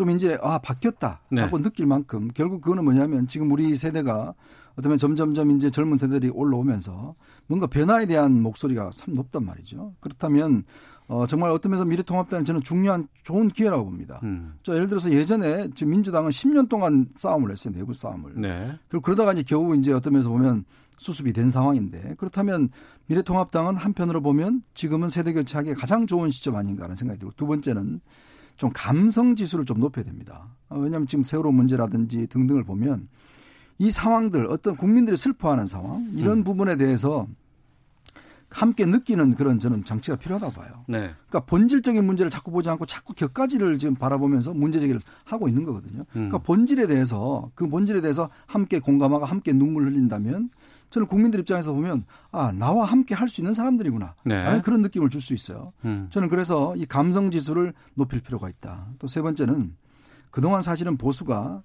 좀 0.00 0.08
이제 0.08 0.38
아 0.40 0.56
바뀌었다 0.56 1.20
네. 1.30 1.42
하고 1.42 1.58
네. 1.58 1.64
느낄 1.64 1.84
만큼 1.84 2.30
결국 2.32 2.62
그거는 2.62 2.84
뭐냐면 2.84 3.28
지금 3.28 3.52
우리 3.52 3.76
세대가 3.76 4.32
어쩌면 4.74 4.96
점점점 4.96 5.50
이제 5.50 5.68
젊은 5.68 5.98
세대들이 5.98 6.30
올라오면서 6.30 7.14
뭔가 7.46 7.66
변화에 7.66 8.06
대한 8.06 8.40
목소리가 8.40 8.92
참 8.94 9.12
높단 9.12 9.44
말이죠. 9.44 9.92
그렇다면 10.00 10.64
어, 11.06 11.26
정말 11.26 11.50
어떤 11.50 11.72
면에서 11.72 11.84
미래통합당은 11.84 12.46
저는 12.46 12.62
중요한 12.62 13.08
좋은 13.24 13.48
기회라고 13.48 13.84
봅니다. 13.84 14.20
음. 14.22 14.54
저 14.62 14.72
예를 14.74 14.88
들어서 14.88 15.12
예전에 15.12 15.68
지금 15.74 15.90
민주당은 15.90 16.30
10년 16.30 16.70
동안 16.70 17.08
싸움을 17.16 17.50
했어요. 17.50 17.74
내부 17.74 17.92
싸움을. 17.92 18.40
네. 18.40 18.72
그리고 18.88 19.02
그러다가 19.02 19.34
이제 19.34 19.42
겨우 19.42 19.76
이제 19.76 19.92
어떤 19.92 20.14
면에서 20.14 20.30
보면 20.30 20.64
수습이 20.96 21.34
된 21.34 21.50
상황인데 21.50 22.14
그렇다면 22.16 22.70
미래통합당은 23.08 23.76
한편으로 23.76 24.22
보면 24.22 24.62
지금은 24.72 25.10
세대 25.10 25.34
교체하기에 25.34 25.74
가장 25.74 26.06
좋은 26.06 26.30
시점 26.30 26.56
아닌가 26.56 26.84
하는 26.84 26.96
생각이 26.96 27.18
들고 27.18 27.34
두 27.36 27.46
번째는 27.46 28.00
좀 28.60 28.70
감성 28.74 29.36
지수를 29.36 29.64
좀 29.64 29.80
높여야 29.80 30.04
됩니다. 30.04 30.46
어, 30.68 30.78
왜냐하면 30.78 31.06
지금 31.06 31.24
세월호 31.24 31.50
문제라든지 31.50 32.26
등등을 32.26 32.62
보면 32.62 33.08
이 33.78 33.90
상황들 33.90 34.48
어떤 34.50 34.76
국민들이 34.76 35.16
슬퍼하는 35.16 35.66
상황 35.66 36.10
이런 36.12 36.40
음. 36.40 36.44
부분에 36.44 36.76
대해서 36.76 37.26
함께 38.50 38.84
느끼는 38.84 39.36
그런 39.36 39.60
저는 39.60 39.86
장치가 39.86 40.18
필요하다고 40.18 40.52
봐요. 40.52 40.84
네. 40.88 40.98
그러니까 41.28 41.40
본질적인 41.46 42.04
문제를 42.04 42.28
자꾸 42.28 42.50
보지 42.50 42.68
않고 42.68 42.84
자꾸 42.84 43.14
격가지를 43.14 43.78
지금 43.78 43.94
바라보면서 43.94 44.52
문제 44.52 44.78
제기를 44.78 45.00
하고 45.24 45.48
있는 45.48 45.64
거거든요. 45.64 46.00
음. 46.00 46.06
그러니까 46.12 46.38
본질에 46.40 46.86
대해서 46.86 47.50
그 47.54 47.66
본질에 47.66 48.02
대해서 48.02 48.28
함께 48.44 48.78
공감하고 48.78 49.24
함께 49.24 49.54
눈물 49.54 49.86
흘린다면 49.86 50.50
저는 50.90 51.06
국민들 51.06 51.40
입장에서 51.40 51.72
보면 51.72 52.04
아 52.32 52.52
나와 52.52 52.84
함께 52.84 53.14
할 53.14 53.28
수 53.28 53.40
있는 53.40 53.54
사람들이구나 53.54 54.14
네. 54.24 54.42
라는 54.42 54.60
그런 54.62 54.82
느낌을 54.82 55.08
줄 55.08 55.20
수 55.20 55.34
있어요. 55.34 55.72
음. 55.84 56.08
저는 56.10 56.28
그래서 56.28 56.74
이 56.76 56.84
감성 56.86 57.30
지수를 57.30 57.72
높일 57.94 58.20
필요가 58.20 58.48
있다. 58.48 58.88
또 58.98 59.06
세 59.06 59.22
번째는 59.22 59.76
그동안 60.30 60.62
사실은 60.62 60.96
보수가 60.96 61.62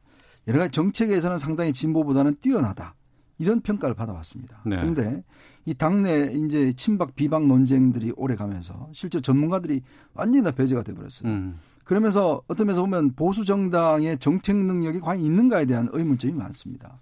여러 0.48 0.60
가지 0.60 0.72
정책에서는 0.72 1.38
상당히 1.38 1.74
진보보다는 1.74 2.36
뛰어나다. 2.40 2.94
이런 3.38 3.60
평가를 3.62 3.96
받아왔습니다. 3.96 4.62
네. 4.66 4.78
그런데 4.78 5.24
이 5.66 5.74
당내 5.74 6.32
이제 6.34 6.72
친박 6.74 7.16
비박 7.16 7.46
논쟁들이 7.48 8.14
오래 8.16 8.36
가면서 8.36 8.88
실제 8.94 9.20
전문가들이 9.20 9.82
완전히 10.14 10.44
다 10.44 10.52
배제가 10.52 10.84
돼버렸어요. 10.84 11.30
음. 11.30 11.60
그러면서 11.84 12.42
어떤 12.48 12.68
면에서 12.68 12.82
보면 12.82 13.14
보수 13.16 13.44
정당의 13.44 14.18
정책 14.20 14.56
능력이 14.56 15.00
과연 15.02 15.22
있는가에 15.22 15.66
대한 15.66 15.90
의문점이 15.92 16.34
많습니다. 16.34 17.00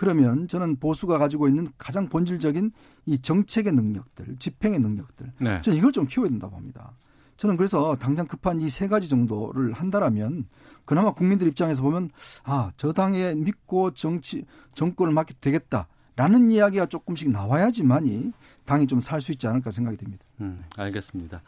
그러면 0.00 0.48
저는 0.48 0.76
보수가 0.76 1.18
가지고 1.18 1.46
있는 1.46 1.68
가장 1.76 2.08
본질적인 2.08 2.72
이 3.04 3.18
정책의 3.18 3.74
능력들, 3.74 4.36
집행의 4.38 4.80
능력들, 4.80 5.30
네. 5.42 5.60
저는 5.60 5.76
이걸 5.76 5.92
좀 5.92 6.06
키워야 6.06 6.30
된다고 6.30 6.54
봅니다. 6.56 6.96
저는 7.36 7.58
그래서 7.58 7.94
당장 7.96 8.26
급한 8.26 8.62
이 8.62 8.70
세 8.70 8.88
가지 8.88 9.10
정도를 9.10 9.74
한다라면 9.74 10.46
그나마 10.86 11.12
국민들 11.12 11.46
입장에서 11.48 11.82
보면 11.82 12.08
아, 12.44 12.72
저 12.78 12.94
당에 12.94 13.34
믿고 13.34 13.90
정치 13.92 14.46
정권을 14.72 15.12
맡게 15.12 15.34
되겠다. 15.38 15.86
라는 16.16 16.50
이야기가 16.50 16.86
조금씩 16.86 17.30
나와야지만이 17.30 18.32
당이 18.64 18.86
좀 18.86 19.00
살 19.00 19.20
수 19.20 19.32
있지 19.32 19.46
않을까 19.48 19.70
생각이 19.70 19.98
듭니다. 19.98 20.24
음, 20.40 20.64
알겠습니다. 20.76 21.42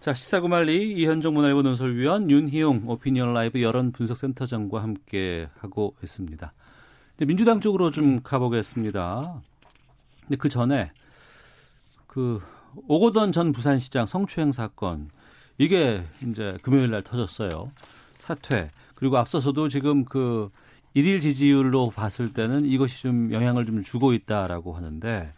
자, 0.00 0.14
시사구말리 0.14 0.92
이현정 0.94 1.34
문화일보 1.34 1.60
논설위원 1.60 2.30
윤희용 2.30 2.84
오피니언 2.86 3.34
라이브 3.34 3.60
여론 3.60 3.92
분석센터장과 3.92 4.82
함께 4.82 5.50
하고 5.58 5.94
있습니다. 6.02 6.50
민주당 7.26 7.60
쪽으로 7.60 7.90
좀 7.90 8.22
가보겠습니다. 8.22 9.42
근데 10.22 10.36
그 10.36 10.48
전에 10.48 10.90
그 12.06 12.40
오고던 12.88 13.32
전 13.32 13.52
부산시장 13.52 14.06
성추행 14.06 14.52
사건 14.52 15.10
이게 15.58 16.02
이제 16.26 16.56
금요일 16.62 16.90
날 16.90 17.02
터졌어요. 17.02 17.70
사퇴. 18.18 18.70
그리고 18.94 19.18
앞서서도 19.18 19.68
지금 19.68 20.04
그 20.04 20.50
일일 20.94 21.20
지지율로 21.20 21.90
봤을 21.90 22.32
때는 22.32 22.64
이것이 22.64 23.02
좀 23.02 23.32
영향을 23.32 23.66
좀 23.66 23.82
주고 23.82 24.12
있다라고 24.12 24.74
하는데 24.74 25.32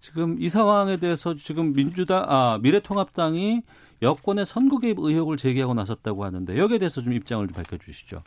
지금 0.00 0.36
이 0.40 0.48
상황에 0.48 0.98
대해서 0.98 1.34
지금 1.34 1.72
민주당 1.72 2.24
아 2.26 2.58
미래통합당이 2.62 3.62
여권의 4.02 4.44
선거 4.44 4.78
개입 4.78 4.98
의혹을 4.98 5.36
제기하고 5.36 5.74
나섰다고 5.74 6.24
하는데 6.24 6.58
여기에 6.58 6.78
대해서 6.78 7.00
좀 7.00 7.12
입장을 7.12 7.46
좀 7.46 7.54
밝혀 7.54 7.78
주시죠. 7.78 8.22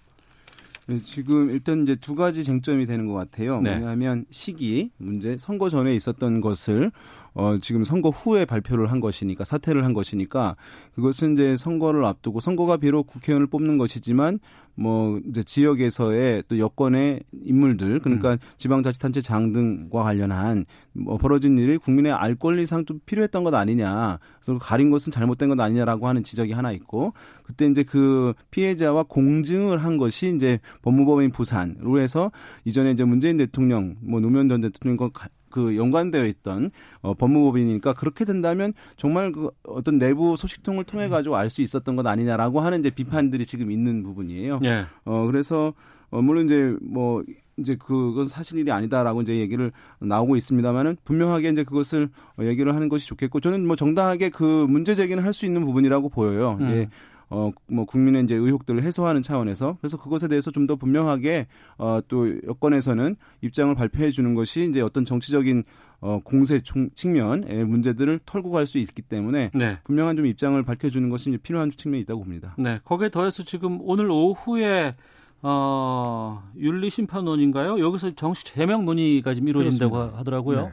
네, 0.88 1.00
지금 1.02 1.50
일단 1.50 1.82
이제 1.82 1.96
두 1.96 2.14
가지 2.14 2.44
쟁점이 2.44 2.86
되는 2.86 3.08
것 3.08 3.14
같아요. 3.14 3.60
네. 3.60 3.78
뭐냐면 3.78 4.26
시기 4.30 4.92
문제, 4.98 5.36
선거 5.38 5.68
전에 5.70 5.96
있었던 5.96 6.42
것을 6.42 6.92
어 7.34 7.58
지금 7.60 7.84
선거 7.84 8.10
후에 8.10 8.46
발표를 8.46 8.92
한 8.92 9.00
것이니까 9.00 9.46
사퇴를 9.46 9.84
한 9.84 9.94
것이니까 9.94 10.56
그것은 10.94 11.34
이제 11.34 11.58
선거를 11.58 12.06
앞두고 12.06 12.40
선거가 12.40 12.78
비록 12.78 13.08
국회의원을 13.08 13.48
뽑는 13.48 13.78
것이지만 13.80 14.40
뭐 14.76 15.20
이제 15.28 15.42
지역에서의 15.42 16.44
또 16.48 16.60
여권의 16.60 17.22
인물들 17.44 18.00
그러니까 18.00 18.34
음. 18.34 18.38
지방자치단체장 18.58 19.54
등과 19.54 20.04
관련한 20.04 20.66
뭐 20.94 21.18
벌어진 21.18 21.58
일이 21.58 21.78
국민의 21.78 22.12
알 22.12 22.36
권리상 22.36 22.86
좀 22.86 23.00
필요했던 23.06 23.44
것 23.44 23.54
아니냐 23.54 24.20
그래서 24.42 24.60
가린 24.60 24.90
것은 24.90 25.12
잘못된 25.12 25.50
것 25.50 25.60
아니냐라고 25.60 26.08
하는 26.08 26.24
지적이 26.24 26.54
하나 26.54 26.72
있고 26.72 27.14
그때 27.44 27.66
이제 27.66 27.84
그 27.84 28.34
피해자와 28.52 29.04
공증을 29.04 29.84
한 29.84 29.98
것이 29.98 30.34
이제 30.36 30.60
법무법인 30.82 31.32
부산으로 31.32 32.00
해서 32.00 32.32
이전에 32.66 32.92
이제 32.92 33.04
문재인 33.06 33.38
대통령 33.38 33.96
뭐 34.02 34.20
노무현 34.20 34.50
전 34.50 34.62
대통령과 34.62 35.10
그 35.56 35.78
연관되어 35.78 36.26
있던 36.26 36.70
어, 37.02 37.14
법무법인이니까 37.14 37.94
그렇게 37.94 38.26
된다면 38.26 38.74
정말 38.98 39.32
그 39.32 39.50
어떤 39.64 39.98
내부 39.98 40.36
소식통을 40.36 40.84
통해 40.84 41.08
가지고 41.08 41.38
알 41.38 41.50
수 41.50 41.62
있었던 41.62 41.96
것 41.96 42.06
아니냐라고 42.06 42.60
하는 42.60 42.80
이제 42.80 42.90
비판들이 42.90 43.46
지금 43.46 43.72
있는 43.72 44.04
부분이에요. 44.04 44.60
예. 44.66 44.86
어 45.06 45.26
그래서 45.28 45.74
어 46.10 46.22
물론 46.22 46.44
이제 46.46 46.76
뭐 46.82 47.24
이제 47.58 47.78
그건 47.80 48.26
사실 48.26 48.58
일이 48.58 48.70
아니다라고 48.70 49.22
이제 49.22 49.38
얘기를 49.38 49.72
나오고 50.00 50.36
있습니다만은 50.36 50.98
분명하게 51.06 51.50
이제 51.52 51.64
그것을 51.64 52.10
얘기를 52.42 52.76
하는 52.76 52.90
것이 52.90 53.08
좋겠고 53.08 53.40
저는 53.40 53.66
뭐 53.66 53.78
정당하게 53.78 54.28
그 54.30 54.44
문제 54.68 54.94
제기는 54.94 55.24
할 55.24 55.32
수 55.32 55.46
있는 55.46 55.64
부분이라고 55.64 56.10
보여요. 56.10 56.58
음. 56.60 56.70
예. 56.72 56.90
어, 57.30 57.52
뭐, 57.68 57.86
국민의 57.86 58.24
이제 58.24 58.36
의혹들을 58.36 58.84
해소하는 58.84 59.22
차원에서 59.22 59.78
그래서 59.80 59.98
그것에 59.98 60.28
대해서 60.28 60.52
좀 60.52 60.66
더 60.68 60.76
분명하게 60.76 61.48
어, 61.78 62.00
또 62.08 62.28
여권에서는 62.48 63.16
입장을 63.42 63.74
발표해 63.76 64.10
주는 64.12 64.34
것이 64.34 64.68
이제 64.70 64.82
어떤 64.82 65.06
정치적인 65.06 65.64
어, 66.02 66.20
공세 66.24 66.60
측면의 66.96 67.66
문제들을 67.66 68.20
털고 68.26 68.50
갈 68.52 68.66
수 68.66 68.78
있기 68.80 69.02
때문에 69.04 69.52
네. 69.54 69.78
분명한 69.84 70.18
좀 70.18 70.26
입장을 70.26 70.62
밝혀주는 70.64 71.08
것이 71.10 71.30
이제 71.30 71.38
필요한 71.38 71.70
측면이 71.72 72.02
있다고 72.02 72.24
봅니다. 72.24 72.56
네, 72.58 72.80
거기에 72.84 73.10
더해서 73.10 73.44
지금 73.44 73.80
오늘 73.82 74.10
오후에 74.10 74.96
어, 75.44 76.44
윤리심판원인가요? 76.58 77.80
여기서 77.80 78.12
정식 78.16 78.46
제명 78.46 78.86
논의가 78.86 79.34
지금 79.34 79.50
이루어진다고 79.50 79.92
그렇습니다. 79.92 80.20
하더라고요. 80.20 80.62
네. 80.64 80.72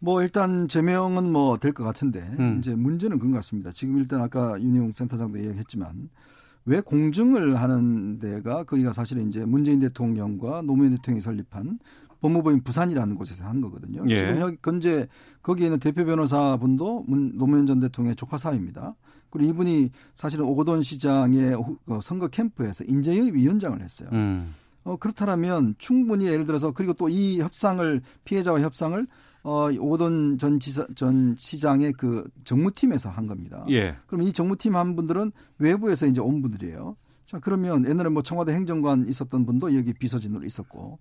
뭐 0.00 0.22
일단 0.22 0.68
제명은 0.68 1.32
뭐 1.32 1.58
될 1.58 1.72
것 1.72 1.84
같은데 1.84 2.20
음. 2.38 2.58
이제 2.58 2.74
문제는 2.74 3.18
그런 3.18 3.32
것 3.32 3.38
같습니다. 3.38 3.70
지금 3.72 3.98
일단 3.98 4.20
아까 4.20 4.60
윤희용 4.60 4.92
센터장도 4.92 5.38
얘기했지만 5.40 6.08
왜 6.66 6.80
공증을 6.80 7.60
하는 7.60 8.18
데가 8.18 8.64
거기가 8.64 8.92
사실은 8.92 9.26
이제 9.28 9.44
문재인 9.44 9.80
대통령과 9.80 10.62
노무현 10.62 10.92
대통령이 10.96 11.20
설립한 11.20 11.78
법무부인 12.20 12.62
부산이라는 12.62 13.14
곳에서 13.14 13.44
한 13.44 13.60
거거든요. 13.60 14.04
예. 14.08 14.16
지금 14.16 14.38
여기 14.40 14.56
현재 14.62 15.08
거기에는 15.42 15.78
대표 15.78 16.04
변호사분도 16.04 17.04
문, 17.06 17.36
노무현 17.38 17.66
전 17.66 17.80
대통령의 17.80 18.16
조카 18.16 18.36
사입니다. 18.36 18.94
그리고 19.30 19.50
이분이 19.50 19.90
사실은 20.14 20.44
오거돈 20.46 20.82
시장의 20.82 21.54
어, 21.54 22.00
선거 22.02 22.28
캠프에서 22.28 22.84
인재영입 22.86 23.34
위원장을 23.34 23.80
했어요. 23.80 24.08
음. 24.12 24.54
어, 24.84 24.96
그렇다면 24.96 25.74
충분히 25.78 26.26
예를 26.26 26.44
들어서 26.46 26.72
그리고 26.72 26.92
또 26.94 27.08
이 27.08 27.40
협상을 27.40 28.00
피해자와 28.24 28.60
협상을 28.62 29.06
어, 29.48 29.70
오던 29.72 30.36
전 30.36 30.60
지사, 30.60 30.86
전 30.94 31.34
시장의 31.38 31.94
그 31.94 32.28
정무팀에서 32.44 33.08
한 33.08 33.26
겁니다. 33.26 33.64
예. 33.70 33.96
그럼 34.06 34.24
이 34.24 34.32
정무팀 34.32 34.76
한 34.76 34.94
분들은 34.94 35.32
외부에서 35.56 36.06
이제 36.06 36.20
온 36.20 36.42
분들이에요. 36.42 36.96
자, 37.24 37.38
그러면 37.40 37.86
옛날에 37.86 38.10
뭐 38.10 38.22
청와대 38.22 38.52
행정관 38.52 39.06
있었던 39.06 39.46
분도 39.46 39.74
여기 39.74 39.94
비서진으로 39.94 40.44
있었고. 40.44 40.98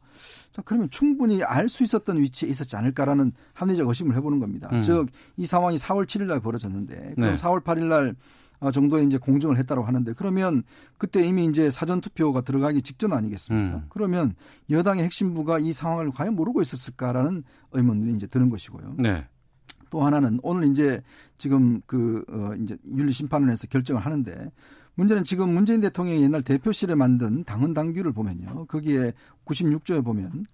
자, 0.54 0.62
그러면 0.64 0.90
충분히 0.90 1.44
알 1.44 1.68
수 1.68 1.84
있었던 1.84 2.22
위치에 2.22 2.48
있었지 2.48 2.78
않을까라는 2.78 3.34
합리적 3.54 3.86
의심을 3.86 4.16
해보는 4.16 4.40
겁니다. 4.40 4.70
음. 4.72 4.82
즉, 4.82 5.08
이 5.36 5.46
상황이 5.46 5.76
4월 5.76 6.06
7일 6.06 6.28
날 6.28 6.40
벌어졌는데, 6.40 7.16
그럼 7.16 7.32
네. 7.32 7.36
4월 7.36 7.62
8일 7.64 7.84
날 7.88 8.10
어, 8.10 8.16
정도에 8.72 9.04
이제 9.04 9.18
공정을 9.18 9.58
했다고 9.58 9.84
하는데 9.84 10.14
그러면 10.14 10.64
그때 10.98 11.26
이미 11.26 11.46
이제 11.46 11.70
사전 11.70 12.02
투표가 12.02 12.42
들어가기 12.42 12.82
직전 12.82 13.14
아니겠습니까? 13.14 13.78
음. 13.78 13.86
그러면 13.90 14.36
여당의 14.70 15.04
핵심부가 15.04 15.60
이 15.60 15.74
상황을 15.74 16.12
과연 16.12 16.36
모르고 16.36 16.62
있었을까라는 16.62 17.44
의문들이 17.72 18.16
이제 18.16 18.28
드는 18.28 18.50
것이고요. 18.50 18.96
네. 18.98 19.26
또 19.90 20.04
하나는 20.04 20.40
오늘 20.44 20.68
이제 20.68 21.02
지금 21.38 21.82
그, 21.86 22.24
어, 22.30 22.56
이제 22.62 22.78
윤리심판원에서 22.86 23.68
결정을 23.68 24.06
하는데 24.06 24.52
문제는 24.96 25.24
지금 25.24 25.54
문재인 25.54 25.80
대통령이 25.80 26.24
옛날 26.24 26.42
대표실에 26.42 26.96
만든 26.96 27.44
당헌 27.44 27.74
당규를 27.74 28.12
보면요. 28.14 28.66
거기에 28.66 29.14
96조에 29.46 30.04
보면 30.04 30.46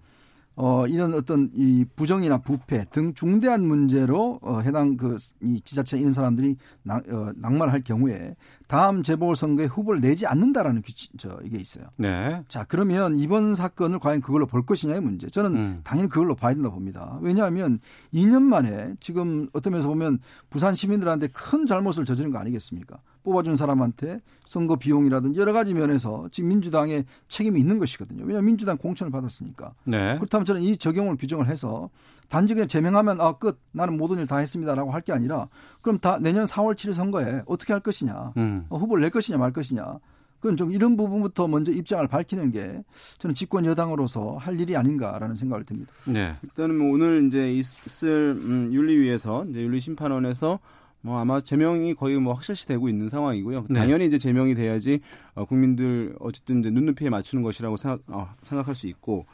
어, 0.55 0.85
이런 0.87 1.13
어떤 1.15 1.49
이 1.55 1.85
부정이나 1.95 2.37
부패 2.39 2.85
등 2.91 3.13
중대한 3.13 3.65
문제로 3.65 4.39
어, 4.41 4.59
해당 4.59 4.97
그 4.97 5.17
이 5.41 5.59
지자체 5.61 5.97
있는 5.97 6.13
사람들이 6.13 6.57
낭, 6.83 7.01
어, 7.09 7.31
낙마할 7.35 7.81
경우에 7.83 8.35
다음 8.67 9.03
재보궐선거에 9.03 9.65
후보를 9.65 10.01
내지 10.01 10.25
않는다라는 10.25 10.81
규칙, 10.81 11.11
저, 11.17 11.39
이게 11.43 11.57
있어요. 11.57 11.85
네. 11.97 12.43
자, 12.47 12.65
그러면 12.67 13.15
이번 13.15 13.55
사건을 13.55 13.99
과연 13.99 14.21
그걸로 14.21 14.45
볼 14.45 14.65
것이냐의 14.65 15.01
문제. 15.01 15.27
저는 15.29 15.55
음. 15.55 15.81
당연히 15.83 16.09
그걸로 16.09 16.35
봐야 16.35 16.53
된다고 16.53 16.75
봅니다. 16.75 17.17
왜냐하면 17.21 17.79
2년 18.13 18.41
만에 18.41 18.95
지금 18.99 19.47
어떤 19.53 19.71
면에서 19.71 19.89
보면 19.89 20.19
부산 20.49 20.75
시민들한테 20.75 21.27
큰 21.27 21.65
잘못을 21.65 22.05
저지른 22.05 22.31
거 22.31 22.39
아니겠습니까? 22.39 22.97
뽑아준 23.23 23.55
사람한테 23.55 24.19
선거 24.45 24.75
비용이라든지 24.75 25.39
여러 25.39 25.53
가지 25.53 25.73
면에서 25.73 26.27
지금 26.31 26.49
민주당의 26.49 27.05
책임이 27.29 27.59
있는 27.59 27.79
것이거든요. 27.79 28.23
왜냐하면 28.23 28.45
민주당 28.45 28.77
공천을 28.77 29.11
받았으니까. 29.11 29.73
네. 29.85 30.17
그렇다면 30.17 30.45
저는 30.45 30.61
이 30.61 30.77
적용을 30.77 31.15
규정을 31.15 31.47
해서 31.47 31.89
단지 32.33 32.53
그냥 32.53 32.67
제명하면 32.67 33.21
아 33.21 33.33
끝 33.33 33.59
나는 33.71 33.97
모든 33.97 34.17
일 34.19 34.25
다 34.27 34.37
했습니다라고 34.37 34.91
할 34.91 35.01
게 35.03 35.11
아니라 35.13 35.47
그럼 35.81 35.99
다 35.99 36.17
내년 36.19 36.45
4월 36.45 36.75
7일 36.75 36.93
선거에 36.93 37.43
어떻게 37.45 37.73
할 37.73 37.81
것이냐 37.81 38.33
음. 38.37 38.65
어, 38.69 38.77
후보를 38.77 39.01
낼 39.01 39.11
것이냐 39.11 39.37
말 39.37 39.51
것이냐 39.53 39.99
그건 40.39 40.57
좀 40.57 40.71
이런 40.71 40.97
부분부터 40.97 41.47
먼저 41.47 41.71
입장을 41.71 42.05
밝히는 42.07 42.51
게 42.51 42.83
저는 43.17 43.33
집권 43.33 43.65
여당으로서 43.65 44.35
할 44.37 44.59
일이 44.59 44.75
아닌가라는 44.75 45.35
생각을 45.35 45.63
듭니다. 45.63 45.93
네. 46.05 46.35
일단은 46.43 46.77
뭐 46.77 46.93
오늘 46.93 47.25
이제 47.27 47.49
있을 47.53 48.35
음, 48.37 48.69
윤리위에서 48.73 49.45
이제 49.45 49.61
윤리심판원에서 49.61 50.59
뭐 51.01 51.19
아마 51.19 51.39
제명이 51.39 51.93
거의 51.95 52.17
뭐 52.19 52.33
확실시 52.33 52.65
되고 52.67 52.89
있는 52.89 53.07
상황이고요. 53.09 53.65
네. 53.69 53.79
당연히 53.79 54.05
이제 54.05 54.17
제명이 54.17 54.55
돼야지 54.55 54.99
어, 55.33 55.45
국민들 55.45 56.13
어쨌든 56.19 56.59
이제 56.59 56.69
눈높이에 56.69 57.09
맞추는 57.09 57.41
것이라고 57.43 57.77
생각 57.77 58.01
어, 58.07 58.29
생각할 58.41 58.75
수 58.75 58.87
있고 58.87 59.25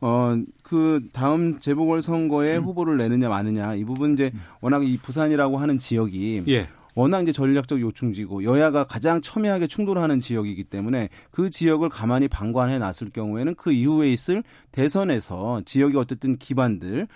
어, 0.00 0.36
그 0.62 1.08
다음 1.12 1.58
재보궐 1.58 2.02
선거에 2.02 2.56
음. 2.56 2.62
후보를 2.62 2.96
내느냐 2.98 3.28
마느냐 3.28 3.74
이 3.74 3.84
부분 3.84 4.12
이제 4.12 4.30
워낙 4.60 4.86
이 4.86 4.96
부산이라고 4.96 5.58
하는 5.58 5.78
지역이 5.78 6.44
예. 6.48 6.68
워낙 6.98 7.22
이제 7.22 7.30
전략적 7.30 7.80
요충지고 7.80 8.42
여야가 8.42 8.82
가장 8.82 9.20
첨예하게 9.20 9.68
충돌하는 9.68 10.20
지역이기 10.20 10.64
때문에 10.64 11.10
그 11.30 11.48
지역을 11.48 11.90
가만히 11.90 12.26
방관해 12.26 12.80
놨을 12.80 13.10
경우에는 13.14 13.54
그 13.54 13.70
이후에 13.70 14.10
있을 14.10 14.42
대선에서 14.72 15.62
지역의 15.64 15.96
어쨌든 15.96 16.36
기반들을 16.38 17.06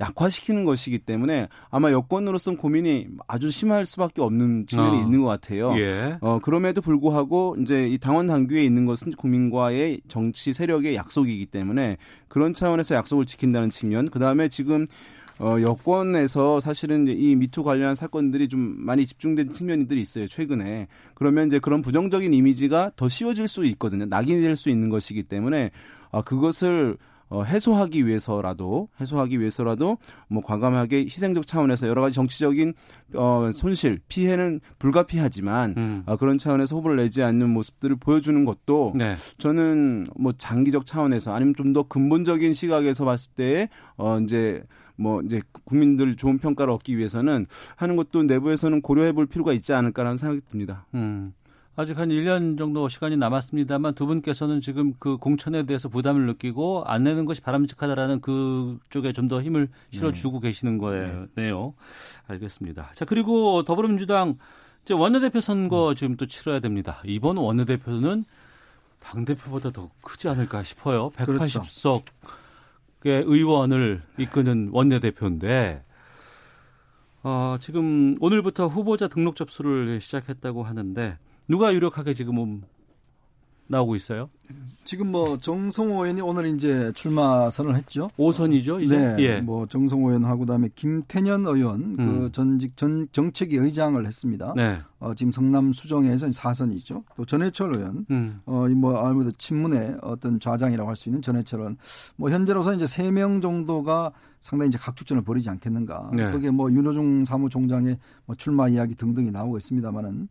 약화시키는 0.00 0.64
것이기 0.64 1.00
때문에 1.00 1.48
아마 1.70 1.90
여권으로서는 1.90 2.56
고민이 2.56 3.08
아주 3.26 3.50
심할 3.50 3.84
수밖에 3.84 4.22
없는 4.22 4.66
측면이 4.68 4.98
어. 4.98 5.00
있는 5.00 5.22
것 5.22 5.26
같아요. 5.26 5.76
예. 5.76 6.16
어, 6.20 6.38
그럼에도 6.40 6.80
불구하고 6.80 7.56
이제 7.60 7.88
이 7.88 7.98
당원 7.98 8.28
당규에 8.28 8.62
있는 8.62 8.86
것은 8.86 9.10
국민과의 9.14 10.02
정치 10.06 10.52
세력의 10.52 10.94
약속이기 10.94 11.46
때문에 11.46 11.96
그런 12.28 12.54
차원에서 12.54 12.94
약속을 12.94 13.26
지킨다는 13.26 13.70
측면, 13.70 14.08
그 14.08 14.20
다음에 14.20 14.48
지금 14.48 14.86
어, 15.40 15.60
여권에서 15.60 16.60
사실은 16.60 17.08
이 17.08 17.34
미투 17.34 17.64
관련한 17.64 17.94
사건들이 17.94 18.48
좀 18.48 18.74
많이 18.76 19.06
집중된 19.06 19.52
측면들이 19.52 20.00
있어요, 20.00 20.28
최근에. 20.28 20.86
그러면 21.14 21.46
이제 21.46 21.58
그런 21.58 21.80
부정적인 21.82 22.32
이미지가 22.34 22.92
더 22.96 23.08
씌워질 23.08 23.48
수 23.48 23.64
있거든요. 23.64 24.04
낙인이 24.04 24.40
될 24.42 24.54
수 24.54 24.68
있는 24.68 24.90
것이기 24.90 25.22
때문에, 25.22 25.70
아, 26.12 26.20
그것을 26.22 26.98
어, 27.30 27.44
해소하기 27.44 28.08
위해서라도 28.08 28.88
해소하기 29.00 29.38
위해서라도 29.38 29.98
뭐 30.28 30.42
과감하게 30.42 31.04
희생적 31.04 31.46
차원에서 31.46 31.86
여러 31.86 32.02
가지 32.02 32.16
정치적인 32.16 32.74
어, 33.14 33.50
손실 33.54 34.00
피해는 34.08 34.60
불가피하지만 34.80 35.74
음. 35.76 36.02
어, 36.06 36.16
그런 36.16 36.38
차원에서 36.38 36.74
후보를 36.74 36.96
내지 36.96 37.22
않는 37.22 37.48
모습들을 37.50 37.96
보여주는 38.00 38.44
것도 38.44 38.94
네. 38.96 39.14
저는 39.38 40.08
뭐 40.18 40.32
장기적 40.32 40.86
차원에서 40.86 41.32
아니면 41.32 41.54
좀 41.56 41.72
더 41.72 41.84
근본적인 41.84 42.52
시각에서 42.52 43.04
봤을 43.04 43.30
때 43.36 43.68
어, 43.96 44.18
이제 44.18 44.64
뭐 45.00 45.22
이제 45.22 45.40
국민들 45.64 46.14
좋은 46.14 46.38
평가를 46.38 46.72
얻기 46.72 46.98
위해서는 46.98 47.46
하는 47.76 47.96
것도 47.96 48.22
내부에서는 48.24 48.82
고려해 48.82 49.12
볼 49.12 49.26
필요가 49.26 49.52
있지 49.52 49.72
않을까라는 49.72 50.18
생각이 50.18 50.42
듭니다. 50.42 50.86
음. 50.94 51.32
아직 51.76 51.96
한 51.98 52.10
1년 52.10 52.58
정도 52.58 52.88
시간이 52.90 53.16
남았습니다만 53.16 53.94
두 53.94 54.04
분께서는 54.04 54.60
지금 54.60 54.92
그 54.98 55.16
공천에 55.16 55.62
대해서 55.62 55.88
부담을 55.88 56.26
느끼고 56.26 56.84
안 56.84 57.04
내는 57.04 57.24
것이 57.24 57.40
바람직하다라는 57.40 58.20
그쪽에 58.20 59.12
좀 59.14 59.30
더 59.30 59.40
힘을 59.40 59.68
실어주고 59.92 60.40
네. 60.40 60.48
계시는 60.48 60.78
거예요. 60.78 61.26
네. 61.36 61.52
알겠습니다. 62.26 62.90
자, 62.94 63.04
그리고 63.04 63.62
더불어민주당 63.62 64.36
이제 64.84 64.92
원내대표 64.92 65.40
선거 65.40 65.90
음. 65.90 65.94
지금 65.94 66.16
또 66.16 66.26
치러야 66.26 66.58
됩니다. 66.58 67.00
이번 67.04 67.36
원내대표는 67.36 68.24
당대표보다 68.98 69.70
더 69.70 69.88
크지 70.02 70.28
않을까 70.28 70.64
싶어요. 70.64 71.10
180석. 71.10 71.26
그렇죠. 71.26 72.02
의원을 73.08 74.02
이끄는 74.18 74.70
원내대표인데 74.72 75.84
어, 77.22 77.56
지금 77.60 78.16
오늘부터 78.20 78.68
후보자 78.68 79.08
등록 79.08 79.36
접수를 79.36 80.00
시작했다고 80.00 80.62
하는데 80.62 81.18
누가 81.48 81.72
유력하게 81.74 82.14
지금 82.14 82.62
나오고 83.70 83.96
있어요? 83.96 84.28
지금 84.82 85.12
뭐 85.12 85.38
정성호 85.38 86.02
의원이 86.02 86.20
오늘 86.22 86.46
이제 86.46 86.90
출마 86.96 87.48
선을 87.50 87.76
했죠. 87.76 88.10
5선이죠, 88.18 88.82
이제. 88.82 88.96
네. 88.96 89.16
예. 89.20 89.40
뭐 89.40 89.66
정성호 89.66 90.08
의원하고 90.08 90.40
그다음에 90.40 90.68
김태년 90.74 91.46
의원 91.46 91.96
그 91.96 92.02
음. 92.02 92.20
그 92.20 92.32
전직 92.32 92.76
전 92.76 93.06
정책위 93.12 93.56
의장을 93.56 94.04
했습니다. 94.04 94.52
네. 94.56 94.80
어, 94.98 95.14
지금 95.14 95.30
성남 95.30 95.72
수정에서 95.72 96.26
4선이죠. 96.26 97.04
또 97.16 97.24
전해철 97.24 97.76
의원. 97.76 98.06
음. 98.10 98.40
어, 98.46 98.66
뭐 98.70 98.98
아무래도 98.98 99.30
친문의 99.38 99.96
어떤 100.02 100.40
좌장이라고 100.40 100.88
할 100.88 100.96
수 100.96 101.08
있는 101.08 101.22
전해철 101.22 101.60
의원. 101.60 101.76
뭐 102.16 102.30
현재로서 102.30 102.74
이제 102.74 102.86
3명 102.86 103.40
정도가 103.40 104.10
상당히 104.40 104.68
이제 104.68 104.78
각축전을 104.78 105.22
벌이지 105.22 105.48
않겠는가. 105.50 106.10
네. 106.14 106.32
거기에 106.32 106.50
뭐 106.50 106.72
윤호중 106.72 107.24
사무총장의 107.24 107.98
뭐 108.26 108.34
출마 108.34 108.66
이야기 108.68 108.96
등등이 108.96 109.30
나오고 109.30 109.58
있습니다만은 109.58 110.28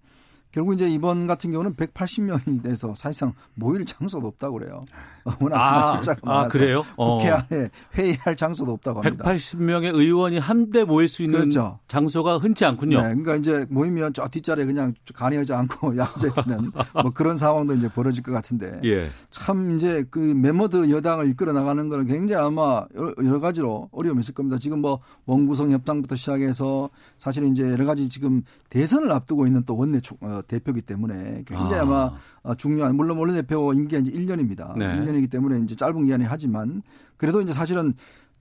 결국 0.52 0.74
이제 0.74 0.90
이번 0.90 1.28
같은 1.28 1.52
경우는 1.52 1.76
180명이 1.76 2.64
돼서 2.64 2.94
사실상 2.94 3.34
모일 3.54 3.86
장소도 3.86 4.28
없다고 4.28 4.60
그래요. 4.60 4.86
워낙 5.40 5.58
아, 5.58 5.96
숫자가 5.96 6.20
아, 6.24 6.26
많아서 6.26 6.46
아, 6.46 6.50
그래요? 6.50 6.86
국회 6.96 7.30
어. 7.30 7.46
안에 7.50 7.70
회의할 7.96 8.36
장소도 8.36 8.72
없다고 8.74 9.02
합니다. 9.02 9.26
180명의 9.26 9.94
의원이 9.96 10.40
한데 10.40 10.84
모일 10.84 11.08
수 11.08 11.24
있는 11.24 11.40
그렇죠. 11.40 11.80
장소가 11.88 12.38
흔치 12.38 12.66
않군요. 12.66 12.98
네, 12.98 13.08
그러니까 13.10 13.36
이제 13.36 13.66
모이면 13.70 14.14
저 14.14 14.28
뒷자리에 14.28 14.66
그냥 14.66 14.94
가려지 15.14 15.54
않고 15.54 15.98
앉아 15.98 16.30
있는 16.46 16.72
뭐 16.94 17.12
그런 17.14 17.38
상황도 17.38 17.76
이제 17.76 17.90
벌어질 17.90 18.24
것 18.24 18.32
같은데 18.32 18.80
예. 18.84 19.10
참 19.30 19.76
이제 19.76 20.06
그 20.10 20.20
매머드 20.20 20.90
여당을 20.90 21.30
이끌어 21.30 21.54
나가는 21.54 21.88
거는 21.90 22.08
굉장히 22.08 22.46
아마 22.46 22.86
여러 22.96 23.40
가지로 23.40 23.90
어려움이 23.92 24.22
있을 24.22 24.34
겁니다. 24.34 24.58
지금 24.58 24.80
뭐 24.80 25.00
원구성 25.26 25.72
협당부터 25.72 26.16
시작해서 26.16 26.90
사실 27.18 27.44
이제 27.46 27.70
여러 27.70 27.86
가지 27.86 28.10
지금 28.10 28.44
대선을 28.70 29.12
앞두고 29.12 29.48
있는 29.48 29.64
또 29.66 29.76
원내 29.78 30.00
어, 30.22 30.42
대표기 30.48 30.82
때문에 30.82 31.44
굉장히 31.46 31.76
아. 31.76 31.86
마 31.86 32.12
어, 32.44 32.56
중요한 32.56 32.96
물론 32.96 33.18
원내 33.18 33.34
대표 33.34 33.74
임기가 33.74 34.02
이제 34.02 34.12
1년입니다. 34.12 34.78
네. 34.78 34.86
1년이기 35.12 35.30
때문에 35.30 35.60
이제 35.60 35.76
짧은 35.76 36.04
기간에 36.04 36.26
하지만 36.26 36.82
그래도 37.18 37.42
이제 37.42 37.54
사실은 37.54 37.94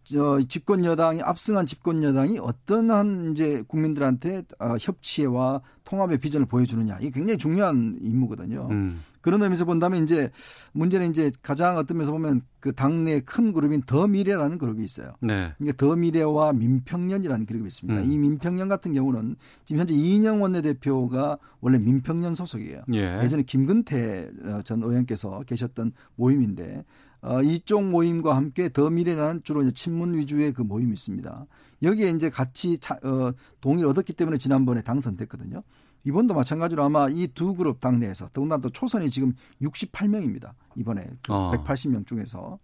저 0.04 0.40
집권 0.42 0.84
여당이 0.84 1.20
압승한 1.22 1.66
집권 1.66 2.02
여당이 2.02 2.38
어떤 2.38 2.90
한 2.90 3.32
이제 3.32 3.62
국민들한테 3.68 4.42
어, 4.58 4.76
협치와 4.80 5.60
통합의 5.84 6.18
비전을 6.18 6.46
보여주느냐 6.46 6.98
이게 7.00 7.10
굉장히 7.10 7.36
중요한 7.38 7.98
임무거든요. 8.00 8.68
음. 8.70 9.02
그런 9.20 9.42
의미에서 9.42 9.64
본다면 9.64 10.02
이제 10.02 10.30
문제는 10.72 11.10
이제 11.10 11.30
가장 11.42 11.76
어떤 11.76 11.96
면에서 11.96 12.12
보면 12.12 12.42
그 12.60 12.72
당내 12.72 13.20
큰 13.20 13.52
그룹인 13.52 13.82
더 13.82 14.06
미래라는 14.06 14.58
그룹이 14.58 14.84
있어요. 14.84 15.14
네. 15.20 15.52
그러니까 15.58 15.76
더 15.76 15.96
미래와 15.96 16.52
민평년이라는 16.52 17.46
그룹이 17.46 17.66
있습니다. 17.66 18.00
음. 18.00 18.10
이 18.10 18.18
민평년 18.18 18.68
같은 18.68 18.92
경우는 18.92 19.36
지금 19.64 19.80
현재 19.80 19.94
이인영 19.94 20.42
원내대표가 20.42 21.38
원래 21.60 21.78
민평년 21.78 22.34
소속이에요. 22.34 22.82
예. 22.94 23.20
예전에 23.22 23.42
김근태 23.42 24.30
어, 24.44 24.62
전 24.62 24.82
의원께서 24.82 25.40
계셨던 25.46 25.92
모임인데 26.16 26.84
어, 27.20 27.42
이쪽 27.42 27.88
모임과 27.88 28.36
함께 28.36 28.68
더 28.68 28.90
미래라는 28.90 29.42
주로 29.42 29.62
이제 29.62 29.72
친문 29.72 30.14
위주의 30.14 30.52
그 30.52 30.62
모임이 30.62 30.92
있습니다. 30.92 31.46
여기에 31.82 32.10
이제 32.10 32.30
같이 32.30 32.78
차, 32.78 32.94
어, 33.02 33.32
동의를 33.60 33.90
얻었기 33.90 34.12
때문에 34.12 34.38
지난번에 34.38 34.82
당선됐거든요. 34.82 35.62
이번도 36.04 36.34
마찬가지로 36.34 36.82
아마 36.84 37.08
이 37.08 37.26
두 37.34 37.54
그룹 37.54 37.80
당내에서 37.80 38.28
더군다나 38.32 38.60
또 38.62 38.70
초선이 38.70 39.10
지금 39.10 39.34
68명입니다. 39.62 40.52
이번에 40.76 41.06
어. 41.28 41.52
180명 41.54 42.06
중에서 42.06 42.58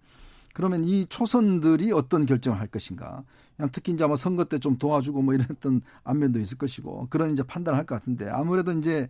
그러면 0.54 0.84
이 0.84 1.04
초선들이 1.06 1.90
어떤 1.92 2.26
결정을 2.26 2.60
할 2.60 2.68
것인가? 2.68 3.24
그냥 3.56 3.70
특히 3.72 3.92
이제 3.92 4.04
아마 4.04 4.14
선거 4.16 4.44
때 4.44 4.58
좀 4.58 4.78
도와주고 4.78 5.20
뭐 5.22 5.34
이랬던 5.34 5.82
안면도 6.04 6.38
있을 6.40 6.56
것이고 6.58 7.08
그런 7.10 7.32
이제 7.32 7.42
판단을 7.42 7.78
할 7.78 7.86
것 7.86 7.96
같은데 7.96 8.28
아무래도 8.30 8.72
이제 8.72 9.08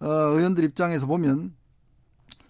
어 0.00 0.06
의원들 0.08 0.64
입장에서 0.64 1.06
보면 1.06 1.52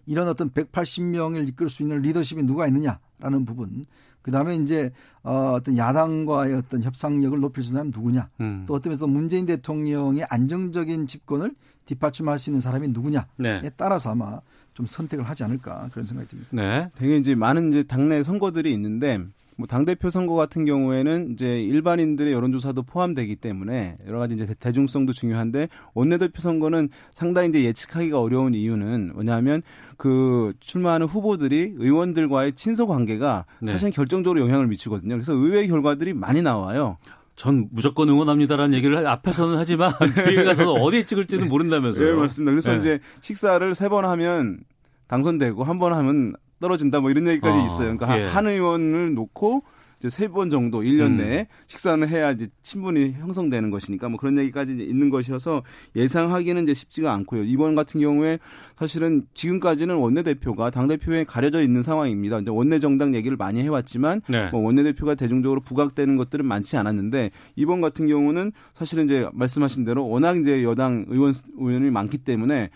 이런 0.07 0.29
어떤 0.29 0.51
180명을 0.51 1.49
이끌 1.49 1.69
수 1.69 1.83
있는 1.83 2.03
리더십이 2.03 2.43
누가 2.43 2.67
있느냐라는 2.67 3.45
부분. 3.45 3.85
그 4.23 4.31
다음에 4.31 4.57
이제 4.57 4.91
어, 5.23 5.53
어떤 5.55 5.77
야당과의 5.77 6.55
어떤 6.55 6.83
협상력을 6.83 7.39
높일 7.41 7.63
수 7.63 7.71
있는 7.71 7.79
사람이 7.79 7.93
누구냐. 7.95 8.31
음. 8.41 8.65
또 8.67 8.75
어떤 8.75 8.91
면에서 8.91 9.07
문재인 9.07 9.45
대통령의 9.45 10.25
안정적인 10.31 11.07
집권을 11.07 11.55
뒷받침할 11.87 12.39
수 12.39 12.49
있는 12.49 12.61
사람이 12.61 12.89
누구냐에 12.89 13.25
네. 13.37 13.71
따라서 13.77 14.13
아마 14.13 14.41
좀 14.73 14.87
선택을 14.87 15.29
하지 15.29 15.45
않을까 15.45 15.89
그런 15.93 16.07
생각이 16.07 16.29
듭니다. 16.29 16.49
네. 16.53 16.91
되게 16.97 17.19
이제 17.19 17.35
많은 17.35 17.69
이제 17.69 17.83
당내 17.83 18.23
선거들이 18.23 18.73
있는데 18.73 19.21
뭐 19.57 19.67
당대표 19.67 20.11
선거 20.11 20.35
같은 20.35 20.65
경우에는 20.65 21.33
이제 21.33 21.61
일반인들의 21.61 22.33
여론조사도 22.33 22.83
포함되기 22.83 23.37
때문에 23.37 23.97
여러 24.07 24.19
가지 24.19 24.35
이제 24.35 24.47
대중성도 24.59 25.13
중요한데 25.13 25.69
원내대표 25.95 26.41
선거는 26.41 26.89
상당히 27.13 27.51
이제 27.51 27.65
예측하기가 27.65 28.21
어려운 28.21 28.55
이유는 28.55 29.13
뭐냐면 29.15 29.63
그 29.97 30.53
출마하는 30.61 31.07
후보들이 31.07 31.75
의원들과의 31.77 32.55
친서 32.55 32.87
관계가 32.87 33.45
네. 33.61 33.73
사실 33.73 33.91
결정적으로 33.91 34.41
영향을 34.41 34.67
미치거든요. 34.67 35.15
그래서 35.15 35.33
의외의 35.33 35.69
결과들이 35.69 36.15
많이 36.15 36.43
나와요. 36.43 36.97
전 37.37 37.69
무조건 37.73 38.09
응원합니다라는 38.09 38.75
얘기를 38.77 39.07
앞에서는 39.07 39.57
하지만 39.59 39.93
뒤에 40.27 40.45
가서 40.45 40.73
어디에 40.73 41.05
찍을지는 41.05 41.49
모른다면서요. 41.49 42.07
네, 42.07 42.13
맞습니다. 42.13 42.51
그래서 42.53 42.73
네. 42.73 42.79
이제 42.79 42.99
식사를 43.21 43.75
세 43.75 43.89
번 43.89 44.05
하면 44.05 44.61
당선되고 45.09 45.63
한 45.65 45.79
번 45.79 45.93
하면 45.95 46.35
떨어진다 46.61 47.01
뭐 47.01 47.11
이런 47.11 47.27
얘기까지 47.29 47.59
어, 47.59 47.65
있어요. 47.65 47.97
그러니까 47.97 48.21
예. 48.21 48.25
한 48.27 48.47
의원을 48.47 49.15
놓고 49.15 49.63
이제 50.01 50.09
세 50.11 50.29
번 50.29 50.51
정도 50.51 50.83
1년 50.83 51.13
음. 51.13 51.17
내에 51.19 51.47
식사는 51.67 52.07
해야 52.09 52.33
이제 52.33 52.49
친분이 52.63 53.13
형성되는 53.13 53.71
것이니까 53.71 54.09
뭐 54.11 54.19
그런 54.19 54.37
얘기까지 54.39 54.73
있는 54.73 55.09
것이어서 55.09 55.63
예상하기는 55.97 56.65
이제 56.65 56.75
쉽지가 56.75 57.11
않고요. 57.15 57.45
이번 57.45 57.75
같은 57.75 58.01
경우에 58.01 58.39
사실은 58.77 59.25
지금까지는 59.33 59.95
원내대표가 59.95 60.71
당대표에 60.71 61.25
가려져 61.25 61.63
있는 61.63 61.83
상황입니다. 61.83 62.41
이제 62.41 62.51
원내 62.51 62.81
정당 62.81 63.15
얘기를 63.15 63.37
많이 63.39 63.63
해왔지만 63.63 64.21
네. 64.29 64.51
뭐 64.51 64.61
원내대표가 64.63 65.15
대중적으로 65.15 65.61
부각되는 65.61 66.17
것들은 66.17 66.45
많지 66.45 66.77
않았는데 66.77 67.31
이번 67.57 67.81
같은 67.81 68.07
경우는 68.07 68.53
사실은 68.75 69.05
이제 69.05 69.27
말씀하신 69.33 69.85
대로 69.85 70.07
워낙 70.09 70.37
이제 70.39 70.63
여당 70.65 71.07
의원 71.09 71.33
의원이 71.57 71.91
많기 71.91 72.19
때문에 72.19 72.69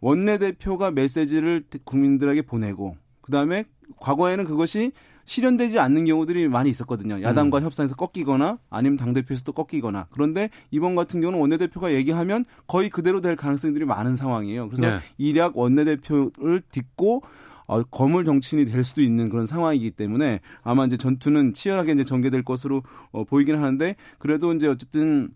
원내대표가 0.00 0.90
메시지를 0.90 1.64
국민들에게 1.84 2.42
보내고 2.42 2.96
그다음에 3.26 3.64
과거에는 3.98 4.44
그것이 4.44 4.92
실현되지 5.26 5.78
않는 5.80 6.06
경우들이 6.06 6.48
많이 6.48 6.70
있었거든요. 6.70 7.20
야당과 7.20 7.58
음. 7.58 7.62
협상에서 7.64 7.96
꺾이거나 7.96 8.58
아니면 8.70 8.96
당 8.96 9.12
대표에서도 9.12 9.52
꺾이거나 9.52 10.06
그런데 10.10 10.50
이번 10.70 10.94
같은 10.94 11.20
경우는 11.20 11.40
원내대표가 11.40 11.92
얘기하면 11.94 12.44
거의 12.68 12.88
그대로 12.88 13.20
될 13.20 13.34
가능성들이 13.34 13.84
많은 13.84 14.16
상황이에요. 14.16 14.68
그래서 14.68 14.86
네. 14.86 14.98
일약 15.18 15.56
원내대표를 15.56 16.62
딛고 16.70 17.22
어, 17.66 17.82
거물 17.82 18.24
정치인이 18.24 18.70
될 18.70 18.84
수도 18.84 19.02
있는 19.02 19.28
그런 19.28 19.46
상황이기 19.46 19.90
때문에 19.90 20.40
아마 20.62 20.86
이제 20.86 20.96
전투는 20.96 21.52
치열하게 21.52 21.92
이제 21.94 22.04
전개될 22.04 22.44
것으로 22.44 22.84
어, 23.10 23.24
보이긴 23.24 23.56
하는데 23.56 23.96
그래도 24.18 24.52
이제 24.54 24.68
어쨌든 24.68 25.30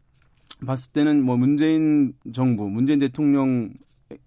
봤을 0.65 0.93
때는 0.93 1.25
뭐 1.25 1.37
문재인 1.37 2.13
정부, 2.33 2.69
문재인 2.69 3.01
대통령 3.01 3.73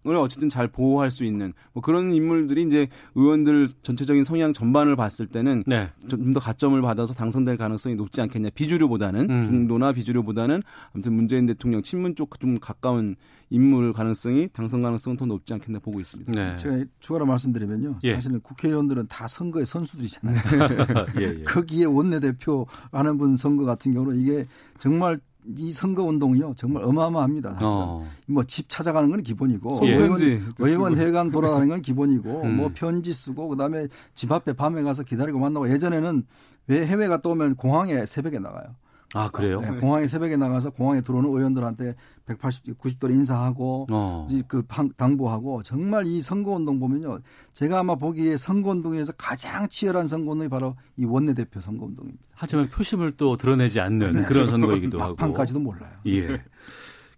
을 0.08 0.16
어쨌든 0.16 0.50
잘 0.50 0.68
보호할 0.68 1.12
수 1.12 1.24
있는 1.24 1.54
뭐 1.74 1.82
그런 1.82 2.14
인물들이 2.14 2.64
이제 2.64 2.88
의원들 3.16 3.68
전체적인 3.84 4.24
성향 4.24 4.54
전반을 4.54 4.96
봤을 4.96 5.28
때는 5.28 5.64
네. 5.66 5.90
좀더 6.10 6.40
가점을 6.40 6.82
받아서 6.82 7.14
당선될 7.14 7.58
가능성이 7.58 7.96
높지 7.96 8.22
않겠냐 8.22 8.50
비주류보다는 8.54 9.30
음. 9.30 9.44
중도나 9.44 9.94
비주류보다는 9.94 10.62
아무튼 10.94 11.14
문재인 11.14 11.46
대통령 11.46 11.82
친문 11.82 12.16
쪽 12.16 12.34
좀 12.40 12.60
가까운 12.60 13.16
인물 13.50 13.94
가능성이 13.94 14.50
당선 14.52 14.82
가능성은 14.82 15.16
더 15.18 15.26
높지 15.26 15.54
않겠나 15.54 15.80
보고 15.80 16.00
있습니다. 16.00 16.32
네. 16.32 16.58
제가 16.58 16.84
추가로 17.00 17.26
말씀드리면요. 17.26 18.00
예. 18.04 18.16
사실은 18.16 18.40
국회의원들은 18.42 19.08
다 19.08 19.28
선거의 19.28 19.66
선수들이잖아요. 19.66 20.36
예, 21.22 21.40
예. 21.40 21.44
거기에 21.46 21.86
원내대표 21.86 22.66
하는 22.92 23.18
분 23.18 23.36
선거 23.36 23.64
같은 23.66 23.94
경우는 23.94 24.20
이게 24.20 24.46
정말 24.80 25.20
이 25.58 25.72
선거 25.72 26.04
운동이요 26.04 26.54
정말 26.56 26.84
어마어마합니다. 26.84 27.54
사실 27.54 27.68
어. 27.68 28.06
뭐집 28.28 28.70
찾아가는 28.70 29.10
건 29.10 29.24
기본이고 29.24 29.80
예. 29.84 29.96
의원, 29.96 30.20
의원 30.60 30.98
회관 30.98 31.32
돌아다니는 31.32 31.68
건 31.70 31.82
기본이고 31.82 32.42
음. 32.44 32.58
뭐 32.58 32.72
편지 32.74 33.14
쓰고 33.14 33.50
그다음에 33.50 33.88
집 34.14 34.32
앞에 34.32 34.54
밤에 34.54 34.82
가서 34.84 35.04
기다리고 35.04 35.40
만나고 35.40 35.70
예전에는 35.70 36.26
왜 36.68 36.86
해외 36.86 37.08
갔다 37.08 37.30
오면 37.30 37.56
공항에 37.56 38.06
새벽에 38.06 38.40
나가요. 38.40 38.76
아 39.14 39.30
그래요? 39.30 39.62
네, 39.62 39.70
공항에 39.80 40.08
새벽에 40.08 40.38
나가서 40.38 40.72
공항에 40.72 41.02
들어오는 41.02 41.30
의원들한테 41.30 41.96
180, 42.26 42.80
90도로 42.80 43.12
인사하고 43.12 43.88
어. 43.92 44.28
그 44.48 44.64
당부하고 44.96 45.62
정말 45.64 46.06
이 46.08 46.22
선거운동 46.22 46.80
보면요, 46.80 47.20
제가 47.54 47.80
아마 47.80 47.96
보기에 47.96 48.38
선거운동에서 48.38 49.14
가장 49.18 49.68
치열한 49.68 50.08
선거운동이 50.08 50.50
바로 50.50 50.76
이 50.98 51.06
원내대표 51.06 51.60
선거운동입니다. 51.60 52.24
하지만 52.34 52.70
표심을 52.70 53.12
또 53.14 53.36
드러내지 53.36 53.80
않는 53.82 54.12
네. 54.14 54.24
그런 54.24 54.50
선거이기도 54.50 55.02
하고 55.02 55.16
막판까지도 55.16 55.60
몰라요. 55.60 55.92
예. 56.08 56.42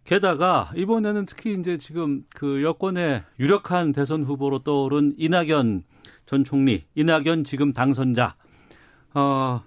게다가 0.05 0.71
이번에는 0.75 1.25
특히 1.25 1.57
이제 1.59 1.77
지금 1.77 2.23
그 2.33 2.63
여권의 2.63 3.23
유력한 3.39 3.91
대선 3.91 4.23
후보로 4.23 4.59
떠오른 4.59 5.13
이낙연 5.17 5.83
전 6.25 6.43
총리, 6.43 6.85
이낙연 6.95 7.43
지금 7.43 7.73
당선자. 7.73 8.35
어, 9.13 9.61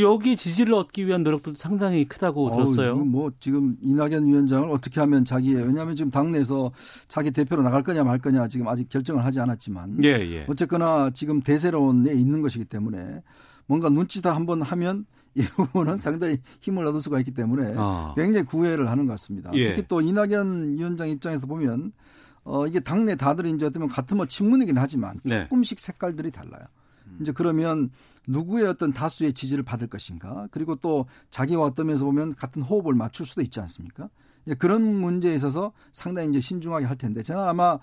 여기 0.00 0.36
지지를 0.36 0.74
얻기 0.74 1.06
위한 1.06 1.22
노력도 1.22 1.54
상당히 1.54 2.04
크다고 2.04 2.50
들었어요. 2.50 2.96
뭐 2.96 3.30
지금 3.38 3.76
이낙연 3.80 4.26
위원장을 4.26 4.68
어떻게 4.70 5.00
하면 5.00 5.24
자기 5.24 5.54
왜냐하면 5.54 5.94
지금 5.94 6.10
당내에서 6.10 6.72
자기 7.06 7.30
대표로 7.30 7.62
나갈 7.62 7.82
거냐 7.82 8.02
말 8.02 8.18
거냐 8.18 8.48
지금 8.48 8.66
아직 8.66 8.88
결정을 8.88 9.24
하지 9.24 9.38
않았지만 9.38 10.02
예, 10.04 10.08
예. 10.08 10.46
어쨌거나 10.48 11.10
지금 11.10 11.40
대세론에 11.40 12.12
있는 12.12 12.42
것이기 12.42 12.64
때문에 12.64 13.22
뭔가 13.66 13.88
눈치다 13.88 14.34
한번 14.34 14.62
하면 14.62 15.06
이 15.34 15.42
부분은 15.42 15.98
상당히 15.98 16.38
힘을 16.60 16.84
얻을 16.86 17.00
수가 17.00 17.20
있기 17.20 17.32
때문에 17.32 17.74
아. 17.76 18.14
굉장히 18.16 18.46
구애를 18.46 18.90
하는 18.90 19.06
것 19.06 19.12
같습니다. 19.12 19.52
예. 19.54 19.68
특히 19.70 19.84
또 19.86 20.00
이낙연 20.00 20.76
위원장 20.76 21.08
입장에서 21.08 21.46
보면 21.46 21.92
어 22.42 22.66
이게 22.66 22.80
당내 22.80 23.14
다들 23.14 23.46
이제 23.46 23.66
어쩌면 23.66 23.88
같은 23.88 24.16
뭐 24.16 24.26
친문이긴 24.26 24.76
하지만 24.76 25.20
네. 25.22 25.44
조금씩 25.44 25.78
색깔들이 25.78 26.32
달라요. 26.32 26.64
이제 27.20 27.32
그러면 27.32 27.90
누구의 28.26 28.66
어떤 28.66 28.92
다수의 28.92 29.32
지지를 29.32 29.64
받을 29.64 29.88
것인가 29.88 30.48
그리고 30.50 30.76
또 30.76 31.06
자기와 31.30 31.64
어떤 31.64 31.86
면에서 31.86 32.04
보면 32.04 32.34
같은 32.34 32.62
호흡을 32.62 32.94
맞출 32.94 33.26
수도 33.26 33.42
있지 33.42 33.60
않습니까? 33.60 34.08
그런 34.58 34.82
문제에 34.82 35.34
있어서 35.34 35.72
상당히 35.92 36.28
이제 36.28 36.40
신중하게 36.40 36.86
할 36.86 36.96
텐데 36.96 37.22
저는 37.22 37.42
아마 37.42 37.78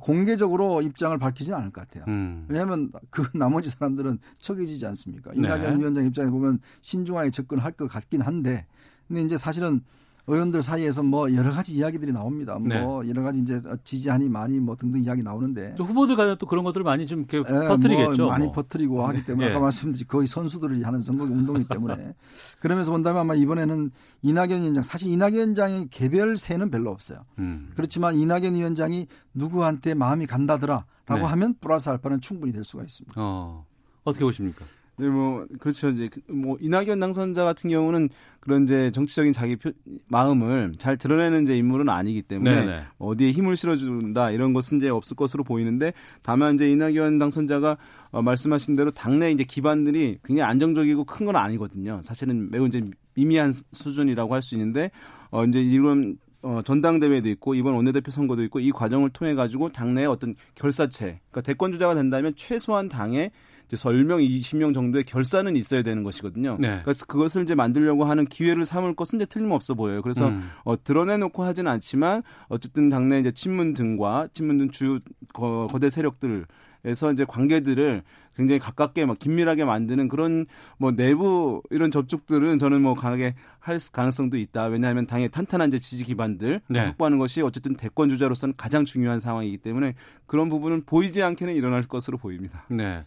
공개적으로 0.00 0.82
입장을 0.82 1.16
밝히지는 1.16 1.56
않을 1.58 1.70
것 1.70 1.86
같아요. 1.86 2.04
음. 2.08 2.46
왜냐하면 2.48 2.90
그 3.10 3.28
나머지 3.36 3.70
사람들은 3.70 4.18
척이지지 4.40 4.84
않습니까? 4.86 5.32
네. 5.32 5.38
이낙연 5.38 5.78
위원장 5.78 6.04
입장에 6.04 6.30
보면 6.30 6.60
신중하게 6.80 7.30
접근할 7.30 7.72
것 7.72 7.88
같긴 7.88 8.22
한데 8.22 8.66
근데 9.06 9.22
이제 9.22 9.36
사실은 9.36 9.82
의원들 10.28 10.62
사이에서 10.62 11.02
뭐 11.02 11.34
여러 11.34 11.50
가지 11.50 11.74
이야기들이 11.74 12.12
나옵니다. 12.12 12.58
뭐 12.58 13.02
네. 13.02 13.10
여러 13.10 13.22
가지 13.22 13.40
이제 13.40 13.60
지지하니 13.82 14.28
많이 14.28 14.60
뭐 14.60 14.76
등등 14.76 15.02
이야기 15.02 15.22
나오는데 15.22 15.74
후보들 15.78 16.16
간에 16.16 16.36
또 16.36 16.46
그런 16.46 16.64
것들을 16.64 16.84
많이 16.84 17.06
좀 17.06 17.20
이렇게 17.28 17.38
예, 17.38 17.68
퍼뜨리겠죠. 17.68 18.22
뭐 18.22 18.30
많이 18.30 18.44
뭐. 18.44 18.52
퍼뜨리고 18.52 19.06
하기 19.08 19.24
때문에 19.24 19.46
네. 19.46 19.52
아까 19.52 19.60
말씀드린 19.60 20.06
거의 20.06 20.26
선수들이 20.26 20.82
하는 20.82 21.00
선거 21.00 21.24
운동이기 21.24 21.68
때문에 21.68 22.14
그러면서 22.60 22.90
본다면 22.92 23.22
아마 23.22 23.34
이번에는 23.34 23.90
이낙연 24.22 24.60
위원장 24.60 24.82
사실 24.82 25.10
이낙연 25.10 25.32
위원장의 25.32 25.88
개별 25.90 26.36
세는 26.36 26.70
별로 26.70 26.90
없어요. 26.90 27.24
음. 27.38 27.70
그렇지만 27.74 28.16
이낙연 28.16 28.54
위원장이 28.54 29.06
누구한테 29.34 29.94
마음이 29.94 30.26
간다더라라고 30.26 30.84
네. 31.08 31.22
하면 31.22 31.54
플러스 31.60 31.88
알파는 31.88 32.20
충분히 32.20 32.52
될 32.52 32.64
수가 32.64 32.84
있습니다. 32.84 33.14
어. 33.16 33.64
어떻게 34.04 34.24
보십니까? 34.24 34.64
네, 34.98 35.08
뭐 35.08 35.46
그렇죠. 35.60 35.90
이제 35.90 36.08
그뭐 36.26 36.58
이낙연 36.60 36.98
당선자 36.98 37.44
같은 37.44 37.70
경우는 37.70 38.08
그런 38.40 38.64
이제 38.64 38.90
정치적인 38.90 39.32
자기 39.32 39.56
표, 39.56 39.70
마음을 40.08 40.72
잘 40.78 40.96
드러내는 40.96 41.44
이제 41.44 41.56
인물은 41.56 41.88
아니기 41.88 42.22
때문에 42.22 42.50
네네. 42.50 42.66
네. 42.66 42.82
어디에 42.98 43.30
힘을 43.30 43.56
실어준다 43.56 44.30
이런 44.32 44.52
것은 44.52 44.78
이제 44.78 44.88
없을 44.88 45.16
것으로 45.16 45.44
보이는데 45.44 45.92
다만 46.22 46.54
이제 46.54 46.68
이낙연 46.70 47.18
당선자가 47.18 47.76
어, 48.10 48.22
말씀하신 48.22 48.74
대로 48.76 48.90
당내 48.90 49.30
이제 49.30 49.44
기반들이 49.44 50.18
굉장히 50.24 50.48
안정적이고 50.50 51.04
큰 51.04 51.26
건 51.26 51.36
아니거든요. 51.36 52.00
사실은 52.02 52.50
매우 52.50 52.66
이제 52.66 52.82
미미한 53.14 53.52
수준이라고 53.72 54.34
할 54.34 54.40
수 54.42 54.54
있는데 54.54 54.90
어 55.30 55.44
이제 55.44 55.60
이런 55.60 56.16
어, 56.40 56.60
전당대회도 56.64 57.28
있고 57.30 57.54
이번 57.54 57.74
원내대표 57.74 58.10
선거도 58.12 58.42
있고 58.44 58.60
이 58.60 58.70
과정을 58.70 59.10
통해 59.10 59.34
가지고 59.34 59.70
당내의 59.70 60.06
어떤 60.06 60.36
결사체, 60.54 61.20
그러니까 61.30 61.40
대권 61.42 61.72
주자가 61.72 61.94
된다면 61.96 62.32
최소한 62.36 62.88
당의 62.88 63.30
이제 63.68 63.76
10명, 63.76 64.26
20명 64.26 64.72
정도의 64.72 65.04
결산은 65.04 65.56
있어야 65.56 65.82
되는 65.82 66.02
것이거든요. 66.02 66.56
네. 66.58 66.80
그래서 66.84 67.04
그것을 67.06 67.42
이제 67.42 67.54
만들려고 67.54 68.04
하는 68.04 68.24
기회를 68.24 68.64
삼을 68.64 68.96
것은 68.96 69.18
이제 69.18 69.26
틀림없어 69.26 69.74
보여요. 69.74 70.00
그래서 70.02 70.28
음. 70.28 70.50
어, 70.64 70.82
드러내놓고 70.82 71.44
하지는 71.44 71.70
않지만 71.70 72.22
어쨌든 72.48 72.88
당내 72.88 73.20
이제 73.20 73.30
친문 73.30 73.74
등과 73.74 74.28
친문 74.32 74.58
등 74.58 74.70
주요 74.70 74.98
거, 75.34 75.66
거대 75.70 75.90
세력들 75.90 76.46
에서 76.84 77.12
이제 77.12 77.24
관계들을 77.24 78.02
굉장히 78.36 78.60
가깝게 78.60 79.04
막 79.04 79.18
긴밀하게 79.18 79.64
만드는 79.64 80.08
그런 80.08 80.46
뭐 80.78 80.92
내부 80.92 81.60
이런 81.70 81.90
접촉들은 81.90 82.60
저는 82.60 82.82
뭐 82.82 82.94
강하게 82.94 83.34
할 83.58 83.78
가능성도 83.92 84.36
있다. 84.36 84.66
왜냐하면 84.66 85.04
당의 85.04 85.28
탄탄한 85.28 85.68
이제 85.68 85.80
지지 85.80 86.04
기반들 86.04 86.60
네. 86.68 86.78
확보하는 86.78 87.18
것이 87.18 87.42
어쨌든 87.42 87.74
대권 87.74 88.10
주자로서는 88.10 88.54
가장 88.56 88.84
중요한 88.84 89.18
상황이기 89.18 89.58
때문에 89.58 89.94
그런 90.26 90.48
부분은 90.48 90.82
보이지 90.82 91.20
않게는 91.20 91.54
일어날 91.54 91.82
것으로 91.82 92.16
보입니다. 92.16 92.64
네. 92.68 93.04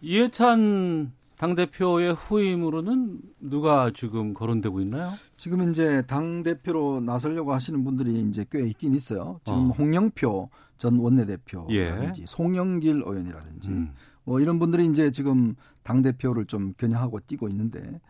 이해찬 0.00 1.12
당대표의 1.36 2.14
후임으로는 2.14 3.20
누가 3.40 3.90
지금 3.94 4.34
거론되고 4.34 4.80
있나요? 4.80 5.12
지금 5.38 5.70
이제 5.70 6.02
당대표로 6.02 7.00
나서려고 7.00 7.54
하시는 7.54 7.82
분들이 7.82 8.20
이제 8.28 8.44
꽤 8.50 8.66
있긴 8.66 8.94
있어요. 8.94 9.40
지금 9.44 9.70
어. 9.70 9.72
홍영표 9.72 10.50
전 10.76 10.98
원내대표라든지 10.98 12.20
예. 12.22 12.26
송영길 12.26 13.02
의원이라든지 13.06 13.68
음. 13.68 13.94
뭐 14.24 14.40
이런 14.40 14.58
분들이 14.58 14.86
이제 14.86 15.10
지금 15.10 15.54
당대표를 15.82 16.44
좀 16.44 16.74
겨냥하고 16.76 17.20
뛰고 17.20 17.48
있는데 17.48 18.00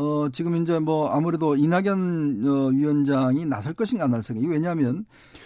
어, 0.00 0.28
지금 0.30 0.56
이제 0.56 0.78
뭐 0.78 1.10
아무래도 1.10 1.56
이낙연 1.56 2.42
어, 2.46 2.68
위원장이 2.68 3.44
나설 3.44 3.74
것인가 3.74 4.04
안 4.04 4.12
나설 4.12 4.34
것인가. 4.34 4.50
왜냐하면 4.50 5.04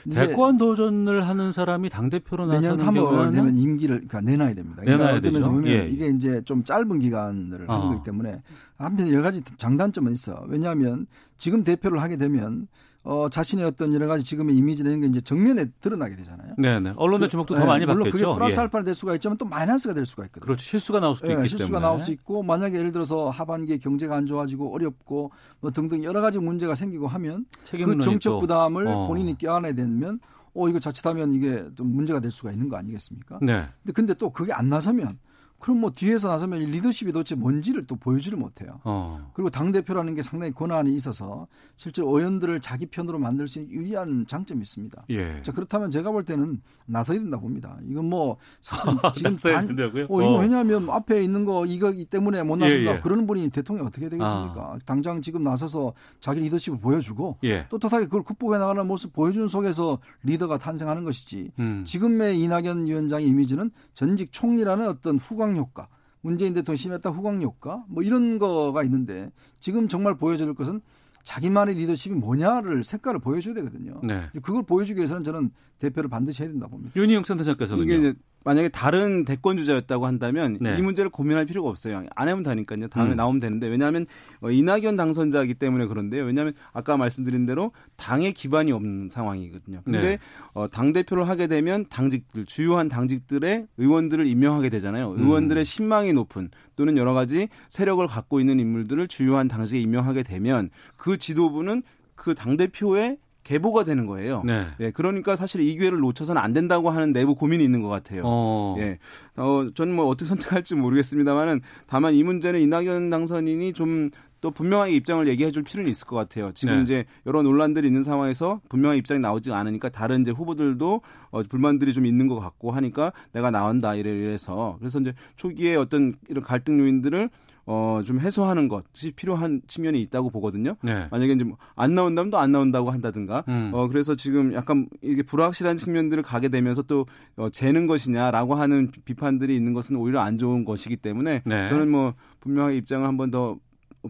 대권 0.09 0.59
도전을 0.59 1.26
하는 1.26 1.50
사람이 1.50 1.90
당 1.90 2.09
대표로 2.09 2.46
나서는 2.46 2.76
내년 2.76 2.94
3월 2.94 3.34
되면 3.34 3.57
임기를 3.57 4.07
그러니까 4.07 4.20
내놔야 4.20 4.55
됩니다. 4.55 4.82
내놔야 4.84 5.20
되죠. 5.20 5.50
보면 5.50 5.66
예. 5.66 5.88
이게 5.88 6.07
이제 6.07 6.40
좀 6.44 6.62
짧은 6.62 7.00
기간을 7.00 7.68
하는 7.68 7.68
어. 7.68 7.90
거기 7.90 8.05
때문에 8.05 8.42
한편 8.76 9.11
여러 9.11 9.22
가지 9.22 9.42
장단점은 9.57 10.12
있어. 10.12 10.44
왜냐하면 10.46 11.07
지금 11.36 11.64
대표를 11.64 12.00
하게 12.00 12.16
되면 12.16 12.68
어, 13.05 13.28
자신의 13.28 13.66
어떤 13.66 13.92
여러 13.92 14.07
가지 14.07 14.24
지금의 14.24 14.57
이미지라는 14.57 15.00
게 15.02 15.07
이제 15.07 15.20
정면에 15.20 15.66
드러나게 15.80 16.16
되잖아요. 16.16 16.55
네네. 16.57 16.94
언론의 16.96 17.28
그, 17.28 17.30
주목도 17.30 17.55
그, 17.55 17.61
더 17.61 17.66
많이 17.66 17.84
받겠죠. 17.84 17.98
물론 17.98 18.11
그게 18.11 18.24
플러스 18.24 18.57
예. 18.57 18.61
알파가 18.62 18.82
될 18.84 18.94
수가 18.94 19.14
있지만 19.16 19.36
또 19.36 19.44
마이너스가 19.44 19.92
될 19.92 20.07
수가 20.07 20.24
있거든요. 20.24 20.46
그렇죠. 20.46 20.64
실수가 20.64 21.00
나올 21.00 21.14
수도 21.14 21.28
예, 21.28 21.34
있기 21.34 21.48
실수가 21.48 21.68
때문에. 21.68 21.86
나올 21.86 22.00
수 22.00 22.12
있고 22.12 22.42
만약에 22.42 22.78
예를 22.78 22.92
들어서 22.92 23.28
하반기에 23.28 23.76
경제가 23.76 24.16
안 24.16 24.24
좋아지고 24.24 24.74
어렵고 24.74 25.32
뭐 25.61 25.70
등등 25.70 26.02
여러 26.02 26.22
가지 26.22 26.38
문제가 26.38 26.74
생기고 26.74 27.07
하면 27.07 27.44
그 27.70 28.00
정책 28.00 28.38
부담을 28.40 28.86
어. 28.88 29.07
본인이 29.07 29.36
껴안아야 29.36 29.74
되면 29.74 30.18
어 30.55 30.68
이거 30.68 30.78
자칫하면 30.78 31.32
이게 31.32 31.62
좀 31.74 31.94
문제가 31.94 32.20
될 32.20 32.30
수가 32.30 32.52
있는 32.52 32.70
거 32.70 32.76
아니겠습니까? 32.78 33.38
네. 33.42 33.66
근데 33.82 33.92
근데 33.92 34.14
또 34.14 34.30
그게 34.30 34.55
안 34.55 34.70
나서면 34.70 35.18
그럼 35.64 35.80
뭐 35.80 35.90
뒤에서 35.94 36.28
나서면 36.28 36.60
리더십이 36.60 37.10
도대체 37.10 37.34
뭔지를 37.34 37.84
또 37.86 37.96
보여주를 37.96 38.36
못해요. 38.36 38.82
어. 38.84 39.30
그리고 39.32 39.48
당 39.48 39.72
대표라는 39.72 40.14
게 40.14 40.20
상당히 40.20 40.52
권한이 40.52 40.94
있어서 40.94 41.46
실제 41.78 42.02
의원들을 42.02 42.60
자기 42.60 42.84
편으로 42.84 43.18
만들 43.18 43.48
수 43.48 43.60
있는 43.60 43.72
유리한 43.72 44.26
장점이 44.26 44.60
있습니다. 44.60 45.06
예. 45.08 45.40
자 45.40 45.52
그렇다면 45.52 45.90
제가 45.90 46.10
볼 46.10 46.22
때는 46.26 46.60
나서야 46.84 47.18
된다 47.18 47.38
봅니다. 47.38 47.78
이건 47.88 48.10
뭐 48.10 48.36
사실 48.60 48.90
지금 49.14 49.36
반, 49.54 49.66
된다고요? 49.68 50.04
어, 50.10 50.20
이거 50.20 50.34
어. 50.34 50.38
왜냐하면 50.38 50.90
앞에 50.90 51.24
있는 51.24 51.46
거 51.46 51.64
이거기 51.64 52.04
때문에 52.04 52.42
못 52.42 52.56
나선다 52.56 52.90
예, 52.90 52.96
예. 52.96 53.00
그러는 53.00 53.26
분이 53.26 53.48
대통령 53.48 53.86
어떻게 53.86 54.10
되겠습니까? 54.10 54.72
아. 54.74 54.78
당장 54.84 55.22
지금 55.22 55.44
나서서 55.44 55.94
자기 56.20 56.40
리더십을 56.40 56.78
보여주고 56.78 57.38
예. 57.44 57.66
떳떳하게 57.70 58.04
그걸 58.04 58.22
극복해 58.22 58.58
나가는 58.58 58.86
모습 58.86 59.14
보여주는 59.14 59.48
속에서 59.48 59.98
리더가 60.24 60.58
탄생하는 60.58 61.04
것이지. 61.04 61.52
음. 61.58 61.84
지금의 61.86 62.38
이낙연 62.38 62.84
위원장의 62.84 63.26
이미지는 63.26 63.70
전직 63.94 64.30
총리라는 64.30 64.86
어떤 64.88 65.16
후광 65.16 65.53
효과, 65.57 65.88
문재인 66.20 66.55
대통령 66.55 66.76
심했다 66.76 67.11
후광 67.11 67.42
효과 67.42 67.84
뭐 67.88 68.02
이런 68.02 68.38
거가 68.38 68.82
있는데 68.84 69.30
지금 69.59 69.88
정말 69.88 70.16
보여줄 70.16 70.55
것은 70.55 70.80
자기만의 71.22 71.74
리더십이 71.74 72.14
뭐냐를 72.14 72.84
색깔을 72.84 73.18
보여줘야 73.20 73.55
되거든요. 73.55 74.00
네. 74.02 74.28
그걸 74.42 74.62
보여주기 74.62 74.98
위해서는 74.98 75.24
저는 75.24 75.50
대표를 75.78 76.09
반드시 76.09 76.42
해야 76.42 76.50
된다 76.50 76.66
봅니다. 76.66 76.92
윤희영 76.96 77.24
센터장께서는 77.24 77.84
이게 77.84 78.14
만약에 78.45 78.68
다른 78.68 79.24
대권 79.24 79.57
주자였다고 79.57 80.07
한다면 80.07 80.59
네. 80.61 80.76
이 80.78 80.82
문제를 80.82 81.11
고민할 81.11 81.47
필요가 81.47 81.68
없어요. 81.68 82.05
안 82.14 82.28
하면 82.28 82.42
되니까요. 82.42 82.88
다음에 82.88 83.12
음. 83.12 83.16
나오면 83.16 83.40
되는데 83.40 83.66
왜냐하면 83.66 84.07
어, 84.40 84.51
이낙연 84.51 84.97
당선자이기 84.97 85.55
때문에 85.55 85.86
그런데요. 85.86 86.24
왜냐하면 86.24 86.53
아까 86.72 86.97
말씀드린 86.97 87.47
대로 87.47 87.72
당의 87.97 88.32
기반이 88.32 88.70
없는 88.70 89.09
상황이거든요. 89.09 89.80
근데 89.84 90.01
네. 90.01 90.18
어, 90.53 90.68
당 90.68 90.92
대표를 90.92 91.28
하게 91.28 91.47
되면 91.47 91.86
당직들 91.88 92.45
주요한 92.45 92.88
당직들의 92.88 93.66
의원들을 93.78 94.26
임명하게 94.26 94.68
되잖아요. 94.68 95.12
음. 95.12 95.22
의원들의 95.22 95.64
신망이 95.64 96.12
높은 96.12 96.51
또는 96.76 96.97
여러 96.97 97.14
가지 97.14 97.49
세력을 97.68 98.07
갖고 98.07 98.40
있는 98.40 98.61
인물들을 98.61 99.09
주요한 99.09 99.49
당직에 99.49 99.80
임명하게 99.80 100.22
되면 100.22 100.70
그 100.97 101.18
지도부는 101.18 101.82
그 102.14 102.34
당 102.34 102.57
대표의 102.57 103.18
계보가 103.45 103.84
되는 103.84 104.07
거예요. 104.07 104.42
네. 104.45 104.66
예, 104.80 104.90
그러니까 104.90 105.36
사실 105.36 105.61
이 105.61 105.76
기회를 105.76 106.01
놓쳐서는 106.01 106.40
안 106.40 106.53
된다고 106.53 106.90
하는 106.90 107.12
내부 107.12 107.34
고민이 107.34 107.62
있는 107.62 107.82
것 107.82 107.88
같아요. 107.88 108.22
어. 108.24 108.76
예. 108.78 108.99
어, 109.36 109.68
저는 109.74 109.95
뭐 109.95 110.07
어떻게 110.07 110.28
선택할지 110.28 110.74
모르겠습니다만은 110.74 111.61
다만 111.86 112.14
이 112.14 112.22
문제는 112.22 112.61
이낙연 112.61 113.11
당선인이 113.11 113.72
좀 113.72 114.11
또 114.45 114.51
분명하게 114.51 114.92
입장을 114.92 115.26
얘기해 115.26 115.53
줄 115.53 115.62
필요는 115.62 115.90
있을 115.90 116.07
것 116.07 116.16
같아요. 116.16 116.53
지금 116.53 116.76
네. 116.76 116.82
이제 116.82 117.05
여러 117.24 117.40
논란들이 117.42 117.86
있는 117.86 118.03
상황에서 118.03 118.61
분명한 118.68 118.99
입장이 118.99 119.18
나오지 119.18 119.51
않으니까 119.51 119.88
다른 119.88 120.20
이제 120.20 120.32
후보들도 120.32 121.01
어, 121.30 121.42
불만들이 121.45 121.95
좀 121.95 122.05
있는 122.05 122.28
것 122.28 122.38
같고 122.40 122.70
하니까 122.70 123.11
내가 123.32 123.51
나온다 123.51 123.95
이래 123.95 124.11
이래서 124.11 124.76
그래서 124.80 125.01
이제 125.01 125.14
초기에 125.36 125.76
어떤 125.76 126.16
이런 126.28 126.45
갈등 126.45 126.78
요인들을 126.78 127.30
어, 127.66 128.02
좀 128.04 128.20
해소하는 128.20 128.68
것이 128.68 129.12
필요한 129.12 129.62
측면이 129.66 130.00
있다고 130.02 130.30
보거든요. 130.30 130.76
네. 130.82 131.08
만약에 131.10 131.32
이제 131.32 131.44
뭐안 131.44 131.94
나온다면 131.94 132.30
또 132.30 132.38
안 132.38 132.52
나온다고 132.52 132.90
한다든가. 132.90 133.44
음. 133.48 133.70
어, 133.72 133.88
그래서 133.88 134.14
지금 134.14 134.52
약간 134.54 134.88
이게 135.02 135.22
불확실한 135.22 135.76
측면들을 135.76 136.22
가게 136.22 136.48
되면서 136.48 136.82
또 136.82 137.06
어, 137.36 137.48
재는 137.50 137.86
것이냐라고 137.86 138.54
하는 138.54 138.90
비판들이 139.04 139.56
있는 139.56 139.72
것은 139.72 139.96
오히려 139.96 140.20
안 140.20 140.36
좋은 140.38 140.64
것이기 140.64 140.96
때문에 140.96 141.42
네. 141.44 141.68
저는 141.68 141.90
뭐 141.90 142.14
분명하게 142.40 142.76
입장을 142.76 143.06
한 143.06 143.16
번 143.16 143.30
더 143.30 143.56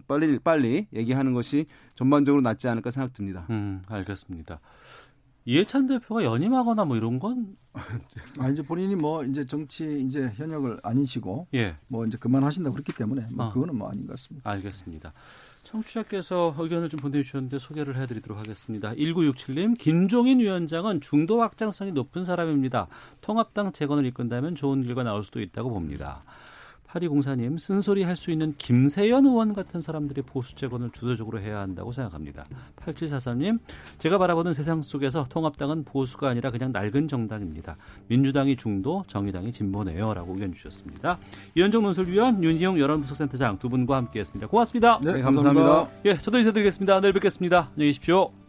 빨리 0.09 0.37
빨리 0.39 0.87
얘기하는 0.93 1.31
것이 1.33 1.67
전반적으로 1.95 2.41
낫지 2.41 2.67
않을까 2.67 2.91
생각됩니다. 2.91 3.45
음, 3.49 3.81
알겠습니다. 3.87 4.59
이해찬 5.45 5.85
대표가 5.87 6.23
연임하거나 6.23 6.85
뭐 6.85 6.97
이런 6.97 7.19
건 7.19 7.55
아, 8.39 8.49
이제 8.49 8.63
본인이 8.63 8.95
뭐 8.95 9.23
이제 9.23 9.45
정치 9.45 9.99
이제 10.01 10.31
현역을 10.35 10.79
아니시고 10.81 11.47
예. 11.53 11.75
뭐 11.87 12.05
이제 12.05 12.17
그만하신다 12.17 12.71
그렇기 12.71 12.93
때문에 12.93 13.27
뭐 13.31 13.45
아. 13.45 13.49
그거는 13.49 13.75
뭐 13.75 13.89
아닌 13.89 14.07
것 14.07 14.13
같습니다. 14.13 14.49
알겠습니다. 14.49 15.13
청취자께서 15.65 16.55
의견을 16.57 16.89
좀 16.89 16.99
보내주셨는데 16.99 17.59
소개를 17.59 17.97
해드리도록 17.97 18.37
하겠습니다. 18.37 18.93
1967님, 18.93 19.77
김종인 19.77 20.39
위원장은 20.39 21.01
중도 21.01 21.41
확장성이 21.41 21.91
높은 21.91 22.23
사람입니다. 22.23 22.87
통합당 23.21 23.71
재건을 23.71 24.05
이끈다면 24.05 24.55
좋은 24.55 24.83
결과 24.83 25.03
나올 25.03 25.23
수도 25.23 25.41
있다고 25.41 25.69
봅니다. 25.69 26.23
8204님, 26.95 27.59
쓴소리 27.59 28.03
할 28.03 28.15
수 28.15 28.31
있는 28.31 28.55
김세연 28.57 29.25
의원 29.25 29.53
같은 29.53 29.81
사람들이 29.81 30.21
보수 30.21 30.55
재건을 30.55 30.89
주도적으로 30.91 31.39
해야 31.41 31.59
한다고 31.59 31.91
생각합니다. 31.91 32.45
8743님, 32.77 33.59
제가 33.97 34.17
바라보는 34.17 34.53
세상 34.53 34.81
속에서 34.81 35.25
통합당은 35.29 35.83
보수가 35.83 36.29
아니라 36.29 36.49
그냥 36.49 36.71
낡은 36.71 37.09
정당입니다. 37.09 37.75
민주당이 38.07 38.55
중도, 38.55 39.03
정의당이 39.07 39.51
진보네요. 39.51 40.13
라고 40.13 40.33
의견 40.33 40.53
주셨습니다. 40.53 41.19
이현정 41.55 41.83
논설위원, 41.83 42.41
윤희영 42.43 42.79
여론분석센터장 42.79 43.59
두 43.59 43.67
분과 43.67 43.97
함께 43.97 44.21
했습니다. 44.21 44.47
고맙습니다. 44.47 44.99
네, 45.03 45.19
감사합니다. 45.21 45.89
예, 46.05 46.17
저도 46.17 46.37
인사드리겠습니다. 46.37 47.01
내일 47.01 47.13
뵙겠습니다. 47.13 47.69
안녕히 47.73 47.89
계십시오. 47.89 48.44